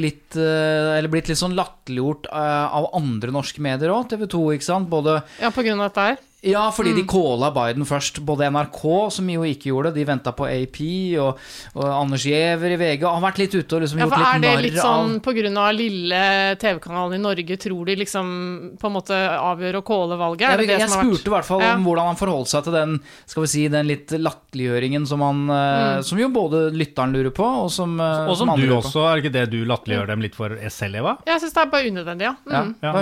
litt 0.00 0.38
Eller 0.40 1.10
blitt 1.12 1.28
litt 1.28 1.36
sånn 1.36 1.52
latterliggjort 1.52 2.30
av 2.32 2.86
andre 2.96 3.28
norske 3.34 3.60
medier 3.60 3.92
òg, 3.92 4.06
TV 4.08 4.24
2, 4.32 4.40
ikke 4.56 4.64
sant? 4.64 4.88
Både 4.88 5.18
Ja, 5.36 5.50
på 5.52 5.60
grunn 5.66 5.82
av 5.82 5.90
dette 5.90 6.06
her? 6.06 6.22
Ja, 6.42 6.70
fordi 6.72 6.94
mm. 6.94 6.96
de 6.96 7.02
calla 7.08 7.50
Biden 7.52 7.84
først. 7.84 8.18
Både 8.24 8.48
NRK, 8.48 8.80
som 9.12 9.26
jo 9.28 9.42
ikke 9.44 9.68
gjorde 9.68 9.90
det, 9.90 10.00
de 10.00 10.06
venta 10.08 10.32
på 10.32 10.46
AP, 10.48 10.78
og, 11.20 11.40
og, 11.74 11.82
Anders 11.84 12.24
Giæver 12.24 12.72
i 12.72 12.78
VG 12.80 13.04
har 13.04 13.20
vært 13.20 13.40
litt 13.42 13.56
ute 13.58 13.76
og 13.76 13.84
liksom 13.84 14.00
ja, 14.00 14.06
gjort 14.06 14.16
litt 14.16 14.24
narr 14.24 14.30
av 14.30 14.46
Er 14.48 14.56
det 14.56 14.70
litt 14.70 14.80
sånn 14.80 15.58
av 15.60 15.74
lille 15.76 16.22
TV-kanalen 16.62 17.18
i 17.18 17.22
Norge, 17.22 17.58
tror 17.60 17.90
de 17.90 17.98
liksom 18.00 18.32
på 18.80 18.88
en 18.88 18.96
måte 18.96 19.18
avgjør 19.36 19.80
å 19.82 19.84
calle 19.90 20.18
valget? 20.20 20.46
Jeg, 20.48 20.70
jeg, 20.70 20.80
jeg 20.86 20.92
spurte 20.94 21.28
i 21.28 21.34
hvert 21.36 21.48
fall 21.50 21.64
ja. 21.66 21.74
om 21.76 21.84
hvordan 21.84 22.10
han 22.12 22.20
forholdt 22.20 22.52
seg 22.54 22.64
til 22.66 22.78
den 22.78 22.96
skal 23.28 23.44
vi 23.44 23.52
si, 23.52 23.66
den 23.76 23.90
litt 23.90 24.16
latterliggjøringen 24.16 25.08
som 25.10 25.24
han 25.26 25.44
eh, 25.44 25.68
mm. 26.00 26.04
Som 26.06 26.20
jo 26.22 26.30
både 26.32 26.62
lytteren 26.72 27.12
lurer 27.12 27.32
på, 27.34 27.46
og 27.66 27.68
som, 27.72 27.98
eh, 28.00 28.30
og 28.30 28.38
som, 28.38 28.48
som 28.54 28.60
du 28.60 28.72
også, 28.78 29.04
er 29.04 29.18
det 29.18 29.26
ikke 29.26 29.36
det 29.36 29.46
du 29.52 29.58
latterliggjør 29.68 30.12
dem 30.14 30.24
litt 30.24 30.38
for 30.38 30.56
selv, 30.72 31.02
Eva? 31.02 31.18
Jeg 31.28 31.44
syns 31.44 31.56
det 31.56 31.64
er 31.66 31.72
bare 31.74 31.92
unødvendig, 31.92 32.30
ja. 32.30 32.36
Mm. 32.48 32.72
ja, 32.80 32.94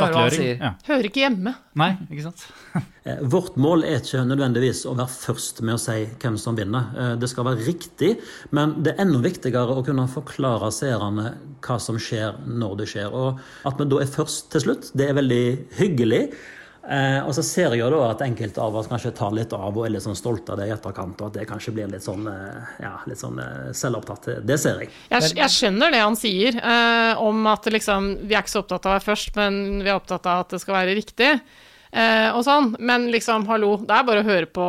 ja 0.58 0.72
Hører 0.90 1.10
ikke 1.12 1.22
hjemme. 1.22 1.54
Nei, 1.78 1.92
ikke 2.10 2.26
sant. 2.30 2.48
Eh, 3.08 3.20
vårt 3.20 3.56
mål 3.56 3.86
er 3.86 4.02
ikke 4.02 4.24
nødvendigvis 4.26 4.82
å 4.88 4.94
være 4.98 5.12
først 5.12 5.62
med 5.64 5.78
å 5.78 5.80
si 5.80 6.02
hvem 6.20 6.36
som 6.40 6.58
vinner. 6.58 6.90
Eh, 6.92 7.14
det 7.20 7.30
skal 7.30 7.46
være 7.48 7.64
riktig, 7.64 8.16
men 8.54 8.76
det 8.84 8.94
er 8.94 9.06
enda 9.06 9.22
viktigere 9.24 9.78
å 9.78 9.84
kunne 9.86 10.08
forklare 10.12 10.70
seerne 10.74 11.32
hva 11.64 11.78
som 11.80 11.98
skjer 12.00 12.42
når 12.44 12.76
det 12.82 12.90
skjer. 12.92 13.14
Og 13.14 13.40
at 13.68 13.80
vi 13.80 13.88
da 13.88 14.04
er 14.04 14.14
først 14.18 14.52
til 14.52 14.66
slutt, 14.66 14.92
det 14.98 15.08
er 15.08 15.18
veldig 15.18 15.42
hyggelig. 15.80 16.22
Eh, 16.88 17.18
og 17.20 17.34
så 17.36 17.42
ser 17.44 17.74
jeg 17.76 17.82
jo 17.82 17.88
da 17.92 18.10
at 18.10 18.22
enkelte 18.24 18.62
av 18.64 18.76
oss 18.80 18.86
kanskje 18.88 19.12
tar 19.16 19.34
litt 19.36 19.52
av 19.52 19.76
og 19.76 19.82
er 19.84 19.92
litt 19.92 20.04
sånn 20.04 20.16
stolte 20.16 20.54
av 20.54 20.60
det 20.60 20.70
i 20.70 20.72
etterkant, 20.72 21.20
og 21.20 21.28
at 21.28 21.36
det 21.36 21.46
kanskje 21.50 21.74
blir 21.76 21.90
litt 21.92 22.04
sånn, 22.04 22.24
ja, 22.80 22.94
litt 23.08 23.20
sånn 23.20 23.40
selvopptatt. 23.76 24.30
Det 24.48 24.56
ser 24.60 24.84
jeg. 24.84 24.92
Jeg, 25.12 25.34
jeg 25.36 25.52
skjønner 25.52 25.92
det 25.92 26.04
han 26.04 26.16
sier 26.16 26.60
eh, 26.60 27.24
om 27.24 27.48
at 27.52 27.68
liksom, 27.72 28.14
vi 28.24 28.36
er 28.36 28.44
ikke 28.44 28.56
så 28.56 28.64
opptatt 28.64 28.88
av 28.88 28.94
å 28.94 28.98
være 28.98 29.08
først, 29.10 29.34
men 29.36 29.82
vi 29.82 29.88
er 29.88 29.98
opptatt 29.98 30.28
av 30.28 30.46
at 30.46 30.56
det 30.56 30.62
skal 30.64 30.80
være 30.80 30.96
riktig. 30.96 31.32
Eh, 31.92 32.28
og 32.36 32.44
sånn. 32.46 32.72
Men 32.78 33.08
liksom, 33.12 33.46
hallo, 33.48 33.76
det 33.82 33.96
er 33.96 34.06
bare 34.08 34.22
å 34.22 34.28
høre 34.28 34.48
på 34.50 34.66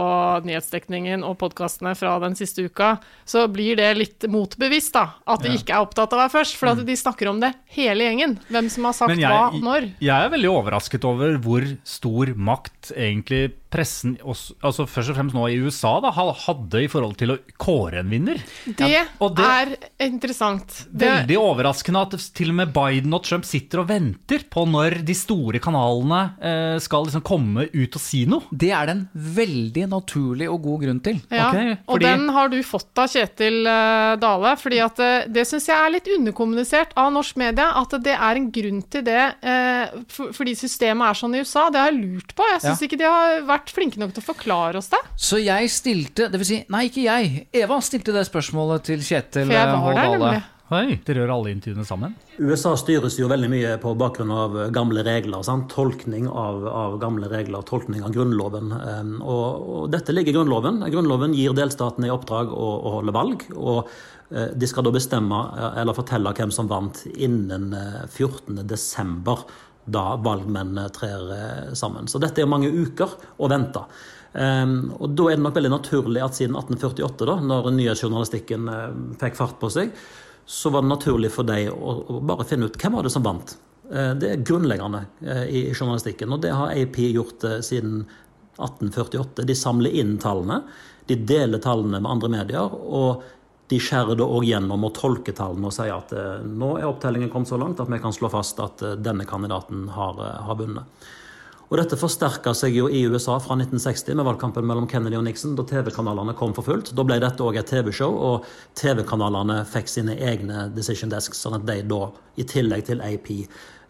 nyhetsdekningen 0.48 1.26
og 1.28 1.38
podkastene 1.42 1.96
fra 2.00 2.16
den 2.24 2.38
siste 2.40 2.66
uka, 2.70 2.96
så 3.28 3.46
blir 3.52 3.80
det 3.80 3.92
litt 3.98 4.28
motbevisst, 4.32 4.94
da. 4.96 5.20
At 5.30 5.44
de 5.46 5.54
ja. 5.54 5.60
ikke 5.60 5.76
er 5.76 5.86
opptatt 5.86 6.14
av 6.16 6.20
å 6.20 6.24
være 6.24 6.36
først. 6.38 6.60
For 6.60 6.72
at 6.72 6.82
mm. 6.82 6.86
de 6.90 7.00
snakker 7.04 7.32
om 7.32 7.42
det, 7.44 7.54
hele 7.76 8.10
gjengen. 8.10 8.38
Hvem 8.50 8.72
som 8.74 8.90
har 8.90 8.98
sagt 8.98 9.16
jeg, 9.16 9.28
hva, 9.28 9.64
når. 9.64 9.92
Jeg 10.04 10.16
er 10.16 10.36
veldig 10.36 10.54
overrasket 10.54 11.08
over 11.08 11.40
hvor 11.44 11.68
stor 11.88 12.34
makt 12.36 12.94
egentlig 12.96 13.50
pressen, 13.70 14.16
altså 14.26 14.86
først 14.90 15.14
og 15.14 15.18
fremst 15.18 15.38
nå 15.38 15.46
i 15.52 15.60
USA, 15.62 15.96
da, 16.02 16.12
hadde 16.14 16.82
i 16.82 16.90
forhold 16.90 17.16
til 17.20 17.36
å 17.36 17.38
kåre 17.62 18.02
en 18.02 18.10
vinner. 18.10 18.40
Det, 18.66 18.90
ja, 18.90 19.04
det 19.06 19.46
er 19.46 19.74
interessant. 20.08 20.86
Veldig 20.90 21.38
overraskende 21.38 22.02
at 22.08 22.16
til 22.36 22.54
og 22.54 22.60
med 22.62 22.74
Biden 22.74 23.14
og 23.14 23.24
Trump 23.28 23.46
sitter 23.48 23.84
og 23.84 23.90
venter 23.92 24.46
på 24.50 24.66
når 24.70 25.00
de 25.06 25.16
store 25.18 25.62
kanalene 25.62 26.22
eh, 26.42 26.78
skal 26.82 27.06
liksom 27.08 27.24
komme 27.26 27.68
ut 27.70 28.00
og 28.00 28.02
si 28.02 28.24
noe. 28.30 28.50
Det 28.50 28.72
er 28.74 28.90
det 28.90 28.96
en 28.98 29.06
veldig 29.40 29.86
naturlig 29.94 30.50
og 30.50 30.64
god 30.66 30.86
grunn 30.86 31.04
til. 31.06 31.22
Ja, 31.30 31.50
okay, 31.50 31.76
fordi... 31.76 31.94
og 31.94 32.04
den 32.08 32.36
har 32.36 32.52
du 32.52 32.58
fått 32.66 33.04
av 33.04 33.10
Kjetil 33.10 33.62
uh, 33.68 34.16
Dale. 34.22 34.56
fordi 34.60 34.82
at 34.84 35.02
uh, 35.04 35.30
det 35.30 35.46
syns 35.50 35.70
jeg 35.70 35.78
er 35.78 35.94
litt 35.94 36.10
underkommunisert 36.16 36.96
av 37.00 37.12
norsk 37.14 37.38
media, 37.40 37.70
at 37.80 37.96
det 38.06 38.18
er 38.18 38.40
en 38.40 38.50
grunn 38.54 38.82
til 38.90 39.06
det 39.06 39.24
uh, 39.46 40.00
for, 40.10 40.34
fordi 40.36 40.56
systemet 40.58 41.12
er 41.12 41.22
sånn 41.22 41.38
i 41.38 41.44
USA. 41.46 41.68
Det 41.70 41.84
har 41.84 41.94
jeg 41.94 42.02
lurt 42.02 42.36
på. 42.36 42.48
Jeg 42.56 42.64
syns 42.66 42.82
ja. 42.82 42.90
ikke 42.90 43.02
de 43.02 43.10
har 43.10 43.46
vært 43.50 43.59
vært 43.60 43.74
flinke 43.76 44.02
nok 44.02 44.16
til 44.16 44.24
å 44.24 44.30
forklare 44.30 44.80
oss 44.80 44.92
det. 44.92 45.02
Så 45.20 45.42
jeg 45.42 45.72
stilte 45.74 46.30
Det 46.30 46.40
vil 46.40 46.48
si, 46.48 46.62
nei, 46.72 46.88
ikke 46.90 47.06
jeg. 47.06 47.44
Eva 47.64 47.82
stilte 47.84 48.16
det 48.16 48.26
spørsmålet 48.30 48.88
til 48.92 49.04
Kjetil 49.04 49.52
jeg 49.54 50.24
var. 50.24 50.48
Hei, 50.70 51.00
dere 51.02 51.24
gjør 51.24 51.32
alle 51.34 51.50
intervjuene 51.50 51.86
sammen? 51.88 52.12
USA 52.38 52.76
styres 52.78 53.16
jo 53.18 53.26
veldig 53.32 53.48
mye 53.50 53.72
på 53.82 53.96
bakgrunn 53.98 54.30
av 54.30 54.58
gamle 54.70 55.02
regler. 55.02 55.42
Sant? 55.42 55.66
Tolkning 55.74 56.28
av, 56.30 56.62
av, 56.70 57.00
gamle 57.02 57.26
regler, 57.32 57.64
tolkning 57.66 58.04
av 58.06 58.14
Grunnloven. 58.14 58.70
Um, 58.78 59.16
og, 59.18 59.48
og, 59.66 59.88
dette 59.90 60.14
ligger 60.14 60.36
i 60.36 60.38
Grunnloven. 60.38 60.84
Grunnloven 60.94 61.34
gir 61.34 61.58
delstatene 61.58 62.06
i 62.06 62.14
oppdrag 62.14 62.54
å, 62.54 62.68
å 62.86 62.94
holde 63.00 63.16
valg. 63.18 63.48
og 63.58 63.90
uh, 63.90 64.52
de 64.54 64.70
skal 64.70 64.86
da 64.86 64.94
bestemme 64.94 65.42
eller 65.82 65.98
fortelle 65.98 66.36
hvem 66.38 66.54
som 66.54 66.70
vant 66.70 67.02
innen 67.18 67.74
uh, 67.74 68.06
14.12 68.06 69.50
da 69.94 70.14
valgmennene 70.24 70.88
trer 70.96 71.34
eh, 71.36 71.74
sammen. 71.78 72.08
Så 72.10 72.22
dette 72.22 72.44
er 72.44 72.50
mange 72.50 72.70
uker 72.72 73.16
å 73.38 73.50
vente. 73.52 73.84
Um, 74.30 74.92
og 75.02 75.16
da 75.18 75.32
er 75.32 75.40
det 75.40 75.42
nok 75.42 75.56
veldig 75.58 75.72
naturlig 75.74 76.22
at 76.22 76.38
siden 76.38 76.58
1848, 76.58 77.26
da 77.26 77.38
når 77.42 77.72
nyhetsjournalistikken 77.74 78.70
uh, 78.70 78.84
fikk 79.22 79.40
fart 79.40 79.58
på 79.62 79.72
seg, 79.74 79.96
så 80.50 80.70
var 80.74 80.86
det 80.86 80.92
naturlig 80.92 81.32
for 81.34 81.50
deg 81.50 81.72
å, 81.74 82.20
bare 82.26 82.46
finne 82.50 82.70
ut 82.70 82.78
hvem 82.78 82.98
var 82.98 83.08
det 83.08 83.14
som 83.14 83.26
vant. 83.26 83.56
Uh, 83.90 84.14
det 84.22 84.30
er 84.30 84.46
grunnleggende 84.46 85.02
i, 85.50 85.66
journalistikken, 85.74 86.36
og 86.36 86.46
det 86.46 86.54
har 86.54 86.76
AP 86.78 87.02
gjort 87.10 87.48
siden 87.66 88.04
1848. 88.60 89.48
De 89.50 89.58
samler 89.58 89.98
inn 89.98 90.18
tallene, 90.22 90.62
de 91.10 91.18
deler 91.18 91.62
tallene 91.64 91.98
med 91.98 92.12
andre 92.12 92.30
medier. 92.38 92.70
og 92.70 93.26
de 93.70 93.78
skjærer 93.82 94.18
det 94.18 94.26
òg 94.26 94.48
gjennom 94.48 94.88
og 94.88 94.96
tolker 94.98 95.36
tallene 95.38 95.70
og 95.70 95.76
sier 95.76 95.94
at 95.94 96.14
eh, 96.18 96.42
nå 96.42 96.74
er 96.80 96.90
opptellingen 96.90 97.30
kommet 97.32 97.52
så 97.52 97.60
langt 97.62 97.82
at 97.82 97.90
vi 97.92 98.02
kan 98.02 98.16
slå 98.16 98.32
fast 98.34 98.62
at 98.64 98.82
eh, 98.86 98.98
denne 98.98 99.28
kandidaten 99.30 99.88
har, 99.94 100.18
eh, 100.26 100.38
har 100.48 100.58
vunnet. 100.60 101.10
Og 101.70 101.78
Dette 101.78 102.00
forsterka 102.02 102.56
seg 102.58 102.74
jo 102.74 102.88
i 102.90 103.04
USA 103.06 103.36
fra 103.38 103.54
1960 103.54 104.18
med 104.18 104.26
valgkampen 104.26 104.66
mellom 104.66 104.88
Kennedy 104.90 105.20
og 105.20 105.28
Nixon, 105.28 105.54
da 105.54 105.62
TV-kanalene 105.70 106.34
kom 106.38 106.56
for 106.58 106.66
fullt. 106.66 106.90
Da 106.98 107.06
ble 107.06 107.20
dette 107.22 107.46
òg 107.46 107.60
et 107.62 107.70
TV-show, 107.70 108.10
og 108.10 108.48
TV-kanalene 108.80 109.60
fikk 109.70 109.92
sine 109.94 110.16
egne 110.18 110.66
decision 110.74 111.14
desks, 111.14 111.38
sånn 111.38 111.60
at 111.60 111.68
de 111.70 111.84
da, 111.92 112.08
i 112.42 112.48
tillegg 112.50 112.88
til 112.90 113.06
AP, 113.06 113.30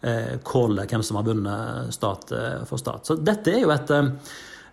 eh, 0.04 0.36
hvem 0.44 1.06
som 1.08 1.22
har 1.22 1.24
vunnet 1.30 1.96
stat 1.96 2.36
for 2.68 2.84
stat. 2.84 3.08
Så 3.08 3.16
dette 3.16 3.56
er 3.56 3.64
jo 3.64 3.72
et 3.72 3.96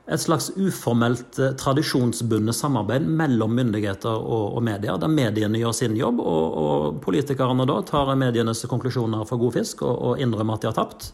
et 0.07 0.21
slags 0.21 0.49
uformelt, 0.55 1.39
eh, 1.39 1.51
tradisjonsbundet 1.59 2.55
samarbeid 2.55 3.03
mellom 3.07 3.55
myndigheter 3.55 4.15
og, 4.15 4.55
og, 4.55 4.63
medier, 4.63 4.95
der 5.01 5.11
mediene 5.11 5.59
gjør 5.59 5.75
sin 5.75 5.97
jobb, 5.99 6.21
og, 6.23 6.57
og, 6.61 7.01
politikerne 7.03 7.67
da 7.67 7.81
tar 7.87 8.13
medienes 8.15 8.63
konklusjoner 8.71 9.27
for 9.27 9.41
god 9.41 9.57
fisk 9.59 9.83
og, 9.83 9.95
og 10.09 10.23
innrømmer 10.23 10.55
at 10.55 10.63
de 10.63 10.71
har 10.71 10.77
tapt, 10.77 11.11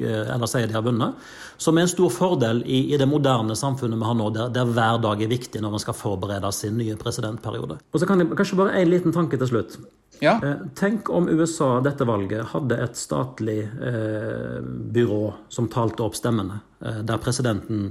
eh, 0.00 0.24
eller 0.34 0.50
sier 0.50 0.70
de 0.70 0.78
har 0.78 0.86
vunnet. 0.86 1.30
Som 1.60 1.76
er 1.76 1.84
en 1.84 1.92
stor 1.92 2.12
fordel 2.14 2.64
i, 2.64 2.86
i 2.94 3.00
det 3.00 3.08
moderne 3.08 3.56
samfunnet 3.58 4.00
vi 4.00 4.08
har 4.08 4.16
nå, 4.16 4.30
der, 4.32 4.52
der, 4.54 4.72
hver 4.72 5.00
dag 5.04 5.20
er 5.20 5.32
viktig 5.32 5.60
når 5.60 5.76
man 5.76 5.84
skal 5.84 5.98
forberede 5.98 6.52
sin 6.56 6.80
nye 6.80 6.96
presidentperiode. 7.00 7.76
Og 7.92 8.00
så 8.00 8.08
kan 8.08 8.24
jeg 8.24 8.32
kanskje 8.38 8.62
bare 8.62 8.78
en 8.80 8.92
liten 8.94 9.16
tanke 9.16 9.40
til 9.40 9.52
slutt. 9.52 9.80
Ja. 10.20 10.38
Eh, 10.44 10.56
tenk 10.76 11.10
om 11.12 11.28
USA 11.28 11.78
dette 11.84 12.04
valget 12.08 12.52
hadde 12.52 12.76
et 12.84 12.96
statlig 12.96 13.62
eh, 13.64 14.60
byrå 14.64 15.24
som 15.52 15.68
talte 15.72 16.04
opp 16.04 16.16
stemmene, 16.16 16.60
eh, 16.84 17.00
der 17.08 17.20
presidenten 17.20 17.90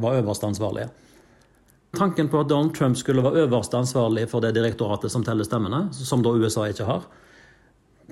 var 0.00 0.20
øverste 0.20 0.48
ansvarlige. 0.50 0.90
Tanken 1.94 2.28
på 2.28 2.40
at 2.42 2.48
Donald 2.50 2.74
Trump 2.74 2.96
skulle 2.98 3.22
være 3.22 3.44
øverste 3.46 3.78
ansvarlig 3.78 4.26
for 4.30 4.42
det 4.42 4.54
direktoratet 4.56 5.12
som 5.14 5.22
teller 5.26 5.46
stemmene, 5.46 5.86
som 5.94 6.24
da 6.24 6.32
USA 6.34 6.66
ikke 6.72 6.88
har, 6.88 7.04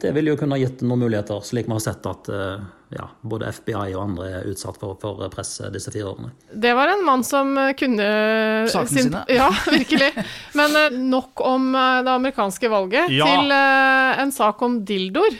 det 0.01 0.11
ville 0.17 0.33
jo 0.33 0.39
kunne 0.41 0.57
gitt 0.57 0.81
noen 0.87 1.03
muligheter, 1.03 1.43
slik 1.45 1.67
vi 1.69 1.75
har 1.75 1.83
sett 1.85 2.07
at 2.09 2.29
eh, 2.33 2.63
ja, 2.97 3.09
både 3.29 3.51
FBI 3.53 3.93
og 3.93 4.01
andre 4.07 4.29
er 4.39 4.47
utsatt 4.49 4.79
for, 4.81 4.95
for 5.03 5.21
press 5.35 5.59
disse 5.75 5.93
fire 5.93 6.09
årene. 6.15 6.31
Det 6.65 6.73
var 6.79 6.95
en 6.95 7.05
mann 7.05 7.25
som 7.27 7.53
eh, 7.61 7.75
kunne 7.79 8.07
Sakene 8.73 9.05
sine. 9.05 9.23
Ja, 9.39 9.51
virkelig. 9.69 10.09
Men 10.59 10.79
eh, 10.81 10.97
nok 10.97 11.43
om 11.45 11.69
eh, 11.77 11.99
det 12.07 12.15
amerikanske 12.15 12.71
valget 12.73 13.13
Ja. 13.13 13.29
til 13.29 13.53
eh, 13.59 14.23
en 14.25 14.33
sak 14.33 14.63
om 14.65 14.81
dildoer. 14.89 15.37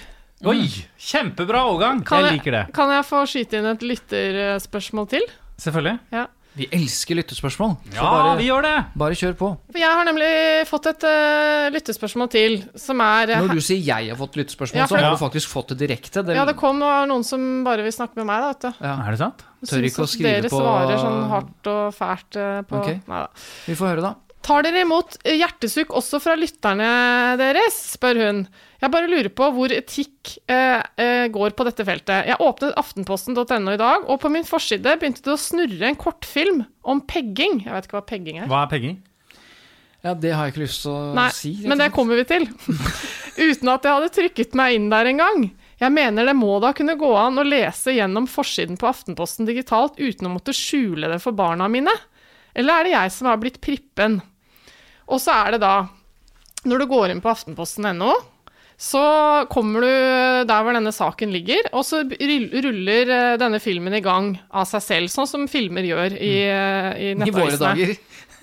Oi! 0.53 0.67
Kjempebra 0.99 1.65
overgang! 1.71 2.03
Kan 2.05 2.27
Jeg 2.27 2.41
liker 2.41 2.59
det. 2.59 2.63
Kan 2.77 2.91
jeg 2.93 3.07
få 3.09 3.23
skyte 3.31 3.61
inn 3.61 3.71
et 3.73 3.85
lytterspørsmål 3.87 5.09
til? 5.15 5.27
Selvfølgelig. 5.63 5.99
Ja. 6.13 6.27
Vi 6.53 6.67
elsker 6.69 7.17
lyttespørsmål. 7.17 7.71
Ja, 7.95 8.03
bare, 8.05 8.33
vi 8.37 8.45
gjør 8.51 8.65
det! 8.67 8.73
bare 9.01 9.17
kjør 9.17 9.37
på. 9.41 9.49
For 9.73 9.81
jeg 9.81 9.89
har 9.89 10.05
nemlig 10.05 10.27
fått 10.69 10.89
et 10.91 11.07
uh, 11.09 11.69
lyttespørsmål 11.73 12.29
til, 12.35 12.59
som 12.77 13.01
er 13.01 13.33
uh, 13.33 13.39
Når 13.47 13.55
du 13.57 13.63
sier 13.65 13.81
'jeg 13.81 14.11
har 14.13 14.19
fått 14.21 14.37
lyttespørsmål', 14.37 14.83
Ja, 14.83 14.85
for- 14.87 15.01
så 15.01 15.07
har 15.07 15.17
du 15.17 15.23
faktisk 15.23 15.49
fått 15.49 15.73
det 15.73 15.79
direkte. 15.89 16.21
Det, 16.21 16.37
Ja, 16.37 16.45
det 16.45 16.57
kom 16.61 16.83
og 16.85 17.09
noen 17.09 17.25
som 17.25 17.65
bare 17.65 17.81
vil 17.83 17.93
snakke 17.93 18.21
med 18.21 18.27
meg, 18.29 18.43
da, 18.45 18.49
vet 18.53 18.61
du. 18.61 18.85
ja. 18.85 18.95
Er 19.01 19.11
det 19.17 19.19
sant? 19.19 19.45
Tør 19.65 19.87
ikke 19.89 20.05
å 20.05 20.11
skrive 20.11 20.43
dere 20.43 20.51
på 20.51 20.61
svarer 20.61 20.99
sånn 21.01 21.31
hardt 21.31 21.67
og 21.73 21.95
fælt 21.97 22.37
uh, 22.37 22.61
på 22.69 22.81
okay. 22.83 23.01
Nei 23.09 23.23
da. 23.25 23.29
Vi 23.67 23.75
får 23.75 23.87
høre, 23.89 24.03
da. 24.03 24.15
Tar 24.43 24.65
dere 24.67 24.83
imot 24.83 25.21
hjertesukk 25.23 25.93
også 25.95 26.19
fra 26.23 26.35
lytterne 26.39 26.89
deres? 27.39 27.77
spør 27.95 28.19
hun. 28.19 28.41
Jeg 28.83 28.91
bare 28.91 29.11
lurer 29.11 29.31
på 29.31 29.47
hvor 29.55 29.71
etikk 29.75 30.33
eh, 30.51 30.83
eh, 30.99 31.29
går 31.31 31.55
på 31.55 31.67
dette 31.69 31.87
feltet. 31.87 32.27
Jeg 32.27 32.41
åpnet 32.43 32.75
aftenposten.no 32.81 33.77
i 33.77 33.79
dag, 33.79 34.09
og 34.11 34.19
på 34.25 34.33
min 34.35 34.47
forside 34.49 34.97
begynte 34.99 35.23
det 35.23 35.37
å 35.37 35.39
snurre 35.39 35.87
en 35.93 35.99
kortfilm 36.01 36.65
om 36.83 37.05
pegging. 37.07 37.61
Jeg 37.69 37.77
vet 37.77 37.87
ikke 37.87 38.01
hva 38.01 38.07
pegging 38.11 38.43
er. 38.43 38.51
Hva 38.51 38.65
er 38.65 38.73
pegging? 38.75 38.99
Ja, 40.03 40.17
Det 40.19 40.33
har 40.35 40.49
jeg 40.49 40.57
ikke 40.57 40.65
lyst 40.65 40.83
til 40.83 40.91
å 40.91 41.01
Nei, 41.15 41.29
si. 41.31 41.53
Nei, 41.61 41.71
men 41.71 41.79
det 41.79 41.93
kommer 41.95 42.19
vi 42.19 42.27
til. 42.27 42.49
Uten 43.53 43.71
at 43.71 43.87
jeg 43.87 43.95
hadde 43.95 44.15
trykket 44.19 44.57
meg 44.59 44.75
inn 44.75 44.91
der 44.91 45.13
engang. 45.13 45.53
Jeg 45.79 45.95
mener 45.95 46.27
det 46.27 46.35
må 46.39 46.57
da 46.63 46.73
kunne 46.75 46.99
gå 46.99 47.11
an 47.19 47.39
å 47.39 47.47
lese 47.47 47.95
gjennom 47.95 48.27
forsiden 48.31 48.79
på 48.79 48.91
Aftenposten 48.91 49.47
digitalt 49.47 49.95
uten 49.99 50.27
å 50.29 50.35
måtte 50.35 50.55
skjule 50.55 51.11
det 51.11 51.21
for 51.23 51.35
barna 51.39 51.67
mine. 51.71 51.95
Eller 52.59 52.83
er 52.83 52.87
det 52.87 52.93
jeg 52.97 53.15
som 53.15 53.31
har 53.31 53.39
blitt 53.43 53.63
prippen? 53.63 54.19
Og 55.09 55.19
så 55.21 55.35
er 55.47 55.57
det 55.57 55.61
da, 55.65 55.75
når 56.69 56.79
du 56.85 56.87
går 56.87 57.11
inn 57.15 57.21
på 57.25 57.31
aftenposten.no, 57.33 58.13
så 58.83 59.03
kommer 59.53 59.85
du 59.85 59.91
der 60.49 60.63
hvor 60.65 60.75
denne 60.75 60.91
saken 60.95 61.31
ligger, 61.31 61.69
og 61.77 61.85
så 61.87 62.01
ruller 62.03 63.11
eh, 63.15 63.37
denne 63.39 63.61
filmen 63.63 63.95
i 63.95 64.01
gang 64.03 64.33
av 64.51 64.67
seg 64.67 64.83
selv, 64.83 65.13
sånn 65.13 65.29
som 65.31 65.45
filmer 65.51 65.87
gjør 65.87 66.17
i, 66.17 66.33
i 66.49 67.13
i 67.13 67.29
I 67.29 67.35
våre 67.35 67.59
dager. 67.61 67.93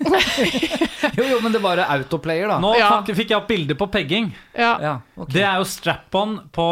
jo, 0.00 1.24
jo, 1.28 1.40
men 1.44 1.52
det 1.52 1.60
var 1.60 1.82
autoplayer, 1.84 2.48
da. 2.48 2.56
Nå 2.62 2.70
Ja. 2.78 2.88
fikk- 3.02 3.16
fikk 3.18 3.34
jeg 3.34 3.36
opp 3.36 3.48
bilde 3.50 3.76
på 3.76 3.90
pegging. 3.92 4.30
Ja. 4.56 4.70
Ja, 4.80 4.94
okay. 5.16 5.32
Det 5.34 5.42
er 5.44 5.58
jo 5.60 5.66
strap-on 5.68 6.38
på 6.56 6.68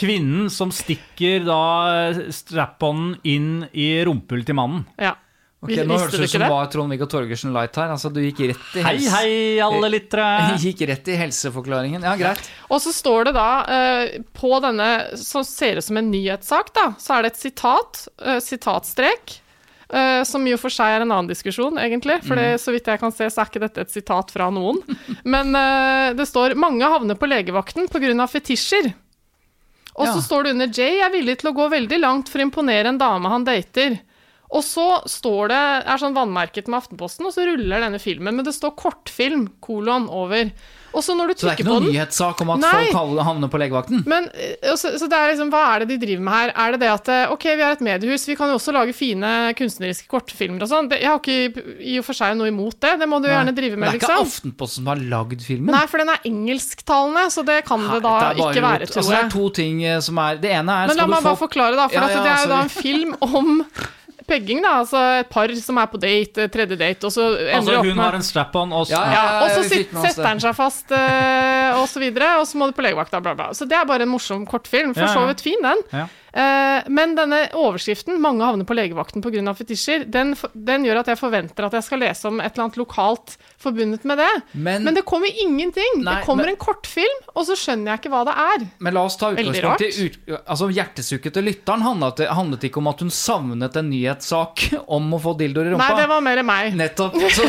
kvinnen 0.00 0.48
som 0.50 0.72
stikker 0.72 1.44
da 1.44 1.60
strap-on 2.32 3.18
inn 3.28 3.66
i 3.76 3.90
rumpehullet 4.08 4.46
til 4.48 4.56
mannen. 4.58 4.86
ja. 4.98 5.14
Ok, 5.64 5.70
nå 5.72 5.86
visste 5.88 6.02
hørtes 6.04 6.18
det 6.20 6.26
ut 6.26 6.30
som 6.34 6.42
det? 6.44 6.48
var 6.52 6.66
Trond-Viggo 6.70 7.06
Torgersen 7.10 7.52
Light 7.54 7.76
her. 7.80 7.88
Altså, 7.94 8.10
du 8.12 8.20
gikk 8.20 8.42
rett 8.52 8.74
i 8.76 8.82
Hei, 8.84 8.92
helse... 8.98 9.14
hei, 9.16 9.30
alle 9.64 9.88
lyttere! 9.90 10.26
Gikk 10.66 10.82
rett 10.90 11.08
i 11.08 11.16
helseforklaringen. 11.16 12.04
Ja, 12.04 12.12
greit. 12.20 12.44
Og 12.68 12.82
så 12.84 12.92
står 12.94 13.30
det 13.30 13.32
da 13.38 13.46
eh, 13.64 14.18
på 14.36 14.52
denne 14.62 15.16
som 15.16 15.42
ser 15.48 15.80
ut 15.80 15.86
som 15.88 15.96
en 15.96 16.10
nyhetssak, 16.12 16.70
da, 16.76 16.90
så 17.00 17.16
er 17.16 17.24
det 17.26 17.32
et 17.32 17.40
sitat, 17.40 18.02
eh, 18.20 18.38
sitatstrek, 18.44 19.38
eh, 19.88 20.20
som 20.28 20.44
jo 20.46 20.58
for 20.60 20.70
seg 20.76 20.98
er 20.98 21.06
en 21.06 21.10
annen 21.16 21.32
diskusjon, 21.32 21.80
egentlig. 21.80 22.20
For 22.28 22.36
det, 22.38 22.60
så 22.62 22.74
vidt 22.76 22.92
jeg 22.92 23.00
kan 23.02 23.16
se, 23.16 23.30
så 23.32 23.42
er 23.42 23.50
ikke 23.50 23.64
dette 23.64 23.86
et 23.88 23.96
sitat 23.96 24.30
fra 24.36 24.50
noen. 24.52 24.82
Men 25.24 25.56
eh, 25.56 26.12
det 26.20 26.28
står 26.28 26.54
'mange 26.54 26.84
havner 26.84 27.16
på 27.16 27.26
legevakten 27.32 27.88
pga. 27.88 28.28
fetisjer'. 28.28 28.92
Og 29.96 30.04
så 30.04 30.18
Ja. 30.20 30.20
står 30.28 30.42
det 30.44 30.50
under 30.52 30.68
Jay 30.68 31.00
er 31.00 31.08
villig 31.10 31.38
til 31.40 31.48
å 31.50 31.56
gå 31.56 31.70
veldig 31.72 31.98
langt 32.04 32.28
for 32.28 32.38
å 32.38 32.44
imponere 32.44 32.92
en 32.92 32.98
dame 33.00 33.32
han 33.32 33.44
dater. 33.48 33.96
Og 34.54 34.62
så 34.62 34.86
står 35.10 35.50
det, 35.50 35.60
er 35.90 36.00
sånn 36.00 36.16
vannmerket 36.16 36.70
med 36.70 36.78
Aftenposten, 36.82 37.26
og 37.26 37.34
så 37.34 37.46
ruller 37.48 37.82
denne 37.82 37.98
filmen. 38.02 38.36
Men 38.36 38.46
det 38.46 38.54
står 38.54 38.76
kortfilm, 38.78 39.48
kolon, 39.64 40.06
over. 40.12 40.52
Og 40.96 41.04
så 41.04 41.12
når 41.12 41.28
du 41.28 41.34
Så 41.36 41.44
det 41.44 41.50
er 41.50 41.58
ikke 41.58 41.68
noen 41.68 41.88
nyhetssak 41.90 42.38
om 42.40 42.50
at 42.54 42.62
Nei. 42.62 42.84
folk 42.94 43.20
havner- 43.26 43.50
på 43.52 43.58
legevakten? 43.60 44.04
men, 44.08 44.30
eh, 44.32 44.54
så, 44.80 44.94
så 44.96 45.08
det 45.10 45.18
er 45.18 45.32
liksom, 45.34 45.50
hva 45.52 45.62
er 45.74 45.84
det 45.84 45.88
de 45.90 45.98
driver 46.06 46.22
med 46.24 46.32
her? 46.34 46.52
Er 46.56 46.72
det 46.72 46.80
det 46.80 46.88
at 46.88 47.10
eh, 47.12 47.32
ok, 47.34 47.44
vi 47.44 47.64
er 47.66 47.74
et 47.74 47.82
mediehus, 47.84 48.24
vi 48.28 48.36
kan 48.38 48.48
jo 48.48 48.56
også 48.56 48.72
lage 48.72 48.94
fine 48.96 49.32
kunstneriske 49.58 50.08
kortfilmer 50.08 50.64
og 50.64 50.70
sånn. 50.70 50.88
Jeg 50.94 51.10
har 51.10 51.20
ikke 51.20 51.66
i 51.84 51.98
og 52.00 52.06
for 52.06 52.16
seg 52.16 52.38
noe 52.38 52.48
imot 52.48 52.78
det, 52.80 52.94
det 53.02 53.10
må 53.10 53.20
du 53.20 53.28
gjerne 53.28 53.52
drive 53.56 53.76
med, 53.76 53.92
liksom. 53.92 54.00
det 54.00 54.14
er 54.14 54.16
ikke 54.16 54.24
liksom. 54.24 54.32
Aftenposten 54.32 54.80
som 54.86 54.90
har 54.94 55.04
lagd 55.12 55.44
filmen. 55.44 55.74
Nei, 55.76 55.84
for 55.90 56.00
den 56.00 56.14
er 56.14 56.24
engelsktalende, 56.32 57.26
så 57.34 57.44
det 57.50 57.58
kan 57.68 57.84
det 57.90 58.00
da 58.06 58.16
det 58.30 58.40
ikke 58.40 58.64
være, 58.64 58.88
tror 58.88 58.94
tror 58.94 59.02
Altså, 59.02 59.12
det 59.12 59.20
er 59.20 59.30
to 59.36 59.46
ting 59.60 59.84
eh, 59.84 60.00
som 60.06 60.22
er 60.22 60.40
Det 60.40 60.56
ene 60.62 60.80
er 60.80 60.92
Men 60.94 61.02
la 61.02 61.10
meg 61.12 61.28
bare 61.28 61.40
forklare, 61.44 61.76
da. 61.76 61.90
For 61.92 62.00
Ja, 62.00 62.08
ja, 62.08 62.24
det 62.24 62.32
er 62.32 62.42
jo 62.46 62.52
da 62.54 62.62
en 62.64 62.72
film 62.72 63.16
om 63.20 63.52
pegging, 64.28 64.60
da. 64.64 64.76
Altså 64.82 65.00
et 65.20 65.30
par 65.32 65.52
som 65.60 65.78
er 65.80 65.88
på 65.92 66.00
date, 66.02 66.44
eh, 66.44 66.50
tredje 66.52 66.78
date, 66.78 67.08
og 67.08 67.14
så 67.14 67.28
ender 67.32 67.54
Altså, 67.60 67.78
opp 67.78 67.86
hun 67.86 67.94
med 67.94 68.04
har 68.04 68.18
en 68.18 68.26
strap-on, 68.26 68.74
og 68.76 68.86
så 68.88 68.96
Ja, 68.96 69.02
ja, 69.12 69.24
og 69.44 69.54
så 69.54 69.64
setter 69.70 70.26
han 70.26 70.42
seg 70.42 70.54
fast, 70.58 70.90
uh, 70.90 71.80
og 71.80 71.88
så 71.90 72.02
videre, 72.02 72.36
og 72.40 72.46
så 72.50 72.60
må 72.60 72.68
du 72.70 72.76
på 72.76 72.84
legevakta, 72.86 73.22
bla, 73.24 73.34
bla. 73.38 73.50
Så 73.56 73.68
det 73.68 73.78
er 73.78 73.88
bare 73.88 74.06
en 74.06 74.12
morsom 74.12 74.46
kortfilm. 74.46 74.94
For 74.96 75.06
så 75.10 75.26
vidt 75.30 75.44
fin, 75.44 75.62
den. 75.62 76.06
Eh, 76.36 76.82
men 76.92 77.14
denne 77.16 77.46
overskriften, 77.56 78.18
'Mange 78.20 78.44
havner 78.44 78.66
på 78.68 78.74
legevakten 78.76 79.22
pga. 79.24 79.54
fetisjer', 79.56 80.04
den, 80.10 80.34
den 80.52 80.84
gjør 80.84 80.98
at 81.00 81.06
jeg 81.06 81.16
forventer 81.18 81.64
at 81.64 81.72
jeg 81.72 81.84
skal 81.86 81.98
lese 82.02 82.28
om 82.28 82.40
et 82.40 82.52
eller 82.52 82.66
annet 82.66 82.76
lokalt 82.76 83.36
forbundet 83.58 84.04
med 84.04 84.18
det. 84.20 84.42
Men- 84.52 84.84
Men, 84.84 84.94
det 84.94 85.04
kommer 85.06 85.28
ingenting. 85.32 86.02
Nei, 86.04 86.16
det 86.20 86.26
kommer 86.26 86.44
men- 86.44 86.50
en 86.52 86.56
kortfilm, 86.60 87.22
og 87.34 87.46
så 87.46 87.56
skjønner 87.56 87.92
jeg 87.94 88.00
ikke 88.02 88.12
hva 88.12 88.24
det 88.28 88.34
er. 88.36 88.66
Men 88.80 88.94
la 88.94 89.04
oss 89.04 89.16
ta 89.16 89.30
utgangspunkt 89.32 89.80
i 89.80 90.04
ut, 90.04 90.18
altså 90.46 90.68
Hjertesukket 90.76 91.32
til 91.32 91.44
lytteren 91.44 91.80
handlet, 91.80 92.28
handlet 92.28 92.60
ikke 92.68 92.76
om 92.78 92.88
at 92.88 93.00
hun 93.00 93.08
savnet 93.10 93.76
en 93.76 93.88
nyhetssak 93.90 94.84
om 94.88 95.10
å 95.14 95.20
få 95.22 95.36
dildoer 95.38 95.70
i 95.70 95.70
rumpa. 95.72 95.88
Nei, 95.88 96.00
det 96.02 96.08
var 96.08 96.20
mer 96.20 96.42
meg. 96.42 96.74
Nettopp. 96.76 97.14
Så, 97.32 97.48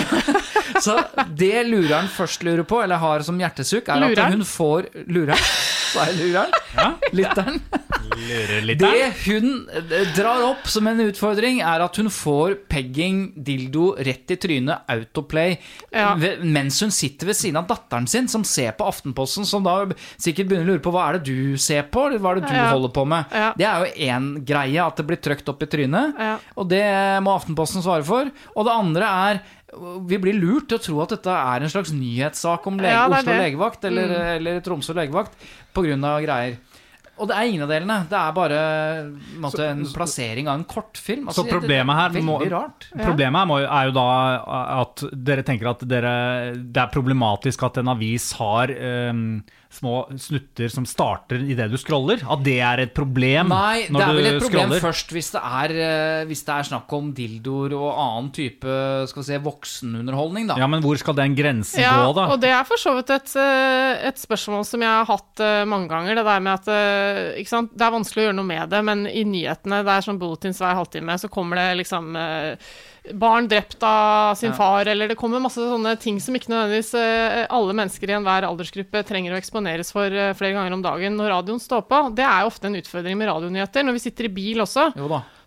så 0.80 1.04
det 1.36 1.66
lureren 1.68 2.08
først 2.08 2.44
lurer 2.44 2.64
på, 2.64 2.82
eller 2.84 2.96
har 2.98 3.20
som 3.22 3.38
hjertesukk, 3.38 3.90
er 3.90 4.00
Lureren? 4.00 4.28
at 4.28 4.32
hun 4.32 4.42
får 4.48 4.88
Lureren? 5.12 5.77
Sa 5.94 6.06
jeg 6.10 6.18
lureren? 6.20 6.52
Ja. 6.78 6.88
Lytteren? 7.16 7.62
Det 8.78 9.14
hun 9.26 9.48
eh, 9.74 10.08
drar 10.16 10.44
opp 10.50 10.68
som 10.70 10.88
en 10.90 11.00
utfordring, 11.08 11.60
er 11.66 11.84
at 11.86 11.98
hun 12.00 12.10
får 12.14 12.56
pegging, 12.72 13.22
dildo, 13.46 13.92
rett 14.04 14.32
i 14.34 14.38
trynet, 14.40 14.86
autoplay, 14.92 15.58
Ja. 15.94 16.16
mens 16.44 16.80
hun 16.84 16.92
sitter 16.94 17.28
ved 17.32 17.38
siden 17.40 17.58
av 17.62 17.68
datteren 17.70 18.08
sin, 18.08 18.28
som 18.28 18.44
ser 18.48 18.72
på 18.78 18.88
Aftenposten, 18.88 19.46
som 19.48 19.64
da 19.66 19.78
sikkert 20.20 20.50
begynner 20.50 20.68
å 20.68 20.72
lure 20.76 20.84
på 20.86 20.94
hva 20.94 21.08
er 21.10 21.18
det 21.20 21.32
du 21.32 21.58
ser 21.62 21.84
på, 21.92 22.08
eller 22.08 22.20
hva 22.24 22.32
er 22.36 22.42
det 22.42 22.50
du 22.50 22.56
Ja. 22.56 22.70
holder 22.72 22.94
på 22.96 23.06
med. 23.08 23.26
Ja. 23.34 23.54
Det 23.58 23.66
er 23.66 23.86
jo 23.86 24.08
én 24.12 24.30
greie, 24.46 24.86
at 24.86 24.96
det 24.98 25.08
blir 25.08 25.18
trykt 25.22 25.50
opp 25.50 25.64
i 25.64 25.66
trynet, 25.72 26.14
Ja. 26.20 26.38
og 26.56 26.68
det 26.70 26.84
må 27.24 27.36
Aftenposten 27.38 27.82
svare 27.84 28.04
for. 28.06 28.30
Og 28.56 28.66
det 28.66 28.74
andre 28.74 29.06
er 29.06 29.42
vi 30.08 30.18
blir 30.18 30.38
lurt 30.40 30.70
til 30.70 30.78
å 30.78 30.84
tro 30.84 31.02
at 31.04 31.10
dette 31.18 31.34
er 31.34 31.66
en 31.66 31.72
slags 31.72 31.92
nyhetssak 31.92 32.68
om 32.70 32.78
lege, 32.80 32.94
Ja, 32.96 33.08
Oslo 33.10 33.32
det. 33.34 33.42
legevakt 33.42 33.84
eller, 33.90 34.14
eller 34.38 34.62
Tromsø 34.64 34.96
legevakt 34.96 35.36
pga. 35.76 36.22
greier. 36.24 36.58
Og 37.18 37.28
det 37.28 37.34
er 37.36 37.48
ingen 37.50 37.64
av 37.66 37.70
delene. 37.72 37.96
Det 38.08 38.18
er 38.18 38.32
bare 38.32 38.58
på 39.42 39.60
en 39.66 39.80
plassering 39.90 40.48
av 40.48 40.60
en 40.60 40.66
kortfilm. 40.70 41.26
Altså, 41.28 41.44
Så 41.44 41.50
problemet 41.50 41.96
her 41.98 42.10
er 42.14 42.22
må- 42.22 42.40
Problemet 42.94 43.40
her 43.42 43.48
må, 43.50 43.58
er 43.66 43.86
jo 43.90 43.92
da 43.92 44.82
at 44.84 45.04
dere 45.12 45.44
tenker 45.44 45.68
at 45.72 45.80
dere, 45.80 46.54
det 46.56 46.78
er 46.78 46.94
problematisk 46.94 47.64
at 47.66 47.78
en 47.82 47.88
avis 47.88 48.32
har 48.34 48.68
ehm, 48.68 49.44
små 49.74 50.06
snutter 50.22 50.70
som 50.72 50.86
starter 50.88 51.42
idet 51.44 51.68
du 51.72 51.78
scroller. 51.80 52.22
At 52.24 52.44
det 52.46 52.58
er 52.64 52.82
et 52.86 52.94
problem 52.96 53.50
Nei, 53.52 53.84
det 53.92 54.00
er 54.02 54.16
vel 54.16 54.30
et 54.30 54.40
problem 54.40 54.72
scroller. 54.72 54.84
først 54.84 55.12
hvis 55.16 55.32
det, 55.36 55.42
er, 55.44 55.74
eh, 55.88 56.22
hvis 56.30 56.44
det 56.48 56.54
er 56.56 56.68
snakk 56.70 56.94
om 56.98 57.10
dildoer 57.18 57.76
og 57.78 57.90
annen 57.92 58.32
type 58.36 58.78
skal 59.12 59.22
vi 59.24 59.28
si, 59.28 59.40
voksenunderholdning, 59.48 60.48
da. 60.52 60.58
Ja, 60.62 60.70
men 60.72 60.84
hvor 60.86 60.98
skal 61.00 61.18
den 61.20 61.36
grensen 61.38 61.84
Ja, 61.84 61.94
gå, 62.08 62.16
da? 62.18 62.28
og 62.34 62.42
det 62.42 62.52
er 62.56 62.64
for 62.68 62.80
så 62.82 62.96
vidt 62.98 63.12
et, 63.14 63.36
eh, 63.36 64.08
et 64.08 64.22
spørsmål 64.22 64.66
som 64.68 64.84
jeg 64.86 64.94
har 64.94 65.08
hatt 65.10 65.44
eh, 65.44 65.64
mange 65.70 65.92
ganger. 65.92 66.16
Det 66.18 66.26
der 66.28 66.44
med 66.48 66.54
at 66.58 67.38
ikke 67.42 67.52
sant? 67.52 67.74
Det 67.78 67.86
er 67.86 67.96
vanskelig 67.96 68.24
å 68.24 68.28
gjøre 68.30 68.40
noe 68.40 68.52
med 68.56 68.70
det, 68.72 68.84
men 68.88 69.06
i 69.08 69.24
nyhetene, 69.28 69.84
det 69.86 69.94
er 69.98 70.06
sånn 70.08 70.20
bulletins 70.22 70.62
hver 70.64 70.78
halvtime, 70.80 71.18
så 71.20 71.30
kommer 71.32 71.60
det 71.60 71.70
liksom 71.84 72.16
Barn 73.14 73.48
drept 73.48 73.84
av 73.84 74.36
sin 74.36 74.54
far, 74.58 74.86
eller 74.90 75.08
det 75.12 75.16
kommer 75.20 75.40
masse 75.44 75.62
sånne 75.62 75.94
ting 76.02 76.20
som 76.24 76.36
ikke 76.36 76.52
nødvendigvis 76.52 76.94
eh, 77.00 77.46
alle 77.54 77.76
mennesker 77.78 78.12
i 78.12 78.16
enhver 78.18 78.48
aldersgruppe 78.48 79.04
trenger 79.08 79.36
å 79.36 79.40
eksponeres 79.40 79.94
for 79.96 80.12
eh, 80.12 80.34
flere 80.38 80.58
ganger 80.58 80.76
om 80.76 80.84
dagen 80.86 81.16
når 81.20 81.32
radioen 81.36 81.62
står 81.64 81.86
på. 81.88 82.02
Det 82.18 82.26
er 82.28 82.44
jo 82.44 82.52
ofte 82.52 82.68
en 82.72 82.78
utfordring 82.80 83.18
med 83.20 83.32
radionyheter, 83.32 83.88
når 83.88 83.98
vi 84.00 84.04
sitter 84.08 84.30
i 84.30 84.34
bil 84.40 84.66
også. 84.66 84.90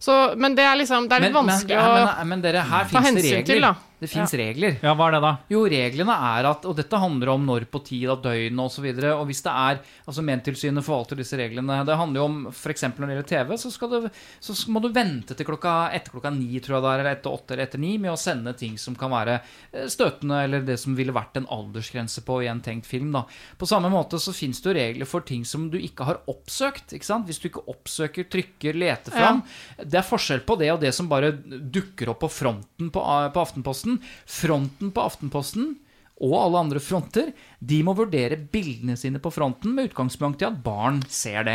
Så, 0.00 0.16
men 0.40 0.54
det 0.56 0.64
er 0.64 0.78
liksom 0.80 1.10
Det 1.10 1.18
er 1.18 1.26
litt 1.26 1.34
men, 1.34 1.44
vanskelig 1.44 1.76
men, 1.76 1.84
å 1.84 1.94
men, 2.08 2.28
men 2.32 2.44
dere, 2.46 2.64
her 2.70 2.88
ta 2.88 3.02
hensyn 3.04 3.26
regler. 3.26 3.48
til, 3.50 3.66
da. 3.68 3.74
Det 4.00 4.08
fins 4.08 4.32
regler. 4.38 4.78
Ja, 4.80 4.94
hva 4.96 5.10
er 5.10 5.16
det, 5.16 5.20
da? 5.24 5.32
Jo, 5.52 5.62
reglene 5.68 6.14
er 6.30 6.48
at 6.48 6.64
Og 6.68 6.76
dette 6.78 7.00
handler 7.00 7.34
om 7.34 7.44
når 7.44 7.66
på 7.70 7.82
tid 7.84 8.08
av 8.10 8.22
døgnet 8.24 8.62
osv. 8.64 8.86
Og, 8.88 9.00
så 9.02 9.12
og 9.12 9.26
hvis 9.28 9.42
det 9.44 9.52
er 9.52 9.80
Altså, 10.08 10.24
Mentilsynet 10.26 10.86
forvalter 10.86 11.18
disse 11.20 11.36
reglene. 11.38 11.80
Det 11.86 11.98
handler 12.00 12.22
jo 12.22 12.26
om 12.26 12.38
f.eks. 12.50 12.86
når 12.88 13.04
det 13.04 13.16
gjelder 13.16 13.28
TV, 13.30 13.52
så, 13.60 13.70
skal 13.74 13.92
det, 13.92 14.12
så 14.42 14.56
må 14.72 14.82
du 14.82 14.88
vente 14.94 15.36
til 15.36 15.46
klokka 15.46 15.74
etter 15.94 16.14
klokka 16.14 16.32
ni, 16.34 16.58
tror 16.62 16.78
jeg 16.78 16.84
det 16.84 16.90
er, 16.90 17.02
eller 17.02 17.18
etter 17.18 17.36
åtte 17.36 17.54
eller 17.54 17.68
etter 17.68 17.82
ni, 17.82 17.92
med 18.00 18.14
å 18.14 18.18
sende 18.20 18.54
ting 18.58 18.78
som 18.80 18.96
kan 18.98 19.12
være 19.12 19.36
eh, 19.38 19.86
støtende, 19.90 20.40
eller 20.46 20.64
det 20.66 20.78
som 20.80 20.96
ville 20.98 21.14
vært 21.14 21.38
en 21.38 21.48
aldersgrense 21.52 22.24
på 22.26 22.40
i 22.44 22.50
en 22.50 22.62
tenkt 22.64 22.88
film. 22.88 23.12
da. 23.14 23.24
På 23.60 23.68
samme 23.68 23.90
måte 23.92 24.18
så 24.22 24.34
fins 24.36 24.62
det 24.62 24.70
jo 24.70 24.76
regler 24.78 25.10
for 25.10 25.26
ting 25.26 25.44
som 25.48 25.68
du 25.70 25.78
ikke 25.80 26.08
har 26.08 26.22
oppsøkt. 26.30 26.94
ikke 26.96 27.06
sant? 27.06 27.28
Hvis 27.28 27.40
du 27.42 27.50
ikke 27.50 27.66
oppsøker, 27.70 28.28
trykker, 28.32 28.78
leter 28.80 29.14
fram. 29.14 29.42
Det 29.78 30.00
er 30.00 30.06
forskjell 30.06 30.44
på 30.46 30.58
det 30.60 30.72
og 30.74 30.80
det 30.82 30.94
som 30.96 31.08
bare 31.10 31.32
dukker 31.34 32.12
opp 32.12 32.22
på 32.24 32.32
fronten 32.40 32.90
på, 32.92 33.04
på 33.34 33.42
Aftenposten. 33.42 33.89
Fronten 34.26 34.92
på 34.94 35.06
Aftenposten 35.10 35.78
og 36.20 36.34
alle 36.36 36.58
andre 36.60 36.80
fronter, 36.84 37.30
de 37.64 37.78
må 37.80 37.94
vurdere 37.96 38.36
bildene 38.52 38.92
sine 39.00 39.16
på 39.24 39.30
fronten 39.32 39.72
med 39.72 39.86
utgangspunkt 39.88 40.42
i 40.42 40.46
at 40.50 40.58
barn 40.60 40.98
ser 41.08 41.46
det. 41.48 41.54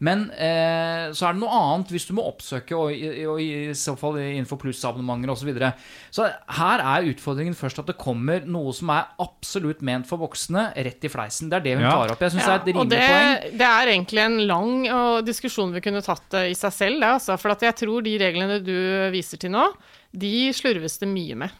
Men 0.00 0.30
eh, 0.32 1.10
så 1.12 1.26
er 1.28 1.34
det 1.36 1.42
noe 1.42 1.52
annet 1.52 1.92
hvis 1.92 2.06
du 2.08 2.14
må 2.16 2.24
oppsøke, 2.24 2.72
og, 2.80 2.94
i- 2.96 3.26
og 3.28 3.42
i 3.44 3.74
så 3.76 3.92
fall 4.00 4.16
innenfor 4.22 4.56
plussabonnementer 4.62 5.34
osv. 5.34 5.42
Så, 5.42 5.48
videre. 5.50 5.68
så 6.16 6.30
her 6.56 6.80
er 6.94 7.10
utfordringen 7.10 7.58
først 7.60 7.82
at 7.84 7.90
det 7.92 7.98
kommer 8.00 8.40
noe 8.48 8.72
som 8.78 8.94
er 8.96 9.04
absolutt 9.20 9.84
ment 9.84 10.08
for 10.08 10.16
voksne, 10.24 10.70
rett 10.88 11.04
i 11.04 11.12
fleisen. 11.12 11.52
Det 11.52 11.60
er 11.60 11.66
det 11.68 11.76
hun 11.76 11.84
Ja. 11.84 11.92
tar 11.98 12.14
opp. 12.16 12.24
Jeg 12.24 12.32
syns 12.38 12.46
Ja, 12.48 12.56
det 12.56 12.56
er 12.56 12.64
et 12.64 12.72
rimelig 12.72 12.88
det, 12.96 13.04
poeng. 13.12 13.58
det 13.60 13.68
er 13.68 13.92
egentlig 13.92 14.24
en 14.24 14.38
lang 14.48 14.74
og 14.96 15.26
diskusjon 15.28 15.76
vi 15.76 15.84
kunne 15.90 16.00
tatt 16.08 16.38
eh, 16.40 16.48
i 16.54 16.56
seg 16.56 16.72
selv, 16.72 17.00
det, 17.04 17.12
altså. 17.20 17.36
For 17.44 17.52
at 17.52 17.60
jeg 17.68 17.76
tror 17.84 18.00
de 18.08 18.16
reglene 18.24 18.62
du 18.64 18.72
viser 19.12 19.36
til 19.44 19.52
nå, 19.52 19.68
de 20.16 20.34
slurves 20.56 20.96
det 21.04 21.12
mye 21.12 21.36
med. 21.44 21.52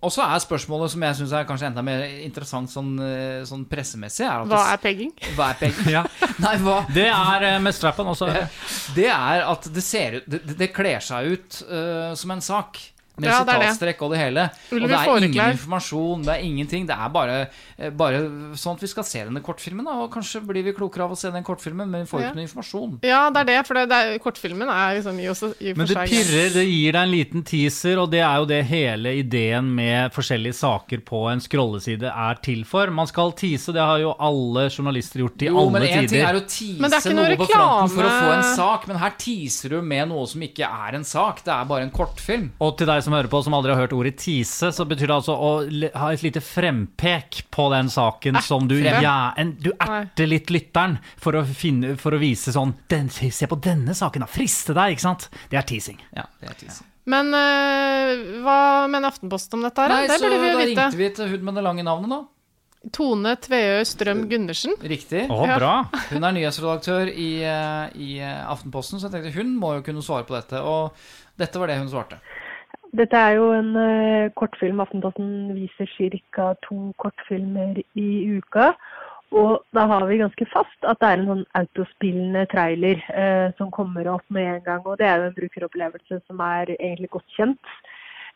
Og 0.00 0.12
så 0.14 0.22
er 0.22 0.38
spørsmålet 0.38 0.92
som 0.92 1.02
jeg 1.02 1.16
syns 1.18 1.32
er 1.34 1.46
kanskje 1.48 1.66
enda 1.72 1.82
mer 1.82 2.04
interessant 2.22 2.70
sånn, 2.70 2.92
eh, 3.02 3.40
sånn 3.48 3.64
pressemessig, 3.66 4.22
er 4.28 4.44
at 4.44 4.52
Hva 4.52 4.60
er 4.72 4.78
pegging? 4.84 5.10
hva 5.34 5.48
er 5.50 5.58
pegging? 5.58 5.88
Ja. 5.96 6.04
Nei, 6.38 6.52
hva 6.62 6.76
Det 6.94 7.08
er 7.10 7.46
eh, 7.48 7.58
med 7.64 7.74
strappen 7.74 8.06
også. 8.06 8.28
Det 8.98 9.08
er 9.10 9.42
at 9.48 9.66
det 9.74 9.82
ser 9.82 10.20
ut 10.20 10.28
Det, 10.30 10.44
det- 10.46 10.58
det 10.60 10.70
kler 10.76 11.02
seg 11.02 11.32
ut 11.34 11.62
uh, 11.66 12.14
som 12.14 12.30
en 12.30 12.40
sak. 12.40 12.78
Med 13.18 13.28
Ja, 13.30 13.40
sitatstrekk 13.42 14.02
og 14.06 14.12
det 14.14 14.18
hele. 14.20 14.44
Og 14.72 14.80
det 14.88 14.94
er 14.94 15.24
ingen 15.26 15.52
informasjon, 15.56 16.22
det 16.24 16.34
er 16.36 16.42
ingenting. 16.46 16.86
Det 16.86 16.94
er 16.96 17.08
bare, 17.10 17.48
eh, 17.78 17.90
bare 17.90 18.20
sånn 18.54 18.74
at 18.76 18.80
vi 18.84 18.86
skal 18.86 19.04
se 19.04 19.24
denne 19.24 19.42
kortfilmen, 19.42 19.84
da. 19.84 19.96
Og 20.04 20.12
kanskje 20.12 20.40
blir 20.46 20.62
vi 20.64 20.72
klokere 20.72 21.04
av 21.04 21.12
å 21.12 21.18
se 21.18 21.30
den 21.30 21.42
kortfilmen, 21.44 21.88
men 21.88 22.04
vi 22.04 22.10
får 22.10 22.20
Ja. 22.20 22.28
ikke 22.30 22.36
noe 22.36 22.46
informasjon. 22.48 22.98
Ja, 23.02 23.30
det 23.30 23.40
er 23.40 23.44
det, 23.44 23.66
for 23.66 23.74
det, 23.74 23.88
det 23.88 23.98
er, 23.98 24.18
kortfilmen 24.18 24.68
er 24.68 24.96
liksom 25.00 25.18
i 25.18 25.26
og, 25.28 25.54
i 25.60 25.74
Men 25.74 25.86
det 25.86 25.96
seg 25.96 26.08
pirrer, 26.08 26.52
det 26.54 26.66
gir 26.68 26.92
deg 26.92 27.02
en 27.02 27.10
liten 27.10 27.42
teaser, 27.44 27.98
og 27.98 28.10
det 28.10 28.20
er 28.20 28.36
jo 28.38 28.44
det 28.46 28.64
hele 28.66 29.08
ideen 29.18 29.74
med 29.74 30.12
forskjellige 30.12 30.54
saker 30.54 30.98
på 31.04 31.24
en 31.32 31.40
scrolleside 31.40 32.04
er 32.14 32.34
til 32.42 32.64
for. 32.64 32.86
Man 32.90 33.06
skal 33.06 33.32
tease, 33.32 33.72
det 33.72 33.82
har 33.82 33.98
jo 33.98 34.14
alle 34.18 34.68
journalister 34.70 35.20
gjort 35.20 35.42
i 35.42 35.46
Jo, 35.50 35.68
men 35.70 35.82
alle 35.82 35.90
en 35.90 35.98
ting 36.06 36.08
tider. 36.08 36.28
er 36.28 36.34
å 36.40 36.46
tease 36.46 36.80
Men 36.80 36.90
det 36.90 36.96
er 36.98 37.02
ikke 37.10 37.16
noe 37.18 37.28
noe 37.28 37.36
på 37.36 37.48
fronten 37.50 37.90
for 37.96 38.02
å 38.04 38.14
få 38.14 38.32
en 38.38 38.48
sak, 38.56 38.86
men 38.88 38.96
her 38.98 39.10
teaser 39.18 39.68
du 39.70 39.82
med 39.82 40.08
noe 40.08 40.26
som 40.26 40.40
ikke 40.40 40.64
er 40.68 40.94
en 40.94 41.04
sak. 41.04 41.42
Det 41.44 41.52
er 41.52 41.64
bare 41.64 41.82
en 41.82 41.90
kortfilm. 41.90 42.50
Og 42.60 42.76
til 42.78 42.86
deg 42.86 43.02
som 43.02 43.07
hører 43.14 43.30
på, 43.30 43.40
som 43.44 43.56
aldri 43.56 43.74
har 43.74 43.82
hørt 43.82 43.94
ordet 43.96 44.16
tease, 44.20 44.70
så 44.74 44.86
betyr 44.88 45.10
det 45.10 45.16
altså 45.16 45.34
å 45.34 45.50
ha 46.00 46.10
et 46.12 46.24
lite 46.26 46.42
frempek 46.44 47.42
på 47.54 47.68
den 47.74 47.90
saken 47.92 48.40
som 48.44 48.68
du 48.70 48.76
ja, 48.80 49.32
en, 49.38 49.54
Du 49.60 49.70
erter 49.74 50.30
litt 50.30 50.52
lytteren 50.54 50.98
for 51.20 51.38
å, 51.38 51.44
finne, 51.44 51.96
for 52.00 52.16
å 52.16 52.20
vise 52.22 52.54
sånn 52.54 52.74
den, 52.92 53.10
Se 53.10 53.48
på 53.48 53.58
denne 53.62 53.96
saken, 53.96 54.24
da! 54.24 54.30
Friste 54.30 54.76
deg, 54.76 54.96
ikke 54.96 55.06
sant? 55.08 55.28
Det 55.50 55.60
er 55.60 55.66
teasing. 55.68 56.00
Ja, 56.16 56.28
det 56.42 56.52
er 56.52 56.58
teasing. 56.62 56.88
Men 57.08 57.32
øh, 57.32 58.24
hva 58.44 58.58
mener 58.90 59.08
Aftenposten 59.08 59.58
om 59.58 59.64
dette 59.64 59.84
her? 59.84 59.94
Nei, 59.94 60.08
det 60.10 60.18
så 60.20 60.28
burde 60.28 60.40
vi 60.42 60.48
da 60.48 60.50
jo 60.50 60.58
vite. 60.60 60.72
ringte 60.72 61.00
vi 61.00 61.08
til 61.16 61.30
hun 61.32 61.46
med 61.46 61.56
det 61.56 61.64
lange 61.64 61.86
navnet, 61.86 62.12
da. 62.12 62.90
Tone 62.94 63.32
Tveø 63.42 63.80
Strøm 63.88 64.26
Gundersen. 64.30 64.76
Riktig. 64.86 65.24
Å, 65.32 65.38
bra. 65.58 65.72
Hun 66.12 66.24
er 66.24 66.36
nyhetsredaktør 66.36 67.10
i, 67.10 67.30
eh, 67.42 67.96
i 67.98 68.10
Aftenposten, 68.22 69.00
så 69.00 69.08
jeg 69.08 69.16
tenkte 69.16 69.34
hun 69.34 69.56
må 69.58 69.74
jo 69.78 69.86
kunne 69.88 70.04
svare 70.04 70.28
på 70.28 70.36
dette. 70.36 70.60
Og 70.62 70.94
dette 71.40 71.60
var 71.60 71.72
det 71.72 71.80
hun 71.80 71.90
svarte. 71.90 72.20
Dette 72.96 73.16
er 73.16 73.36
jo 73.36 73.50
en 73.52 73.74
uh, 73.76 74.30
kortfilm. 74.38 74.80
Aftenposten 74.80 75.52
viser 75.56 75.90
ca. 76.32 76.54
to 76.64 76.92
kortfilmer 76.96 77.82
i 77.94 78.08
uka. 78.38 78.72
Og 79.30 79.60
da 79.76 79.84
har 79.90 80.06
vi 80.08 80.16
ganske 80.22 80.46
fast 80.48 80.86
at 80.88 80.96
det 81.02 81.08
er 81.08 81.18
en 81.20 81.28
sånn 81.28 81.44
autospillende 81.60 82.46
trailer 82.48 83.02
uh, 83.12 83.52
som 83.58 83.70
kommer 83.70 84.08
opp 84.08 84.24
med 84.32 84.48
en 84.54 84.64
gang. 84.64 84.86
Og 84.86 84.96
det 84.98 85.06
er 85.06 85.18
jo 85.18 85.28
en 85.28 85.36
brukeropplevelse 85.36 86.20
som 86.26 86.40
er 86.40 86.72
egentlig 86.78 87.10
godt 87.16 87.36
kjent. 87.36 87.74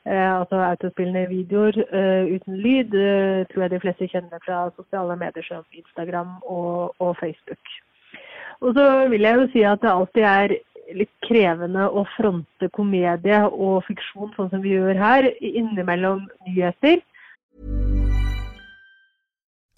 Uh, 0.05 0.43
altså 0.43 0.61
autospillende 0.67 1.31
videoer 1.31 1.79
uten 2.29 2.59
lyd 2.59 2.93
tror 3.53 3.65
jeg 3.65 3.73
de 3.73 3.81
fleste 3.87 4.11
kjenner 4.11 4.43
fra 4.45 4.67
sosiale 4.77 5.17
medier 5.17 5.47
som 5.47 5.65
Instagram 5.73 6.37
og, 6.43 6.93
og 6.99 7.17
Facebook. 7.23 7.79
Og 8.61 8.75
så 8.77 9.09
vil 9.09 9.25
jeg 9.25 9.39
jo 9.39 9.49
si 9.55 9.63
at 9.67 9.81
det 9.83 9.91
alltid 9.91 10.23
er 10.23 10.57
litt 10.95 11.13
krevende 11.27 11.87
å 11.89 12.05
fronte 12.17 12.69
komedie 12.75 13.39
og 13.49 13.83
fiksjon 13.89 14.33
sånn 14.37 14.51
som 14.53 14.65
vi 14.65 14.75
gjør 14.75 14.99
her, 14.99 15.29
innimellom 15.41 16.27
nyheter. 16.47 17.03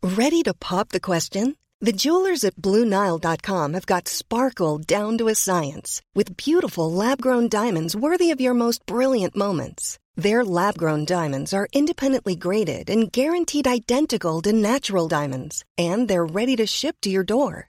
Ready 0.03 0.43
to 0.43 0.53
pop 0.55 0.91
the 0.91 1.01
question? 1.01 1.57
The 1.81 1.93
jewelers 1.93 2.45
at 2.45 2.57
BlueNile.com 2.57 3.75
have 3.75 3.87
got 3.87 4.09
sparkle 4.09 4.79
down 4.79 5.19
to 5.19 5.29
a 5.29 5.35
science 5.35 6.01
with 6.15 6.37
beautiful 6.37 6.91
lab 6.91 7.21
grown 7.21 7.49
diamonds 7.49 7.95
worthy 7.95 8.31
of 8.31 8.41
your 8.41 8.55
most 8.55 8.87
brilliant 8.87 9.37
moments. 9.37 9.99
Their 10.17 10.45
lab 10.45 10.79
grown 10.79 11.05
diamonds 11.05 11.53
are 11.53 11.69
independently 11.73 12.37
graded 12.37 12.89
and 12.89 13.11
guaranteed 13.11 13.67
identical 13.67 14.41
to 14.43 14.53
natural 14.53 15.09
diamonds, 15.09 15.65
and 15.77 16.09
they're 16.09 16.25
ready 16.25 16.57
to 16.57 16.67
ship 16.67 16.97
to 17.03 17.11
your 17.11 17.25
door. 17.25 17.69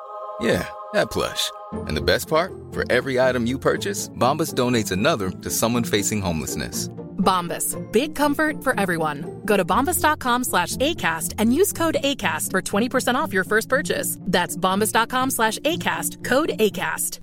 Yeah, 0.41 0.67
that 0.93 1.11
plush. 1.11 1.51
And 1.87 1.95
the 1.95 2.01
best 2.01 2.27
part? 2.27 2.51
For 2.71 2.83
every 2.91 3.19
item 3.19 3.45
you 3.45 3.59
purchase, 3.59 4.09
Bombas 4.09 4.53
donates 4.53 4.91
another 4.91 5.29
to 5.29 5.49
someone 5.49 5.83
facing 5.83 6.21
homelessness. 6.21 6.89
Bombas. 7.21 7.77
Big 7.91 8.15
comfort 8.15 8.63
for 8.63 8.77
everyone. 8.79 9.41
Go 9.45 9.55
to 9.55 9.63
bombas.com 9.63 10.43
slash 10.43 10.75
ACAST 10.77 11.35
and 11.37 11.53
use 11.53 11.71
code 11.71 11.97
ACAST 12.03 12.49
for 12.51 12.61
20% 12.61 13.15
off 13.15 13.31
your 13.33 13.43
first 13.43 13.69
purchase. 13.69 14.17
That's 14.21 14.57
bombas.com 14.57 15.29
slash 15.31 15.59
ACAST. 15.59 16.23
Code 16.23 16.49
ACAST. 16.59 17.19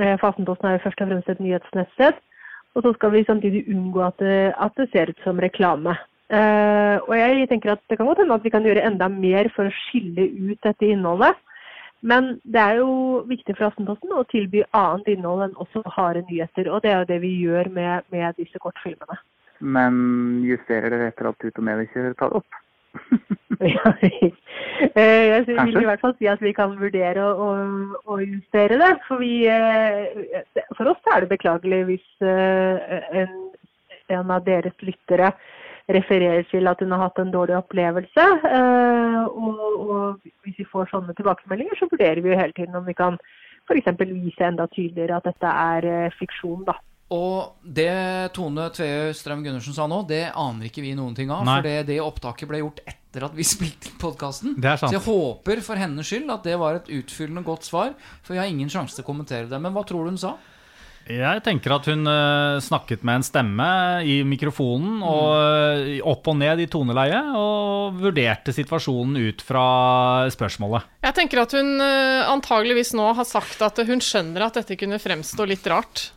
Eh, 0.00 0.16
For 0.20 0.26
Aftenposten 0.26 0.66
er 0.66 0.72
jo 0.72 0.78
først 0.84 1.00
og 1.00 1.08
fremst 1.08 1.28
et 1.28 1.40
nyhetsnettsted. 1.40 2.14
Og 2.74 2.82
så 2.82 2.92
skal 2.96 3.12
vi 3.12 3.24
samtidig 3.28 3.68
unngå 3.68 4.00
at 4.06 4.16
det, 4.18 4.54
at 4.64 4.72
det 4.76 4.88
ser 4.92 5.10
ut 5.12 5.20
som 5.24 5.38
reklame. 5.38 5.92
Eh, 6.32 6.96
og 7.02 7.14
jeg 7.18 7.48
tenker 7.50 7.74
at 7.74 7.82
det 7.90 7.98
kan 7.98 8.08
godt 8.08 8.22
hende 8.22 8.36
at 8.38 8.44
vi 8.44 8.52
kan 8.52 8.64
gjøre 8.64 8.84
enda 8.86 9.08
mer 9.12 9.50
for 9.56 9.68
å 9.68 9.74
skille 9.88 10.28
ut 10.30 10.60
dette 10.64 10.88
innholdet. 10.88 11.36
Men 12.02 12.32
det 12.42 12.58
er 12.58 12.80
jo 12.80 13.22
viktig 13.28 13.54
for 13.54 13.68
Aftenposten 13.68 14.14
å 14.16 14.24
tilby 14.30 14.64
annet 14.74 15.12
innhold 15.12 15.44
enn 15.46 15.60
også 15.62 15.84
harde 15.94 16.24
nyheter. 16.26 16.70
Og 16.72 16.82
det 16.82 16.90
er 16.90 17.02
jo 17.02 17.10
det 17.12 17.20
vi 17.22 17.36
gjør 17.44 17.70
med, 17.74 18.08
med 18.14 18.34
disse 18.40 18.58
kortfilmene. 18.62 19.20
Men 19.62 19.94
justerer 20.42 20.90
dere 20.90 21.12
etter 21.12 21.28
at 21.30 21.38
Tut 21.38 21.60
og 21.62 21.84
ikke 21.86 22.14
tar 22.18 22.38
opp? 22.40 22.58
Ja, 23.62 23.92
eh, 24.02 25.28
jeg 25.28 25.44
vil 25.46 25.76
i 25.78 25.86
hvert 25.86 26.00
fall 26.02 26.16
si 26.18 26.26
at 26.26 26.40
vi 26.42 26.50
kan 26.56 26.72
vurdere 26.80 27.22
å, 27.22 27.46
å, 27.46 27.50
å 28.10 28.16
justere 28.18 28.74
det. 28.80 28.88
For, 29.06 29.22
vi, 29.22 29.44
eh, 29.46 30.40
for 30.74 30.90
oss 30.90 31.12
er 31.12 31.22
det 31.22 31.30
beklagelig 31.30 31.78
hvis 31.92 32.24
en, 32.26 33.36
en 34.10 34.32
av 34.34 34.42
deres 34.48 34.74
lyttere 34.82 35.30
refererer 35.88 36.44
til 36.50 36.68
at 36.70 36.80
hun 36.80 36.92
har 36.94 37.06
hatt 37.08 37.18
en 37.18 37.32
dårlig 37.34 37.56
opplevelse. 37.58 38.26
eh, 38.48 39.24
Og, 39.32 39.58
og 39.90 40.20
hvis 40.44 40.58
vi 40.58 40.64
får 40.72 40.90
sånne 40.92 41.14
tilbakemeldinger, 41.18 41.78
så 41.78 41.88
vurderer 41.90 42.20
vi 42.22 42.30
jo 42.32 42.38
hele 42.38 42.52
tiden 42.52 42.74
om 42.76 42.84
vi 42.86 42.94
kan 42.94 43.18
f.eks. 43.68 43.92
vise 43.98 44.44
enda 44.46 44.66
tydeligere 44.70 45.16
at 45.16 45.24
dette 45.30 45.46
er 45.46 45.86
eh, 46.06 46.10
fiksjon. 46.18 46.64
da. 46.66 46.74
Og 47.12 47.58
det 47.62 48.32
Tone 48.32 48.70
Tveø 48.72 49.12
Strøm 49.12 49.42
Gundersen 49.44 49.74
sa 49.76 49.84
nå, 49.90 49.98
det 50.08 50.30
aner 50.32 50.70
ikke 50.70 50.80
vi 50.84 50.94
noen 50.96 51.14
ting 51.14 51.30
av. 51.30 51.44
Nei. 51.44 51.58
For 51.58 51.68
det, 51.68 51.86
det 51.90 51.98
opptaket 52.00 52.48
ble 52.48 52.62
gjort 52.62 52.80
etter 52.88 53.26
at 53.26 53.34
vi 53.36 53.44
spilte 53.54 53.90
inn 53.90 53.98
podkasten. 54.00 54.54
Det 54.56 54.70
er 54.70 54.80
sant. 54.80 54.94
Så 54.94 54.96
jeg 54.96 55.04
håper 55.04 55.60
for 55.66 55.76
hennes 55.82 56.08
skyld 56.08 56.30
at 56.32 56.46
det 56.48 56.56
var 56.62 56.78
et 56.80 56.88
utfyllende 56.88 57.44
godt 57.44 57.68
svar. 57.68 57.92
For 58.24 58.32
vi 58.32 58.40
har 58.40 58.48
ingen 58.48 58.70
sjanse 58.72 58.96
til 58.96 59.04
å 59.04 59.10
kommentere 59.10 59.50
det. 59.50 59.60
Men 59.60 59.74
hva 59.76 59.84
tror 59.84 60.06
du 60.06 60.14
hun 60.14 60.22
sa? 60.24 60.36
Jeg 61.10 61.42
tenker 61.42 61.74
at 61.74 61.86
hun 61.90 62.06
eh, 62.06 62.60
snakket 62.62 63.02
med 63.02 63.18
en 63.18 63.24
stemme 63.26 63.68
i 64.06 64.20
mikrofonen, 64.26 65.00
og 65.02 65.30
eh, 65.34 65.98
opp 66.06 66.28
og 66.30 66.36
ned 66.38 66.62
i 66.62 66.68
toneleie, 66.70 67.18
og 67.38 67.98
vurderte 67.98 68.54
situasjonen 68.54 69.18
ut 69.18 69.42
fra 69.42 69.64
spørsmålet. 70.32 70.86
Jeg 71.02 71.16
tenker 71.18 71.42
at 71.42 71.56
hun 71.58 71.74
eh, 71.82 72.22
antageligvis 72.30 72.94
nå 72.98 73.08
har 73.18 73.26
sagt 73.28 73.64
at 73.66 73.82
hun 73.88 74.02
skjønner 74.04 74.46
at 74.46 74.60
dette 74.60 74.78
kunne 74.78 75.00
fremstå 75.02 75.48
litt 75.50 75.66
rart. 75.70 76.12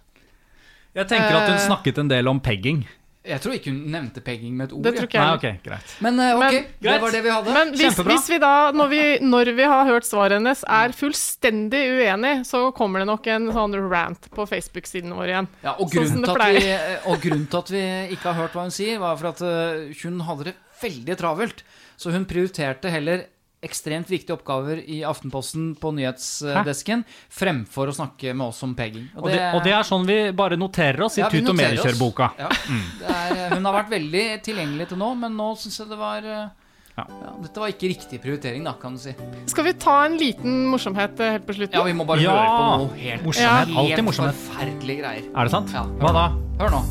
Jeg 0.95 1.09
tenker 1.09 1.33
at 1.33 1.49
hun 1.49 1.59
snakket 1.59 1.97
en 1.99 2.11
del 2.11 2.29
om 2.31 2.37
pegging. 2.39 2.85
Jeg 3.25 3.41
tror 3.41 3.55
ikke 3.57 3.71
hun 3.71 3.79
nevnte 3.91 4.21
pegging 4.25 4.53
med 4.57 4.67
et 4.69 4.73
ord. 4.75 4.83
Det 4.85 4.93
tror 4.95 5.07
ikke 5.09 5.17
jeg 5.17 5.25
Nei, 5.25 5.37
okay, 5.39 5.53
ok, 5.57 5.63
greit. 5.65 5.93
Men 6.05 6.19
eh, 6.19 6.31
ok, 6.35 6.43
Men- 6.43 6.67
det 6.85 6.97
var 7.01 7.15
det 7.15 7.21
vi 7.25 7.31
hadde. 7.33 7.53
Men 7.57 7.71
hvis, 7.73 7.81
Kjempebra. 7.81 8.13
hvis 8.13 8.29
vi 8.29 8.39
da, 8.43 8.53
når 8.71 8.91
vi, 8.91 9.01
når 9.25 9.51
vi 9.57 9.69
har 9.73 9.85
hørt 9.89 10.07
svaret 10.07 10.37
hennes, 10.39 10.63
er 10.79 10.95
fullstendig 10.99 11.83
uenig, 11.97 12.33
så 12.45 12.61
kommer 12.77 13.01
det 13.01 13.09
nok 13.09 13.27
en 13.33 13.47
sånn 13.55 13.77
rant 13.89 14.29
på 14.35 14.47
Facebook-siden 14.49 15.15
vår 15.17 15.33
igjen. 15.33 15.47
Ja, 15.63 15.73
og, 15.75 15.89
Sånn 15.89 15.95
grunnen 15.95 16.29
sånn 16.29 16.43
vi, 16.55 16.75
og 17.05 17.21
grunnen 17.25 17.47
til 17.49 17.63
at 17.63 17.73
vi 17.75 17.85
ikke 18.15 18.29
har 18.31 18.39
hørt 18.43 18.57
hva 18.57 18.67
hun 18.67 18.75
sier, 18.75 18.99
var 19.01 19.17
for 19.17 19.31
at 19.33 19.41
eh, 19.41 19.95
hun 20.03 20.21
hadde 20.27 20.51
det 20.51 20.55
veldig 20.81 21.17
travelt. 21.17 21.63
Så 21.97 22.11
hun 22.11 22.25
prioriterte 22.29 22.91
heller 22.91 23.25
ekstremt 23.65 24.09
viktige 24.11 24.35
oppgaver 24.37 24.79
i 24.85 25.01
Aftenposten 25.07 25.71
på 25.81 25.91
nyhetsdesken 25.97 27.03
fremfor 27.33 27.89
å 27.91 27.95
snakke 27.97 28.33
med 28.37 28.47
oss 28.51 28.61
om 28.65 28.75
pegging. 28.77 29.07
Og 29.17 29.29
det, 29.31 29.39
og 29.57 29.63
det 29.65 29.73
er 29.75 29.87
sånn 29.87 30.05
vi 30.07 30.19
bare 30.37 30.57
noterer 30.59 31.01
oss 31.07 31.17
i 31.19 31.23
Ja, 31.23 31.29
Tut 31.33 31.49
og 31.51 31.57
mediekjør-boka. 31.59 32.29
Ja, 32.39 32.49
det 33.01 33.15
er, 33.15 33.55
hun 33.57 33.65
har 33.67 33.79
vært 33.81 33.91
veldig 33.95 34.25
tilgjengelig 34.45 34.87
til 34.93 35.01
nå, 35.01 35.09
men 35.25 35.35
nå 35.39 35.51
syns 35.59 35.81
jeg 35.81 35.89
det 35.91 35.97
var 35.99 36.25
eh, 36.29 36.45
Ja. 36.95 37.03
ja, 37.09 37.31
Dette 37.43 37.59
var 37.59 37.73
ikke 37.73 37.89
riktig 37.91 38.21
prioritering, 38.23 38.63
da, 38.63 38.71
kan 38.79 38.93
du 38.95 39.01
si. 39.03 39.11
Skal 39.51 39.65
vi 39.67 39.73
ta 39.83 39.97
en 40.05 40.15
liten 40.21 40.61
morsomhet 40.71 41.19
eh, 41.19 41.33
helt 41.35 41.47
på 41.49 41.57
slutten? 41.57 41.75
Ja, 41.75 41.83
vi 41.83 41.95
må 41.97 42.05
bare 42.07 42.23
Ja, 42.23 42.31
høre 42.37 42.53
på 42.53 42.69
noe 42.85 43.01
helt, 43.01 43.25
morsomhet. 43.27 43.73
Alltid 43.83 44.05
morsomhet. 44.07 44.39
forferdelige 44.47 45.01
greier. 45.03 45.27
Er 45.35 45.49
det 45.49 45.55
sant? 45.57 45.73
Ja. 45.75 45.83
Hva 45.99 46.13
da? 46.15 46.25
Hør 46.61 46.77
nå. 46.77 46.83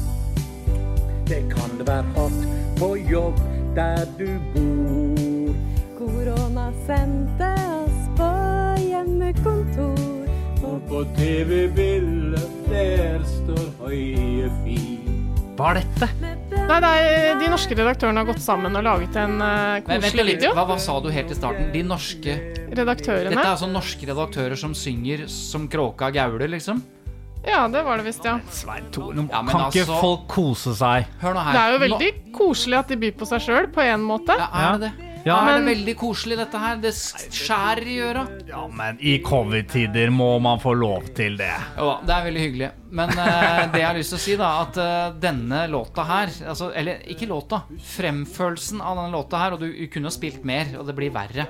Det 1.25 1.41
kan 1.55 1.79
det 1.81 1.87
være 1.89 2.05
hardt 2.19 2.43
på 2.77 2.91
jobb 3.09 3.41
der 3.79 4.05
du 4.21 4.29
bor. 4.53 4.84
Sendte 6.85 7.49
oss 7.85 8.01
på 8.19 8.27
hjemmekontor. 8.85 10.01
Og 10.65 10.83
på 10.89 11.01
TV-bildet 11.17 12.51
der 12.69 13.23
står 13.29 13.67
høye 13.85 14.51
fin. 14.65 15.23
Hva 15.55 15.71
er 15.71 15.79
dette? 15.81 16.09
Nei, 16.65 16.79
nei, 16.83 16.95
De 17.39 17.49
norske 17.53 17.77
redaktørene 17.79 18.21
har 18.25 18.27
gått 18.29 18.43
sammen 18.43 18.75
og 18.77 18.83
laget 18.85 19.17
en 19.21 19.37
uh, 19.39 19.79
Men 19.87 20.01
vent 20.03 20.09
koselig 20.09 20.25
video. 20.35 20.51
hva, 20.57 20.65
hva 20.67 20.77
sa 20.83 20.97
du 21.05 21.09
helt 21.15 21.31
i 21.31 21.37
starten? 21.39 21.69
De 21.75 21.83
norske 21.87 22.35
Redaktørene. 22.75 23.31
Dette 23.31 23.45
er 23.45 23.53
altså 23.53 23.69
norske 23.71 24.09
redaktører 24.11 24.59
som 24.59 24.75
synger 24.77 25.25
som 25.31 25.69
kråka 25.71 26.09
gaule, 26.17 26.49
liksom? 26.57 26.83
Ja, 27.45 27.63
det 27.69 27.85
var 27.87 28.01
det 28.01 28.09
visst, 28.09 28.25
ja. 28.27 28.39
Svein 28.51 28.89
Tore, 28.93 29.15
Ja, 29.29 29.43
kan 29.45 29.51
kan 29.53 29.67
ikke 29.71 29.85
altså- 29.85 30.01
folk 30.01 30.27
kose 30.33 30.75
seg? 30.75 31.07
Hør 31.21 31.37
nå 31.37 31.45
her. 31.45 31.53
Det 31.53 31.61
er 31.63 31.73
jo 31.73 31.79
Nå- 31.79 31.85
veldig 31.87 32.13
koselig 32.35 32.79
at 32.81 32.89
de 32.89 32.97
byr 33.05 33.13
på 33.21 33.29
seg 33.29 33.45
sjøl, 33.45 33.67
på 33.73 33.85
en 33.85 34.01
måte. 34.01 34.37
Ja, 34.41 34.49
er 34.53 34.79
det 34.79 34.91
det? 34.91 35.14
Ja, 35.25 35.39
er 35.49 35.57
det 35.57 35.71
veldig 35.71 35.93
koselig, 35.97 36.37
dette 36.37 36.59
her? 36.61 36.81
Det 36.83 36.91
skjærer 36.93 37.87
i 37.89 37.95
øra. 38.05 38.25
Ja, 38.49 38.67
men 38.69 38.99
i 39.01 39.15
covid-tider 39.25 40.13
må 40.13 40.35
man 40.45 40.61
få 40.61 40.75
lov 40.77 41.07
til 41.17 41.39
det. 41.41 41.53
Jo 41.79 41.87
da, 41.89 41.95
det 42.05 42.17
er 42.17 42.27
veldig 42.27 42.43
hyggelig. 42.43 42.69
Men 43.01 43.15
uh, 43.17 43.63
det 43.73 43.81
jeg 43.81 43.89
har 43.89 43.97
lyst 43.97 44.13
til 44.13 44.21
å 44.21 44.25
si, 44.27 44.37
da, 44.41 44.51
at 44.67 44.81
uh, 44.81 45.17
denne 45.23 45.63
låta 45.73 46.05
her 46.09 46.35
altså, 46.53 46.69
Eller 46.77 47.01
ikke 47.15 47.31
låta. 47.31 47.63
Fremførelsen 47.95 48.85
av 48.85 49.01
denne 49.01 49.15
låta 49.17 49.41
her, 49.41 49.57
og 49.57 49.65
du, 49.65 49.71
du 49.73 49.89
kunne 49.89 50.13
jo 50.13 50.19
spilt 50.19 50.45
mer, 50.45 50.77
og 50.77 50.85
det 50.91 50.97
blir 50.99 51.15
verre. 51.15 51.49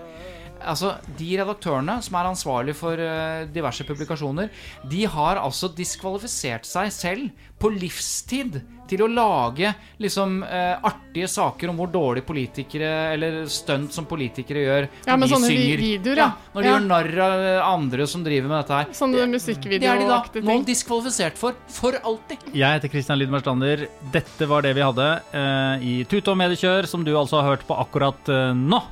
Altså, 0.64 0.94
De 1.18 1.32
redaktørene 1.40 1.98
som 2.06 2.14
er 2.20 2.30
ansvarlige 2.30 2.78
for 2.78 3.00
eh, 3.02 3.42
diverse 3.52 3.84
publikasjoner, 3.84 4.54
de 4.88 5.02
har 5.10 5.42
altså 5.42 5.68
diskvalifisert 5.76 6.64
seg 6.68 6.94
selv 6.94 7.50
på 7.60 7.74
livstid 7.74 8.62
til 8.90 9.04
å 9.04 9.08
lage 9.10 9.70
liksom 10.02 10.40
eh, 10.44 10.74
artige 10.84 11.28
saker 11.30 11.70
om 11.72 11.78
hvor 11.80 11.90
dårlige 11.92 12.26
politikere 12.26 12.90
eller 13.14 13.38
stunt 13.50 13.94
som 13.94 14.08
politikere 14.08 14.64
gjør 14.64 14.88
Ja, 15.06 15.16
når 15.16 15.26
de 15.26 15.30
sånne 15.34 15.50
synger. 15.52 15.82
videoer, 15.84 16.20
ja. 16.20 16.26
ja. 16.32 16.50
Når 16.54 16.66
de 16.66 16.72
gjør 16.72 16.84
narr 16.88 17.10
av 17.26 17.44
eh, 17.44 17.60
andre 17.68 18.08
som 18.10 18.26
driver 18.26 18.50
med 18.52 18.58
dette 18.62 18.80
her. 18.80 18.92
Sånne 18.98 19.28
Det 19.34 19.80
er 19.80 20.02
de 20.02 20.10
da 20.10 20.20
nå 20.48 20.58
diskvalifisert 20.68 21.40
for. 21.40 21.56
For 21.74 21.96
alltid. 22.02 22.50
Jeg 22.54 22.78
heter 22.78 22.92
Christian 22.92 23.20
Lydmar 23.20 23.44
Stander. 23.44 23.86
Dette 24.14 24.50
var 24.50 24.66
det 24.66 24.74
vi 24.76 24.84
hadde 24.84 25.08
eh, 25.32 25.84
i 25.84 25.94
Tute 26.10 26.32
og 26.32 26.40
mediekjør, 26.40 26.90
som 26.90 27.06
du 27.06 27.14
altså 27.16 27.40
har 27.40 27.54
hørt 27.54 27.66
på 27.68 27.78
akkurat 27.78 28.32
eh, 28.32 28.52
nå. 28.56 28.82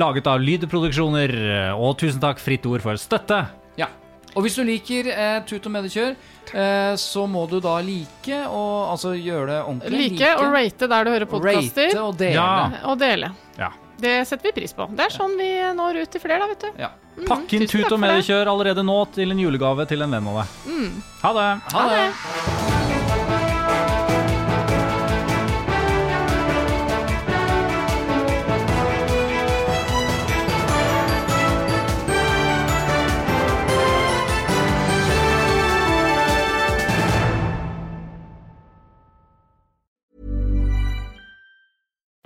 Laget 0.00 0.28
av 0.30 0.38
Lydproduksjoner. 0.40 1.32
Og 1.76 1.96
tusen 1.98 2.22
takk, 2.22 2.38
Fritt 2.40 2.66
Ord, 2.70 2.84
for 2.84 3.00
støtte. 3.00 3.42
Og 4.36 4.44
hvis 4.46 4.56
du 4.58 4.62
liker 4.66 5.08
eh, 5.10 5.40
Tut 5.48 5.66
og 5.66 5.72
mediekjør, 5.74 6.14
eh, 6.54 6.94
så 7.00 7.26
må 7.30 7.46
du 7.50 7.58
da 7.64 7.76
like 7.82 8.40
og 8.46 8.92
altså 8.94 9.14
gjøre 9.18 9.46
det 9.50 9.58
ordentlig. 9.64 10.00
Like 10.12 10.32
og 10.38 10.52
rate 10.54 10.88
der 10.94 11.04
du 11.04 11.10
hører 11.16 11.30
podkaster. 11.30 11.90
rate 11.90 12.02
og 12.04 12.16
dele. 12.20 12.34
Ja. 12.38 12.82
Og 12.92 12.98
dele. 13.00 13.32
Ja. 13.58 13.72
Det 14.00 14.14
setter 14.28 14.48
vi 14.48 14.54
pris 14.62 14.72
på. 14.72 14.86
Det 14.96 15.04
er 15.10 15.12
sånn 15.12 15.34
vi 15.36 15.50
når 15.76 16.02
ut 16.04 16.10
til 16.14 16.22
flere, 16.22 16.40
da, 16.40 16.48
vet 16.54 16.64
du. 16.64 16.70
Ja. 16.80 16.92
Mhm, 17.18 17.26
Pakk 17.28 17.52
inn 17.58 17.66
Tut 17.68 17.90
og 17.92 18.00
mediekjør 18.00 18.48
allerede 18.54 18.86
nå 18.86 19.00
til 19.12 19.34
en 19.34 19.42
julegave 19.42 19.84
til 19.90 20.06
en 20.06 20.14
venn 20.16 20.30
av 20.32 20.40
deg. 20.44 20.56
Mm. 20.70 21.02
Ha 21.26 21.36
det. 21.36 21.50
Ha 21.74 21.86
det. 21.92 22.59